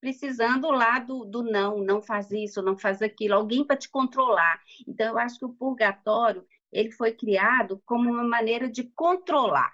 Precisando 0.00 0.70
lá 0.70 0.98
do, 0.98 1.24
do 1.24 1.42
não, 1.42 1.78
não 1.78 2.02
faz 2.02 2.30
isso, 2.30 2.62
não 2.62 2.76
faz 2.76 3.00
aquilo, 3.00 3.34
alguém 3.34 3.64
para 3.64 3.76
te 3.76 3.88
controlar. 3.88 4.60
Então, 4.86 5.06
eu 5.06 5.18
acho 5.18 5.38
que 5.38 5.44
o 5.44 5.54
purgatório, 5.54 6.46
ele 6.72 6.90
foi 6.90 7.12
criado 7.12 7.80
como 7.86 8.10
uma 8.10 8.24
maneira 8.24 8.68
de 8.68 8.84
controlar. 8.94 9.72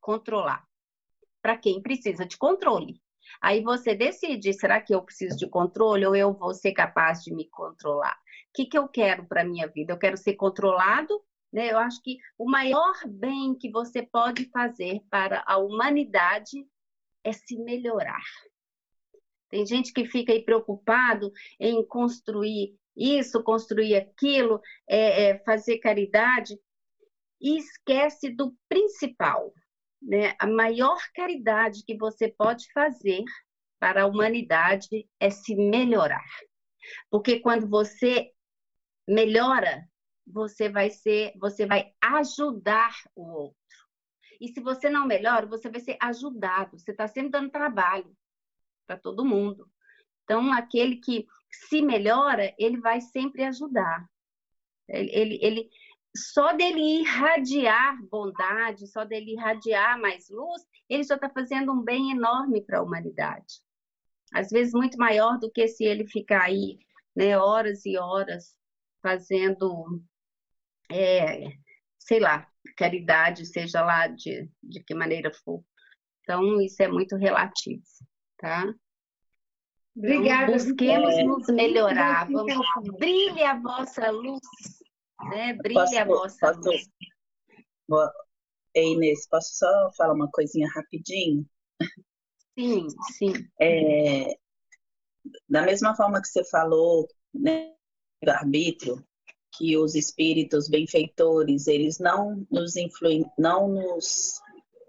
Controlar. 0.00 0.66
Para 1.40 1.56
quem 1.56 1.80
precisa 1.80 2.26
de 2.26 2.36
controle. 2.36 3.00
Aí 3.40 3.62
você 3.62 3.94
decide, 3.94 4.52
será 4.52 4.80
que 4.80 4.94
eu 4.94 5.02
preciso 5.02 5.36
de 5.36 5.48
controle 5.48 6.06
ou 6.06 6.14
eu 6.14 6.32
vou 6.32 6.54
ser 6.54 6.72
capaz 6.72 7.22
de 7.22 7.34
me 7.34 7.48
controlar? 7.48 8.14
O 8.14 8.52
que, 8.54 8.66
que 8.66 8.76
eu 8.76 8.86
quero 8.86 9.26
para 9.26 9.40
a 9.42 9.44
minha 9.44 9.66
vida? 9.66 9.92
Eu 9.92 9.98
quero 9.98 10.16
ser 10.16 10.34
controlado? 10.34 11.22
Né? 11.52 11.70
Eu 11.70 11.78
acho 11.78 12.02
que 12.02 12.18
o 12.38 12.48
maior 12.48 12.94
bem 13.06 13.54
que 13.54 13.70
você 13.70 14.02
pode 14.02 14.46
fazer 14.46 15.00
para 15.10 15.42
a 15.46 15.58
humanidade 15.58 16.66
é 17.22 17.32
se 17.32 17.56
melhorar. 17.58 18.22
Tem 19.48 19.66
gente 19.66 19.92
que 19.92 20.06
fica 20.06 20.32
aí 20.32 20.42
preocupado 20.42 21.30
em 21.60 21.84
construir 21.86 22.74
isso, 22.96 23.42
construir 23.42 23.96
aquilo, 23.96 24.60
é, 24.88 25.24
é, 25.24 25.38
fazer 25.44 25.78
caridade, 25.78 26.58
e 27.40 27.58
esquece 27.58 28.30
do 28.30 28.54
principal, 28.68 29.52
né, 30.00 30.34
a 30.38 30.46
maior 30.46 30.98
caridade 31.14 31.82
que 31.84 31.96
você 31.96 32.28
pode 32.28 32.70
fazer 32.72 33.22
para 33.80 34.02
a 34.02 34.06
humanidade 34.06 35.08
é 35.18 35.28
se 35.28 35.56
melhorar. 35.56 36.24
Porque 37.10 37.40
quando 37.40 37.68
você 37.68 38.30
melhora, 39.08 39.84
você 40.26 40.68
vai 40.68 40.90
ser, 40.90 41.32
você 41.38 41.66
vai 41.66 41.92
ajudar 42.00 42.94
o 43.14 43.22
outro. 43.22 43.62
E 44.40 44.48
se 44.48 44.60
você 44.60 44.90
não 44.90 45.06
melhora, 45.06 45.46
você 45.46 45.68
vai 45.68 45.80
ser 45.80 45.96
ajudado. 46.00 46.78
Você 46.78 46.90
está 46.90 47.06
sempre 47.06 47.30
dando 47.30 47.50
trabalho 47.50 48.16
para 48.86 48.96
todo 48.96 49.24
mundo. 49.24 49.68
Então, 50.24 50.52
aquele 50.52 50.96
que 50.96 51.26
se 51.50 51.82
melhora, 51.82 52.52
ele 52.58 52.80
vai 52.80 53.00
sempre 53.00 53.44
ajudar. 53.44 54.08
Ele, 54.88 55.10
ele, 55.12 55.38
ele, 55.42 55.70
só 56.16 56.52
dele 56.52 57.00
irradiar 57.00 58.02
bondade, 58.10 58.86
só 58.86 59.04
dele 59.04 59.32
irradiar 59.32 60.00
mais 60.00 60.28
luz, 60.28 60.62
ele 60.88 61.04
já 61.04 61.14
está 61.14 61.28
fazendo 61.30 61.72
um 61.72 61.82
bem 61.82 62.10
enorme 62.10 62.60
para 62.62 62.78
a 62.78 62.82
humanidade. 62.82 63.60
Às 64.32 64.50
vezes 64.50 64.72
muito 64.72 64.98
maior 64.98 65.38
do 65.38 65.50
que 65.50 65.68
se 65.68 65.84
ele 65.84 66.06
ficar 66.06 66.42
aí, 66.42 66.78
né, 67.14 67.38
horas 67.38 67.84
e 67.84 67.98
horas 67.98 68.56
fazendo, 69.02 70.02
é, 70.92 71.52
sei 71.98 72.20
lá, 72.20 72.46
caridade, 72.76 73.46
seja 73.46 73.82
lá 73.82 74.06
de, 74.06 74.50
de 74.62 74.82
que 74.82 74.94
maneira 74.94 75.32
for. 75.44 75.62
Então, 76.22 76.60
isso 76.60 76.82
é 76.82 76.88
muito 76.88 77.16
relativo, 77.16 77.82
tá? 78.38 78.72
Obrigada. 79.96 80.52
Então, 80.52 80.54
busquemos 80.54 81.14
é, 81.14 81.22
nos 81.24 81.46
melhorar. 81.48 82.28
Vamos, 82.30 82.56
brilhe 82.98 83.42
a 83.42 83.58
vossa 83.58 84.10
luz 84.10 84.40
né? 85.30 85.54
Brilha 85.54 85.80
posso, 85.80 85.98
a 85.98 86.04
vossa 86.04 86.54
posso, 86.54 86.70
luz. 86.70 86.90
Ei, 88.74 88.92
Inês, 88.92 89.26
posso 89.28 89.54
só 89.54 89.90
falar 89.96 90.14
uma 90.14 90.30
coisinha 90.30 90.68
rapidinho? 90.74 91.46
Sim, 92.58 92.86
sim. 93.12 93.32
É, 93.60 94.36
da 95.48 95.62
mesma 95.62 95.94
forma 95.94 96.20
que 96.20 96.28
você 96.28 96.44
falou, 96.44 97.06
né, 97.34 97.74
do 98.22 98.30
arbítrio, 98.30 99.04
que 99.52 99.76
os 99.76 99.94
espíritos 99.94 100.68
benfeitores, 100.68 101.66
eles 101.66 101.98
não 101.98 102.46
nos 102.50 102.76
influem, 102.76 103.24
não 103.38 103.68
nos, 103.68 104.40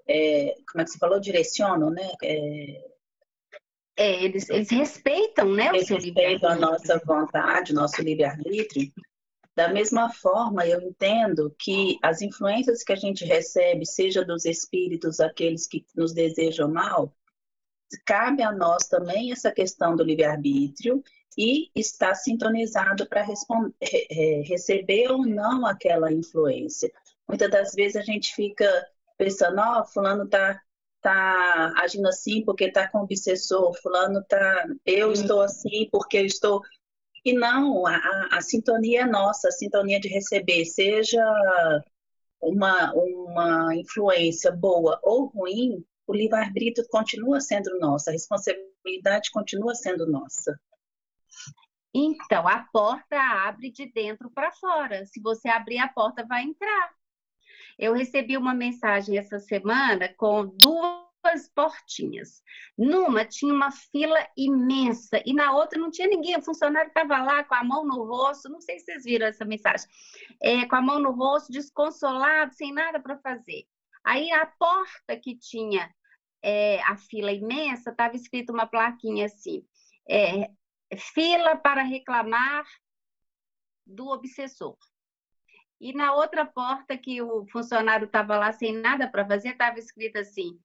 é, 0.08 0.56
como 0.72 0.82
é 0.82 0.84
que 0.86 0.92
você 0.92 0.98
falou, 0.98 1.20
direcionam, 1.20 1.90
né? 1.90 2.10
É, 2.24 2.94
é, 3.96 4.24
eles, 4.24 4.50
eles 4.50 4.72
respeitam, 4.72 5.54
né, 5.54 5.72
o 5.72 5.76
eles 5.76 5.88
seu 5.88 5.98
respeitam 5.98 6.50
a 6.50 6.56
nossa 6.56 7.00
vontade, 7.06 7.74
nosso 7.74 8.02
livre-arbítrio, 8.02 8.92
da 9.56 9.72
mesma 9.72 10.12
forma, 10.12 10.66
eu 10.66 10.82
entendo 10.82 11.54
que 11.60 12.00
as 12.02 12.22
influências 12.22 12.84
que 12.84 12.92
a 12.92 12.96
gente 12.96 13.24
recebe, 13.24 13.86
seja 13.86 14.26
dos 14.26 14.46
espíritos, 14.46 15.20
aqueles 15.20 15.68
que 15.68 15.86
nos 15.96 16.12
desejam 16.12 16.72
mal, 16.72 17.14
cabe 18.04 18.42
a 18.42 18.52
nós 18.52 18.88
também 18.88 19.32
essa 19.32 19.52
questão 19.52 19.96
do 19.96 20.04
livre-arbítrio 20.04 21.04
e 21.38 21.70
estar 21.76 22.16
sintonizado 22.16 23.08
para 23.08 23.26
receber 24.46 25.12
ou 25.12 25.26
não 25.26 25.66
aquela 25.66 26.12
influência. 26.12 26.92
Muitas 27.28 27.50
das 27.50 27.74
vezes 27.74 27.96
a 27.96 28.02
gente 28.02 28.34
fica 28.36 28.68
pensando, 29.18 29.60
ó, 29.60 29.82
oh, 29.82 29.86
fulano 29.86 30.28
tá 30.28 30.60
tá 31.02 31.74
agindo 31.80 32.08
assim 32.08 32.46
porque 32.46 32.72
tá 32.72 32.88
com 32.88 33.00
obsessor, 33.00 33.78
fulano 33.82 34.24
tá, 34.24 34.66
eu 34.86 35.12
estou 35.12 35.42
assim 35.42 35.90
porque 35.92 36.18
eu 36.18 36.26
estou 36.26 36.62
e 37.26 37.34
não, 37.34 37.86
a, 37.86 38.30
a, 38.32 38.42
sintonia 38.42 39.02
é 39.02 39.06
nossa, 39.06 39.48
a 39.48 39.52
sintonia 39.52 40.00
de 40.00 40.10
receber, 40.10 40.66
seja 40.66 41.24
uma, 42.42 42.94
uma 42.94 43.76
influência 43.76 44.52
boa 44.52 45.00
ou 45.02 45.28
ruim, 45.28 45.86
o 46.06 46.14
livre-arbítrio 46.14 46.86
continua 46.90 47.40
sendo 47.40 47.80
nosso, 47.80 48.10
a 48.10 48.14
responsabilidade 48.14 49.32
continua 49.32 49.74
sendo 49.74 50.06
nossa. 50.06 50.60
Então, 51.94 52.48
a 52.48 52.60
porta 52.72 53.20
abre 53.48 53.70
de 53.70 53.86
dentro 53.86 54.30
para 54.32 54.52
fora. 54.52 55.06
Se 55.06 55.22
você 55.22 55.48
abrir 55.48 55.78
a 55.78 55.88
porta, 55.88 56.26
vai 56.26 56.44
entrar. 56.44 56.92
Eu 57.78 57.94
recebi 57.94 58.36
uma 58.36 58.54
mensagem 58.54 59.18
essa 59.18 59.40
semana 59.40 60.12
com 60.18 60.46
duas 60.46 61.48
portinhas. 61.54 62.42
Numa 62.78 63.26
tinha 63.26 63.54
uma 63.54 63.72
fila 63.72 64.28
imensa 64.36 65.22
e 65.26 65.34
na 65.34 65.56
outra 65.56 65.80
não 65.80 65.92
tinha 65.92 66.08
ninguém. 66.08 66.38
O 66.38 66.42
funcionário 66.42 66.88
estava 66.88 67.22
lá 67.24 67.44
com 67.44 67.56
a 67.56 67.64
mão 67.64 67.86
no 67.86 68.04
rosto. 68.04 68.50
Não 68.50 68.60
sei 68.60 68.80
se 68.80 68.86
vocês 68.86 69.04
viram 69.04 69.28
essa 69.28 69.46
mensagem. 69.46 69.88
É, 70.42 70.66
com 70.66 70.76
a 70.76 70.82
mão 70.82 71.00
no 71.00 71.12
rosto, 71.12 71.52
desconsolado, 71.52 72.54
sem 72.56 72.74
nada 72.74 73.00
para 73.00 73.18
fazer. 73.20 73.66
Aí 74.04 74.32
a 74.32 74.46
porta 74.46 75.16
que 75.16 75.36
tinha 75.38 75.94
é, 76.44 76.82
a 76.84 76.98
fila 76.98 77.32
imensa 77.32 77.92
estava 77.92 78.16
escrito 78.16 78.52
uma 78.52 78.68
plaquinha 78.68 79.26
assim: 79.26 79.64
é, 80.10 80.50
fila 80.98 81.56
para 81.56 81.84
reclamar 81.84 82.66
do 83.86 84.08
obsessor. 84.08 84.78
E 85.80 85.94
na 85.94 86.14
outra 86.16 86.46
porta 86.46 86.98
que 86.98 87.22
o 87.22 87.46
funcionário 87.48 88.06
estava 88.06 88.38
lá 88.38 88.52
sem 88.54 88.74
nada 88.74 89.08
para 89.08 89.28
fazer, 89.28 89.50
estava 89.50 89.80
escrito 89.80 90.18
assim: 90.18 90.58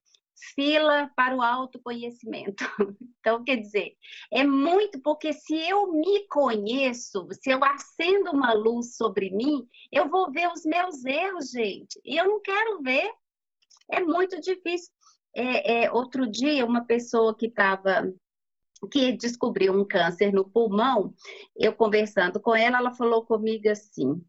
fila 0.55 1.11
para 1.17 1.37
o 1.37 1.43
autoconhecimento. 1.43 2.65
Então, 3.21 3.45
quer 3.45 3.57
dizer, 3.57 3.95
é 4.33 4.43
muito 4.43 5.03
porque 5.03 5.35
se 5.35 5.55
eu 5.55 5.93
me 5.93 6.27
conheço, 6.29 7.29
se 7.33 7.51
eu 7.51 7.63
acendo 7.63 8.31
uma 8.31 8.55
luz 8.55 8.97
sobre 8.97 9.29
mim, 9.31 9.69
eu 9.93 10.09
vou 10.09 10.31
ver 10.31 10.49
os 10.51 10.65
meus 10.65 11.05
erros, 11.05 11.51
gente. 11.51 12.01
E 12.07 12.17
eu 12.17 12.27
não 12.27 12.41
quero 12.41 12.81
ver. 12.81 13.13
É 13.91 14.01
muito 14.01 14.41
difícil. 14.41 14.91
É, 15.35 15.85
é, 15.85 15.93
outro 15.93 16.27
dia, 16.27 16.65
uma 16.65 16.87
pessoa 16.87 17.37
que 17.37 17.47
estava 17.47 18.11
que 18.87 19.13
descobriu 19.13 19.73
um 19.73 19.87
câncer 19.87 20.33
no 20.33 20.49
pulmão, 20.49 21.15
eu 21.57 21.75
conversando 21.75 22.41
com 22.41 22.55
ela, 22.55 22.79
ela 22.79 22.95
falou 22.95 23.25
comigo 23.25 23.69
assim: 23.69 24.23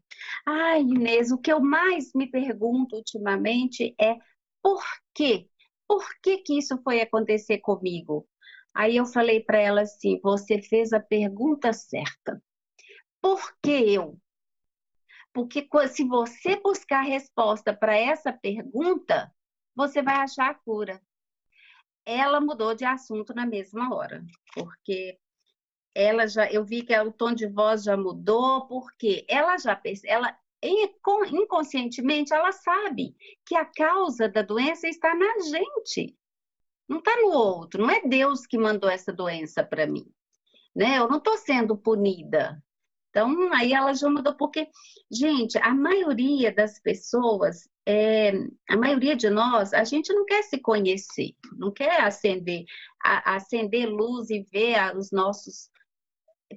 Ai, 0.46 0.80
Inês, 0.80 1.30
o 1.30 1.38
que 1.38 1.52
eu 1.52 1.60
mais 1.60 2.10
me 2.14 2.26
pergunto 2.26 2.96
ultimamente 2.96 3.94
é 4.00 4.16
por 4.62 4.82
quê? 5.14 5.48
Por 5.86 6.04
que, 6.22 6.38
que 6.38 6.58
isso 6.58 6.80
foi 6.82 7.00
acontecer 7.00 7.58
comigo? 7.58 8.26
Aí 8.74 8.96
eu 8.96 9.04
falei 9.06 9.40
para 9.40 9.58
ela 9.58 9.82
assim: 9.82 10.18
Você 10.22 10.60
fez 10.62 10.92
a 10.92 11.00
pergunta 11.00 11.72
certa. 11.72 12.42
Por 13.20 13.40
que 13.62 13.70
eu? 13.70 14.18
Porque 15.32 15.68
se 15.88 16.04
você 16.04 16.56
buscar 16.56 17.02
resposta 17.02 17.72
para 17.72 17.96
essa 17.96 18.32
pergunta, 18.32 19.32
você 19.76 20.02
vai 20.02 20.16
achar 20.16 20.50
a 20.50 20.54
cura 20.54 21.00
ela 22.04 22.40
mudou 22.40 22.74
de 22.74 22.84
assunto 22.84 23.34
na 23.34 23.46
mesma 23.46 23.94
hora, 23.94 24.24
porque 24.54 25.18
ela 25.94 26.26
já, 26.26 26.50
eu 26.50 26.64
vi 26.64 26.82
que 26.82 26.98
o 26.98 27.12
tom 27.12 27.32
de 27.32 27.46
voz 27.46 27.82
já 27.82 27.96
mudou, 27.96 28.66
porque 28.66 29.24
ela 29.28 29.56
já 29.58 29.80
ela 30.06 30.36
inconscientemente 30.62 32.34
ela 32.34 32.52
sabe 32.52 33.16
que 33.46 33.56
a 33.56 33.64
causa 33.64 34.28
da 34.28 34.42
doença 34.42 34.88
está 34.88 35.14
na 35.14 35.38
gente, 35.40 36.16
não 36.88 36.98
está 36.98 37.16
no 37.16 37.28
outro, 37.28 37.82
não 37.82 37.90
é 37.90 38.02
Deus 38.02 38.46
que 38.46 38.58
mandou 38.58 38.90
essa 38.90 39.12
doença 39.12 39.64
para 39.64 39.86
mim, 39.86 40.06
né? 40.74 40.98
Eu 40.98 41.08
não 41.08 41.18
estou 41.18 41.36
sendo 41.38 41.76
punida, 41.76 42.62
então, 43.10 43.52
aí 43.52 43.72
ela 43.72 43.92
já 43.92 44.08
mudou, 44.08 44.36
porque, 44.36 44.68
gente, 45.10 45.58
a 45.58 45.74
maioria 45.74 46.54
das 46.54 46.78
pessoas, 46.80 47.68
é, 47.84 48.30
a 48.68 48.76
maioria 48.76 49.16
de 49.16 49.28
nós, 49.28 49.74
a 49.74 49.82
gente 49.82 50.12
não 50.12 50.24
quer 50.24 50.44
se 50.44 50.60
conhecer, 50.60 51.34
não 51.58 51.72
quer 51.72 52.02
acender, 52.02 52.64
a, 53.02 53.34
acender 53.34 53.88
luz 53.88 54.30
e 54.30 54.44
ver 54.44 54.96
os 54.96 55.10
nossos. 55.10 55.68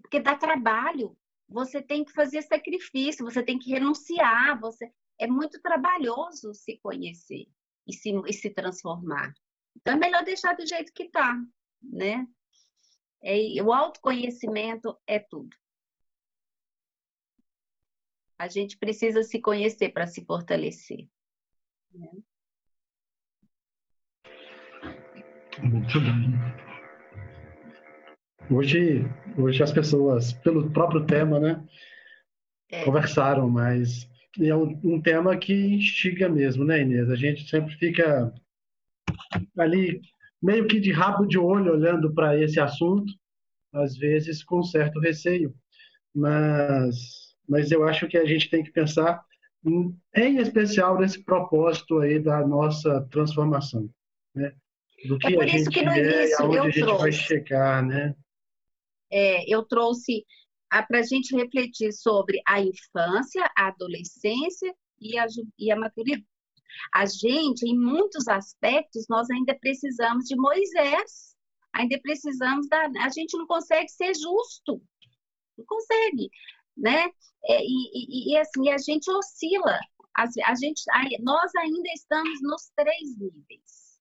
Porque 0.01 0.19
dá 0.19 0.35
trabalho, 0.35 1.17
você 1.49 1.81
tem 1.81 2.05
que 2.05 2.13
fazer 2.13 2.43
sacrifício, 2.43 3.25
você 3.25 3.41
tem 3.41 3.57
que 3.57 3.71
renunciar, 3.71 4.59
você 4.59 4.91
é 5.19 5.25
muito 5.25 5.59
trabalhoso 5.59 6.53
se 6.53 6.77
conhecer 6.83 7.47
e 7.87 7.93
se, 7.93 8.11
e 8.27 8.33
se 8.33 8.51
transformar. 8.51 9.33
Então, 9.77 9.95
é 9.95 9.97
melhor 9.97 10.23
deixar 10.23 10.55
do 10.55 10.67
jeito 10.67 10.93
que 10.93 11.03
está, 11.03 11.35
né? 11.81 12.27
É, 13.23 13.63
o 13.63 13.73
autoconhecimento 13.73 14.95
é 15.07 15.17
tudo. 15.17 15.55
A 18.37 18.47
gente 18.47 18.77
precisa 18.77 19.23
se 19.23 19.39
conhecer 19.39 19.89
para 19.89 20.07
se 20.07 20.23
fortalecer. 20.25 21.07
Né? 21.93 22.09
Muito 25.61 25.99
bem. 26.01 26.63
Hoje, 28.49 29.05
hoje 29.37 29.63
as 29.63 29.71
pessoas, 29.71 30.33
pelo 30.33 30.69
próprio 30.71 31.05
tema, 31.05 31.39
né, 31.39 31.63
é. 32.71 32.83
conversaram, 32.83 33.49
mas 33.49 34.09
é 34.39 34.53
um, 34.55 34.79
um, 34.83 35.01
tema 35.01 35.37
que 35.37 35.53
instiga 35.53 36.27
mesmo, 36.27 36.65
né, 36.65 36.81
Inês? 36.81 37.09
A 37.09 37.15
gente 37.15 37.47
sempre 37.47 37.73
fica 37.75 38.33
ali 39.57 40.01
meio 40.41 40.67
que 40.67 40.79
de 40.79 40.91
rabo 40.91 41.25
de 41.25 41.37
olho 41.37 41.71
olhando 41.71 42.13
para 42.13 42.37
esse 42.37 42.59
assunto, 42.59 43.13
às 43.71 43.95
vezes 43.95 44.43
com 44.43 44.61
certo 44.63 44.99
receio, 44.99 45.55
mas 46.13 47.22
mas 47.47 47.71
eu 47.71 47.87
acho 47.87 48.07
que 48.07 48.17
a 48.17 48.25
gente 48.25 48.49
tem 48.49 48.63
que 48.63 48.71
pensar 48.71 49.23
em, 49.65 49.95
em 50.15 50.37
especial 50.37 50.99
nesse 50.99 51.23
propósito 51.23 51.99
aí 51.99 52.19
da 52.19 52.45
nossa 52.45 53.07
transformação, 53.11 53.89
né? 54.35 54.53
Do 55.05 55.17
que 55.17 55.27
é 55.27 55.31
por 55.33 55.43
a 55.43 55.45
isso 55.45 55.57
gente 55.57 55.69
que 55.69 55.83
no 55.83 55.91
é 55.91 55.99
início 55.99 56.41
aonde 56.41 56.57
eu 56.57 56.63
a 56.63 56.69
gente 56.69 56.83
trouxe. 56.83 57.01
vai 57.01 57.11
chegar, 57.11 57.83
né? 57.83 58.15
É, 59.11 59.53
eu 59.53 59.63
trouxe 59.63 60.25
para 60.69 60.99
a 60.99 61.03
gente 61.03 61.35
refletir 61.35 61.91
sobre 61.93 62.41
a 62.47 62.59
infância, 62.61 63.43
a 63.55 63.67
adolescência 63.67 64.73
e 64.99 65.17
a, 65.17 65.25
e 65.59 65.71
a 65.71 65.75
maturidade. 65.75 66.25
A 66.93 67.05
gente, 67.05 67.67
em 67.67 67.77
muitos 67.77 68.27
aspectos, 68.27 69.05
nós 69.07 69.29
ainda 69.29 69.55
precisamos 69.59 70.25
de 70.25 70.35
Moisés, 70.35 71.35
ainda 71.71 71.99
precisamos 72.01 72.67
da. 72.67 72.89
A 73.01 73.09
gente 73.09 73.37
não 73.37 73.45
consegue 73.45 73.89
ser 73.89 74.13
justo, 74.15 74.81
não 75.57 75.65
consegue 75.65 76.31
né? 76.77 77.05
É, 77.45 77.61
e, 77.61 77.91
e, 77.93 78.33
e, 78.33 78.37
assim, 78.37 78.69
a 78.69 78.77
gente 78.77 79.09
oscila, 79.11 79.79
a, 80.15 80.23
a 80.23 80.55
gente, 80.55 80.83
a, 80.91 81.03
nós 81.21 81.51
ainda 81.55 81.89
estamos 81.93 82.41
nos 82.41 82.71
três 82.75 83.17
níveis. 83.17 83.99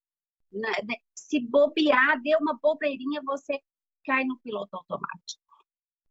Né? 0.52 0.70
Se 1.14 1.40
bobear, 1.40 2.20
deu 2.22 2.38
uma 2.40 2.58
bobeirinha, 2.60 3.20
você 3.24 3.58
cai 4.04 4.24
no 4.24 4.38
piloto 4.40 4.76
automático. 4.76 5.42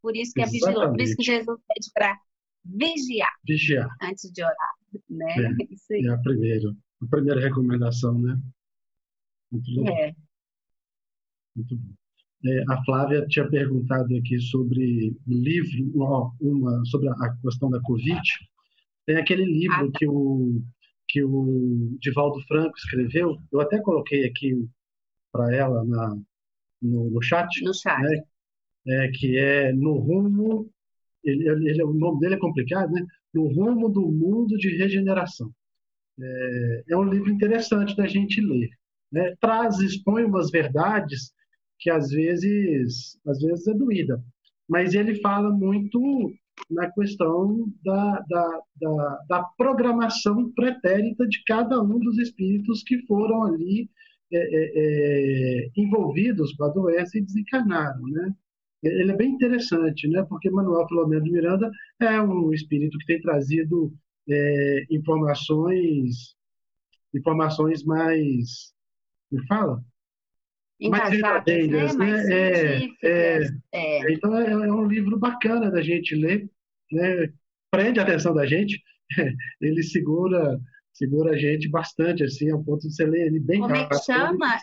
Por 0.01 0.15
isso 0.15 0.33
que, 0.33 0.41
a 0.41 0.45
vigilância, 0.45 0.89
por 0.89 1.01
isso 1.01 1.15
que 1.15 1.23
Jesus 1.23 1.59
pede 1.67 1.91
para 1.93 2.19
vigiar, 2.65 3.33
vigiar 3.45 3.89
antes 4.01 4.31
de 4.31 4.43
orar. 4.43 4.75
Né? 5.09 5.35
É, 5.37 5.63
isso 5.73 5.93
aí. 5.93 6.05
é 6.05 6.09
a 6.09 6.17
primeira, 6.17 6.69
a 7.01 7.07
primeira 7.07 7.41
recomendação, 7.41 8.19
né? 8.19 8.41
Muito 9.51 9.69
legal. 9.71 9.95
É. 9.95 10.15
Muito 11.55 11.75
bom. 11.75 12.00
É, 12.43 12.63
a 12.69 12.83
Flávia 12.83 13.25
tinha 13.27 13.47
perguntado 13.47 14.15
aqui 14.15 14.39
sobre 14.39 15.15
o 15.27 15.33
livro, 15.33 16.33
uma, 16.41 16.85
sobre 16.85 17.07
a 17.09 17.37
questão 17.43 17.69
da 17.69 17.79
Covid. 17.81 18.21
Tem 19.05 19.17
aquele 19.17 19.45
livro 19.45 19.75
ah, 19.75 19.91
tá. 19.91 19.99
que 19.99 20.07
o 20.07 20.61
que 21.11 21.23
o 21.23 21.97
Divaldo 21.99 22.41
Franco 22.47 22.73
escreveu. 22.77 23.37
Eu 23.51 23.59
até 23.59 23.79
coloquei 23.81 24.25
aqui 24.25 24.65
para 25.31 25.53
ela 25.53 25.83
na, 25.83 26.17
no, 26.81 27.09
no, 27.09 27.21
chat. 27.21 27.47
No 27.63 27.73
chat. 27.73 28.01
Né? 28.01 28.23
É, 28.87 29.11
que 29.13 29.37
é 29.37 29.73
No 29.73 29.97
Rumo. 29.97 30.69
Ele, 31.23 31.47
ele, 31.49 31.83
o 31.83 31.93
nome 31.93 32.19
dele 32.21 32.35
é 32.35 32.39
complicado, 32.39 32.91
né? 32.91 33.05
No 33.33 33.47
Rumo 33.47 33.89
do 33.89 34.09
Mundo 34.09 34.57
de 34.57 34.75
Regeneração. 34.75 35.51
É, 36.19 36.83
é 36.89 36.97
um 36.97 37.03
livro 37.03 37.29
interessante 37.29 37.95
da 37.95 38.07
gente 38.07 38.41
ler. 38.41 38.69
Né? 39.11 39.35
Traz, 39.39 39.79
expõe 39.79 40.23
umas 40.23 40.49
verdades 40.49 41.33
que 41.81 41.89
às 41.89 42.11
vezes, 42.11 43.19
às 43.27 43.41
vezes 43.41 43.67
é 43.67 43.73
doída. 43.73 44.23
Mas 44.69 44.93
ele 44.93 45.19
fala 45.19 45.49
muito 45.49 46.31
na 46.69 46.89
questão 46.91 47.67
da, 47.83 48.19
da, 48.29 48.61
da, 48.79 49.19
da 49.27 49.43
programação 49.57 50.51
pretérita 50.51 51.27
de 51.27 51.43
cada 51.43 51.81
um 51.81 51.99
dos 51.99 52.17
espíritos 52.19 52.83
que 52.83 53.05
foram 53.07 53.43
ali 53.43 53.89
é, 54.31 54.37
é, 54.37 54.71
é, 54.75 55.71
envolvidos 55.75 56.53
com 56.53 56.63
a 56.63 56.69
doença 56.69 57.17
e 57.17 57.21
desencarnaram, 57.21 58.07
né? 58.07 58.33
Ele 58.83 59.11
é 59.11 59.15
bem 59.15 59.31
interessante, 59.31 60.07
né? 60.07 60.23
Porque 60.23 60.49
Manuel 60.49 60.87
Filomeno 60.87 61.23
de 61.23 61.31
Miranda 61.31 61.69
é 61.99 62.21
um 62.21 62.53
espírito 62.53 62.97
que 62.99 63.05
tem 63.05 63.21
trazido 63.21 63.93
é, 64.29 64.85
informações, 64.89 66.35
informações 67.13 67.83
mais, 67.83 68.73
me 69.31 69.45
fala, 69.47 69.83
encaixadas, 70.81 71.67
né? 71.67 71.93
Mais 71.93 72.27
né? 72.27 72.33
É, 72.33 72.89
é, 73.03 73.39
é, 73.71 74.13
Então 74.13 74.35
é, 74.37 74.51
é, 74.51 74.73
um 74.73 74.85
livro 74.85 75.17
bacana 75.17 75.69
da 75.69 75.81
gente 75.81 76.15
ler, 76.15 76.49
né? 76.91 77.31
prende 77.69 77.99
a 77.99 78.03
atenção 78.03 78.33
da 78.33 78.45
gente, 78.45 78.81
ele 79.61 79.83
segura 79.83 80.59
segura 80.93 81.31
a 81.31 81.37
gente 81.37 81.69
bastante, 81.69 82.23
assim, 82.23 82.51
ao 82.51 82.63
ponto 82.63 82.87
de 82.87 82.93
você 82.93 83.05
ler 83.05 83.27
ele 83.27 83.39
bem 83.39 83.59
Como 83.59 83.73
rápido. 83.73 83.99
Como 84.05 84.17
é 84.17 84.27
que 84.27 84.27
chama? 84.27 84.59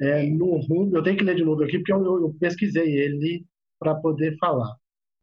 É, 0.00 0.22
é, 0.22 0.30
no 0.30 0.56
rumo, 0.56 0.96
eu 0.96 1.02
tenho 1.02 1.16
que 1.16 1.24
ler 1.24 1.36
de 1.36 1.44
novo 1.44 1.62
aqui, 1.62 1.78
porque 1.78 1.92
eu, 1.92 2.04
eu 2.04 2.34
pesquisei 2.38 2.98
ele 2.98 3.44
para 3.78 3.94
poder 3.94 4.36
falar. 4.38 4.74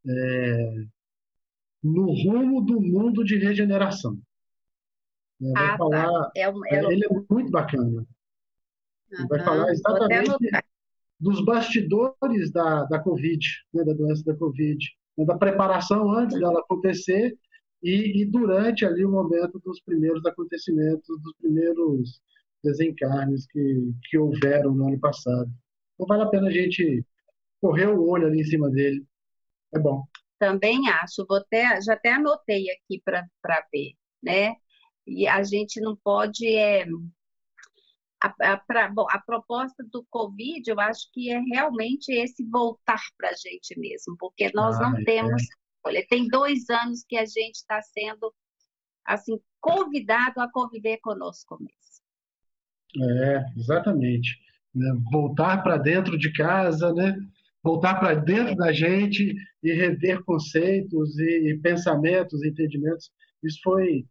É, 0.07 0.73
no 1.84 2.06
rumo 2.11 2.61
do 2.61 2.81
mundo 2.81 3.23
de 3.23 3.38
regeneração. 3.38 4.18
É, 5.41 5.52
ah, 5.56 5.69
tá. 5.69 5.77
falar, 5.77 6.31
é, 6.35 6.44
é, 6.44 6.84
ele 6.91 7.06
é 7.06 7.10
muito 7.30 7.52
bacana. 7.52 8.06
Uhum. 9.12 9.28
Vai 9.28 9.40
falar 9.44 9.70
exatamente 9.70 10.32
dos 11.20 11.44
bastidores 11.44 12.52
da, 12.52 12.84
da 12.86 13.00
Covid, 13.00 13.46
né, 13.74 13.84
da 13.84 13.94
doença 13.94 14.24
da 14.24 14.36
Covid, 14.36 14.78
né, 15.18 15.26
da 15.26 15.38
preparação 15.38 16.12
antes 16.12 16.40
dela 16.40 16.60
acontecer 16.60 17.36
e, 17.82 18.22
e, 18.22 18.26
durante 18.26 18.86
ali 18.86 19.04
o 19.06 19.12
momento 19.12 19.60
dos 19.64 19.80
primeiros 19.82 20.26
acontecimentos, 20.26 21.08
dos 21.22 21.34
primeiros 21.40 22.22
desencarnes 22.64 23.48
que, 23.48 23.92
que 24.10 24.18
houveram 24.18 24.74
no 24.74 24.88
ano 24.88 25.00
passado. 25.00 25.50
Então 25.94 26.08
vale 26.08 26.24
a 26.24 26.28
pena 26.28 26.48
a 26.48 26.52
gente 26.52 27.06
correr 27.62 27.88
o 27.88 28.08
olho 28.08 28.28
ali 28.28 28.42
em 28.42 28.46
cima 28.46 28.70
dele. 28.70 29.06
É 29.74 29.80
bom. 29.80 30.04
Também 30.40 30.88
acho, 30.90 31.26
vou 31.28 31.38
até, 31.38 31.82
já 31.82 31.94
até 31.94 32.14
anotei 32.14 32.66
aqui 32.70 33.02
para 33.04 33.68
ver, 33.74 33.94
né? 34.22 34.54
E 35.06 35.28
a 35.28 35.42
gente 35.42 35.80
não 35.80 35.96
pode 35.96 36.48
é, 36.48 36.86
a, 38.22 38.53
a, 38.53 38.57
pra, 38.57 38.89
bom, 38.89 39.06
a 39.10 39.19
proposta 39.19 39.84
do 39.91 40.06
Covid, 40.10 40.69
eu 40.69 40.80
acho 40.80 41.11
que 41.14 41.31
é 41.31 41.39
realmente 41.39 42.11
esse 42.11 42.44
voltar 42.45 43.02
para 43.18 43.30
a 43.30 43.34
gente 43.34 43.80
mesmo, 43.80 44.15
porque 44.18 44.52
nós 44.53 44.77
ah, 44.77 44.89
não 44.89 44.98
é. 44.98 45.03
temos. 45.03 45.44
Olha, 45.84 46.06
tem 46.10 46.27
dois 46.27 46.69
anos 46.69 47.03
que 47.07 47.18
a 47.18 47.26
gente 47.26 47.56
está 47.56 47.81
sendo 47.81 48.34
assim 49.06 49.39
convidado 49.61 50.41
a 50.41 50.52
conviver 50.52 50.98
conosco 50.98 51.57
mesmo. 51.60 53.07
É, 53.10 53.45
exatamente. 53.56 54.38
né? 54.73 54.91
voltar 55.11 55.61
para 55.64 55.77
dentro 55.77 56.18
de 56.18 56.31
casa, 56.34 56.94
né? 56.94 57.15
voltar 57.64 57.99
para 57.99 58.15
dentro 58.15 58.56
da 58.56 58.72
gente 58.72 59.35
e 59.61 59.73
rever 59.73 60.23
conceitos 60.23 61.18
e, 61.19 61.52
e 61.52 61.60
pensamentos, 61.60 62.44
entendimentos. 62.44 63.11
Isso 63.44 63.60
foi 63.64 64.06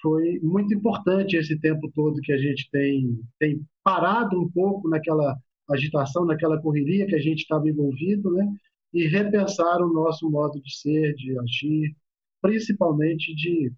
foi 0.00 0.38
muito 0.40 0.74
importante 0.74 1.36
esse 1.36 1.58
tempo 1.58 1.90
todo 1.94 2.20
que 2.20 2.32
a 2.32 2.38
gente 2.38 2.68
tem, 2.70 3.20
tem 3.38 3.66
parado 3.82 4.40
um 4.40 4.50
pouco 4.50 4.88
naquela 4.88 5.36
agitação, 5.70 6.24
naquela 6.24 6.60
correria 6.60 7.06
que 7.06 7.14
a 7.14 7.20
gente 7.20 7.40
estava 7.40 7.68
envolvido, 7.68 8.32
né? 8.32 8.46
E 8.92 9.06
repensar 9.06 9.82
o 9.82 9.92
nosso 9.92 10.30
modo 10.30 10.60
de 10.62 10.76
ser, 10.76 11.14
de 11.14 11.38
agir, 11.38 11.94
principalmente 12.40 13.34
de 13.34 13.72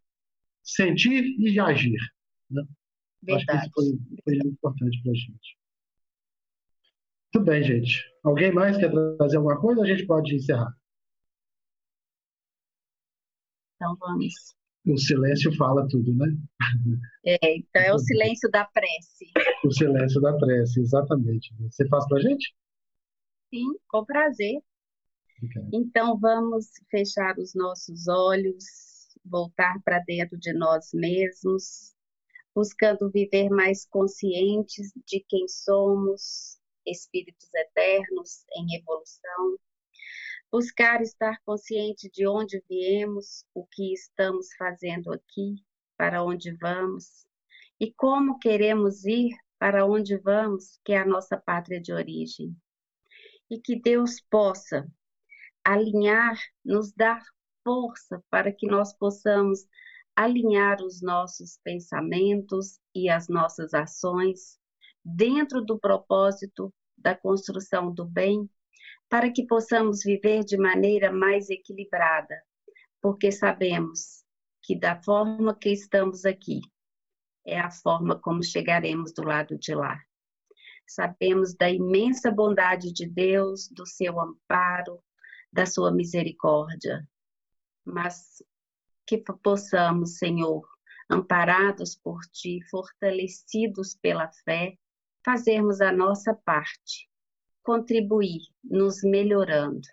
sentir 0.63 1.25
e 1.39 1.53
de 1.53 1.59
agir. 1.59 1.99
Né? 2.51 2.63
Verdade. 3.23 3.45
Acho 3.45 3.47
que 3.47 3.57
isso 3.57 3.71
foi, 3.75 4.23
foi 4.25 4.35
muito 4.35 4.55
importante 4.55 5.03
para 5.03 5.13
a 5.13 5.15
gente. 5.15 5.59
Tudo 7.33 7.45
bem, 7.45 7.63
gente. 7.63 8.05
Alguém 8.23 8.53
mais 8.53 8.77
quer 8.77 8.91
trazer 9.17 9.37
alguma 9.37 9.61
coisa? 9.61 9.83
A 9.83 9.87
gente 9.87 10.07
pode 10.07 10.35
encerrar. 10.35 10.73
Então 13.77 13.97
vamos. 13.99 14.60
O 14.86 14.97
silêncio 14.97 15.55
fala 15.57 15.86
tudo, 15.89 16.15
né? 16.15 16.27
É, 17.24 17.57
então 17.57 17.82
é 17.82 17.94
o 17.94 17.98
silêncio 17.98 18.51
da 18.51 18.65
prece. 18.65 19.27
O 19.65 19.70
silêncio 19.70 20.20
da 20.20 20.36
prece, 20.39 20.81
exatamente. 20.81 21.52
Você 21.61 21.86
faz 21.89 22.07
para 22.09 22.19
a 22.19 22.20
gente? 22.23 22.55
Sim, 23.52 23.66
com 23.89 24.05
prazer. 24.05 24.61
Então 25.73 26.19
vamos 26.19 26.66
fechar 26.90 27.39
os 27.39 27.55
nossos 27.55 28.09
olhos, 28.09 28.65
voltar 29.24 29.81
para 29.85 29.98
dentro 30.01 30.39
de 30.39 30.52
nós 30.52 30.90
mesmos, 30.94 31.94
buscando 32.55 33.11
viver 33.11 33.48
mais 33.48 33.86
conscientes 33.86 34.93
de 35.07 35.24
quem 35.28 35.47
somos, 35.48 36.59
espíritos 36.86 37.48
eternos 37.55 38.44
em 38.57 38.77
evolução, 38.77 39.57
buscar 40.53 41.01
estar 41.01 41.41
consciente 41.45 42.11
de 42.13 42.27
onde 42.27 42.63
viemos, 42.69 43.45
o 43.55 43.67
que 43.67 43.93
estamos 43.93 44.49
fazendo 44.59 45.13
aqui, 45.13 45.57
para 45.97 46.25
onde 46.25 46.53
vamos 46.57 47.27
e 47.81 47.93
como 47.95 48.39
queremos 48.39 49.05
ir 49.05 49.35
para 49.59 49.87
onde 49.87 50.17
vamos, 50.19 50.79
que 50.85 50.93
é 50.93 50.99
a 50.99 51.07
nossa 51.07 51.37
pátria 51.37 51.81
de 51.81 51.93
origem. 51.93 52.55
E 53.51 53.59
que 53.59 53.81
Deus 53.81 54.21
possa 54.31 54.87
alinhar, 55.65 56.39
nos 56.65 56.93
dar 56.93 57.23
força 57.65 58.23
para 58.31 58.53
que 58.53 58.67
nós 58.67 58.93
possamos 58.97 59.67
alinhar 60.15 60.83
os 60.83 61.01
nossos 61.01 61.59
pensamentos 61.63 62.79
e 62.95 63.09
as 63.09 63.29
nossas 63.29 63.73
ações 63.73 64.59
dentro 65.05 65.63
do 65.65 65.79
propósito 65.79 66.73
da 66.97 67.15
construção 67.15 67.93
do 67.93 68.05
bem, 68.05 68.49
para 69.11 69.32
que 69.32 69.45
possamos 69.45 70.05
viver 70.05 70.45
de 70.45 70.57
maneira 70.57 71.12
mais 71.12 71.51
equilibrada, 71.51 72.41
porque 73.03 73.32
sabemos 73.32 74.24
que 74.62 74.78
da 74.78 75.03
forma 75.03 75.53
que 75.53 75.70
estamos 75.70 76.24
aqui 76.24 76.61
é 77.45 77.59
a 77.59 77.73
forma 77.73 78.20
como 78.20 78.45
chegaremos 78.45 79.12
do 79.12 79.24
lado 79.24 79.59
de 79.59 79.74
lá. 79.74 80.01
Sabemos 80.87 81.55
da 81.57 81.69
imensa 81.69 82.31
bondade 82.31 82.93
de 82.93 83.07
Deus, 83.07 83.69
do 83.69 83.85
seu 83.85 84.20
amparo, 84.20 85.03
da 85.53 85.66
sua 85.66 85.91
misericórdia, 85.91 87.05
mas 87.85 88.41
que 89.05 89.19
possamos, 89.19 90.19
Senhor, 90.19 90.65
amparados 91.09 91.97
por 91.97 92.20
Ti, 92.32 92.61
fortalecidos 92.70 93.97
pela 94.01 94.31
fé, 94.45 94.78
fazermos 95.24 95.81
a 95.81 95.91
nossa 95.91 96.32
parte, 96.32 97.10
contribuir, 97.62 98.41
nos 98.65 99.03
melhorando, 99.03 99.87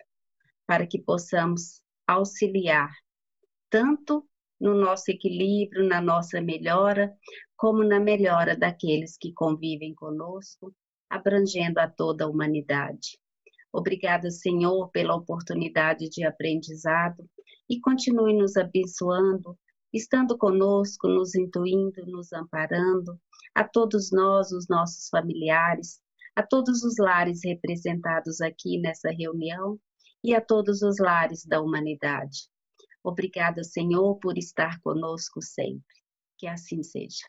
para 0.66 0.86
que 0.86 1.00
possamos 1.00 1.82
auxiliar 2.06 2.90
tanto 3.70 4.26
no 4.60 4.74
nosso 4.74 5.10
equilíbrio, 5.10 5.86
na 5.86 6.00
nossa 6.00 6.40
melhora, 6.40 7.12
como 7.56 7.84
na 7.84 8.00
melhora 8.00 8.56
daqueles 8.56 9.16
que 9.16 9.32
convivem 9.32 9.94
conosco, 9.94 10.74
abrangendo 11.08 11.78
a 11.78 11.88
toda 11.88 12.24
a 12.24 12.28
humanidade. 12.28 13.18
Obrigada, 13.72 14.30
Senhor, 14.30 14.90
pela 14.90 15.14
oportunidade 15.14 16.08
de 16.08 16.24
aprendizado 16.24 17.28
e 17.68 17.78
continue 17.80 18.34
nos 18.34 18.56
abençoando, 18.56 19.56
estando 19.92 20.36
conosco, 20.36 21.08
nos 21.08 21.34
intuindo, 21.34 22.04
nos 22.06 22.32
amparando, 22.32 23.18
a 23.54 23.64
todos 23.64 24.10
nós, 24.10 24.52
os 24.52 24.68
nossos 24.68 25.08
familiares, 25.08 26.00
a 26.38 26.46
todos 26.46 26.84
os 26.84 26.94
lares 26.98 27.40
representados 27.44 28.40
aqui 28.40 28.78
nessa 28.78 29.10
reunião 29.10 29.76
e 30.22 30.32
a 30.36 30.40
todos 30.40 30.82
os 30.82 30.96
lares 31.00 31.44
da 31.44 31.60
humanidade. 31.60 32.48
Obrigada, 33.02 33.64
Senhor, 33.64 34.16
por 34.20 34.38
estar 34.38 34.80
conosco 34.80 35.42
sempre. 35.42 35.96
Que 36.38 36.46
assim 36.46 36.80
seja. 36.84 37.26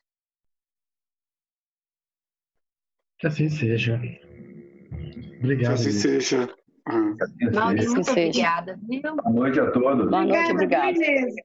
Que 3.18 3.26
assim 3.26 3.50
seja. 3.50 4.00
Obrigado. 5.40 5.58
Que 5.58 5.74
assim 5.74 5.92
seja. 5.92 6.56
Mauri, 7.54 7.88
muito 7.88 8.04
seja. 8.06 8.30
obrigada. 8.30 8.80
Boa 9.24 9.32
noite 9.32 9.60
a 9.60 9.72
todos. 9.72 10.10
Boa 10.10 10.26
noite, 10.26 10.52
obrigada. 10.52 10.94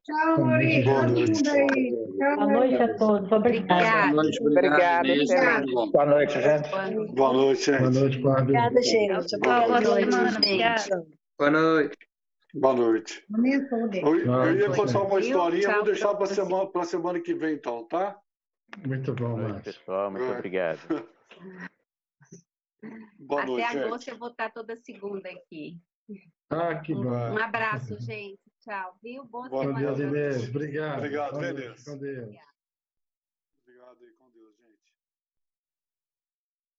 Tchau, 0.05 0.41
Maurício. 0.41 0.85
Boa 0.85 1.07
noite. 1.07 1.43
Boa 2.19 2.47
noite 2.47 2.83
a 2.83 2.95
todos. 2.97 3.33
Obrigada. 3.33 4.13
Boa 4.13 4.23
noite, 4.23 4.41
obrigada. 4.41 5.09
Boa 5.93 6.07
noite, 6.07 6.41
gente. 6.41 7.15
Boa 7.15 7.33
noite, 7.33 7.65
gente. 7.65 7.79
Boa 7.79 7.91
noite, 7.91 8.21
Cláudio. 8.21 8.43
Obrigada, 8.43 8.83
gente. 8.83 9.39
Boa, 9.39 9.61
Boa 9.67 9.81
noite, 9.81 10.11
gente. 10.13 10.91
Boa 11.39 11.51
noite. 11.51 11.99
Boa 12.55 12.75
noite. 12.75 13.25
Eu, 14.01 14.17
eu 14.17 14.57
ia 14.57 14.71
contar 14.71 15.03
uma 15.03 15.19
historinha, 15.19 15.73
vou 15.73 15.85
deixar 15.85 16.15
para 16.15 16.27
semana, 16.27 16.71
a 16.73 16.85
semana 16.85 17.21
que 17.21 17.35
vem, 17.35 17.55
então, 17.55 17.85
tá? 17.89 18.17
Muito 18.87 19.13
bom, 19.13 19.37
Márcio. 19.37 19.65
pessoal, 19.65 20.11
muito 20.11 20.25
é. 20.25 20.37
obrigado. 20.37 21.09
Boa 23.19 23.43
Até 23.43 23.51
noite, 23.51 23.79
agosto 23.79 24.05
gente. 24.05 24.11
eu 24.11 24.19
vou 24.19 24.29
estar 24.29 24.51
toda 24.51 24.77
segunda 24.77 25.29
aqui. 25.29 25.81
Ah, 26.51 26.75
que 26.77 26.95
bom. 26.95 27.09
Um 27.11 27.39
abraço, 27.39 27.99
gente. 28.01 28.39
Tchau, 28.61 28.99
viu? 29.03 29.25
Boa 29.25 29.49
Boa 29.49 29.65
semana. 29.65 29.95
Deus, 29.95 30.01
Inês. 30.01 30.49
Obrigado. 30.49 30.99
Obrigado. 30.99 31.33
Com 31.33 31.99
Deus. 31.99 32.35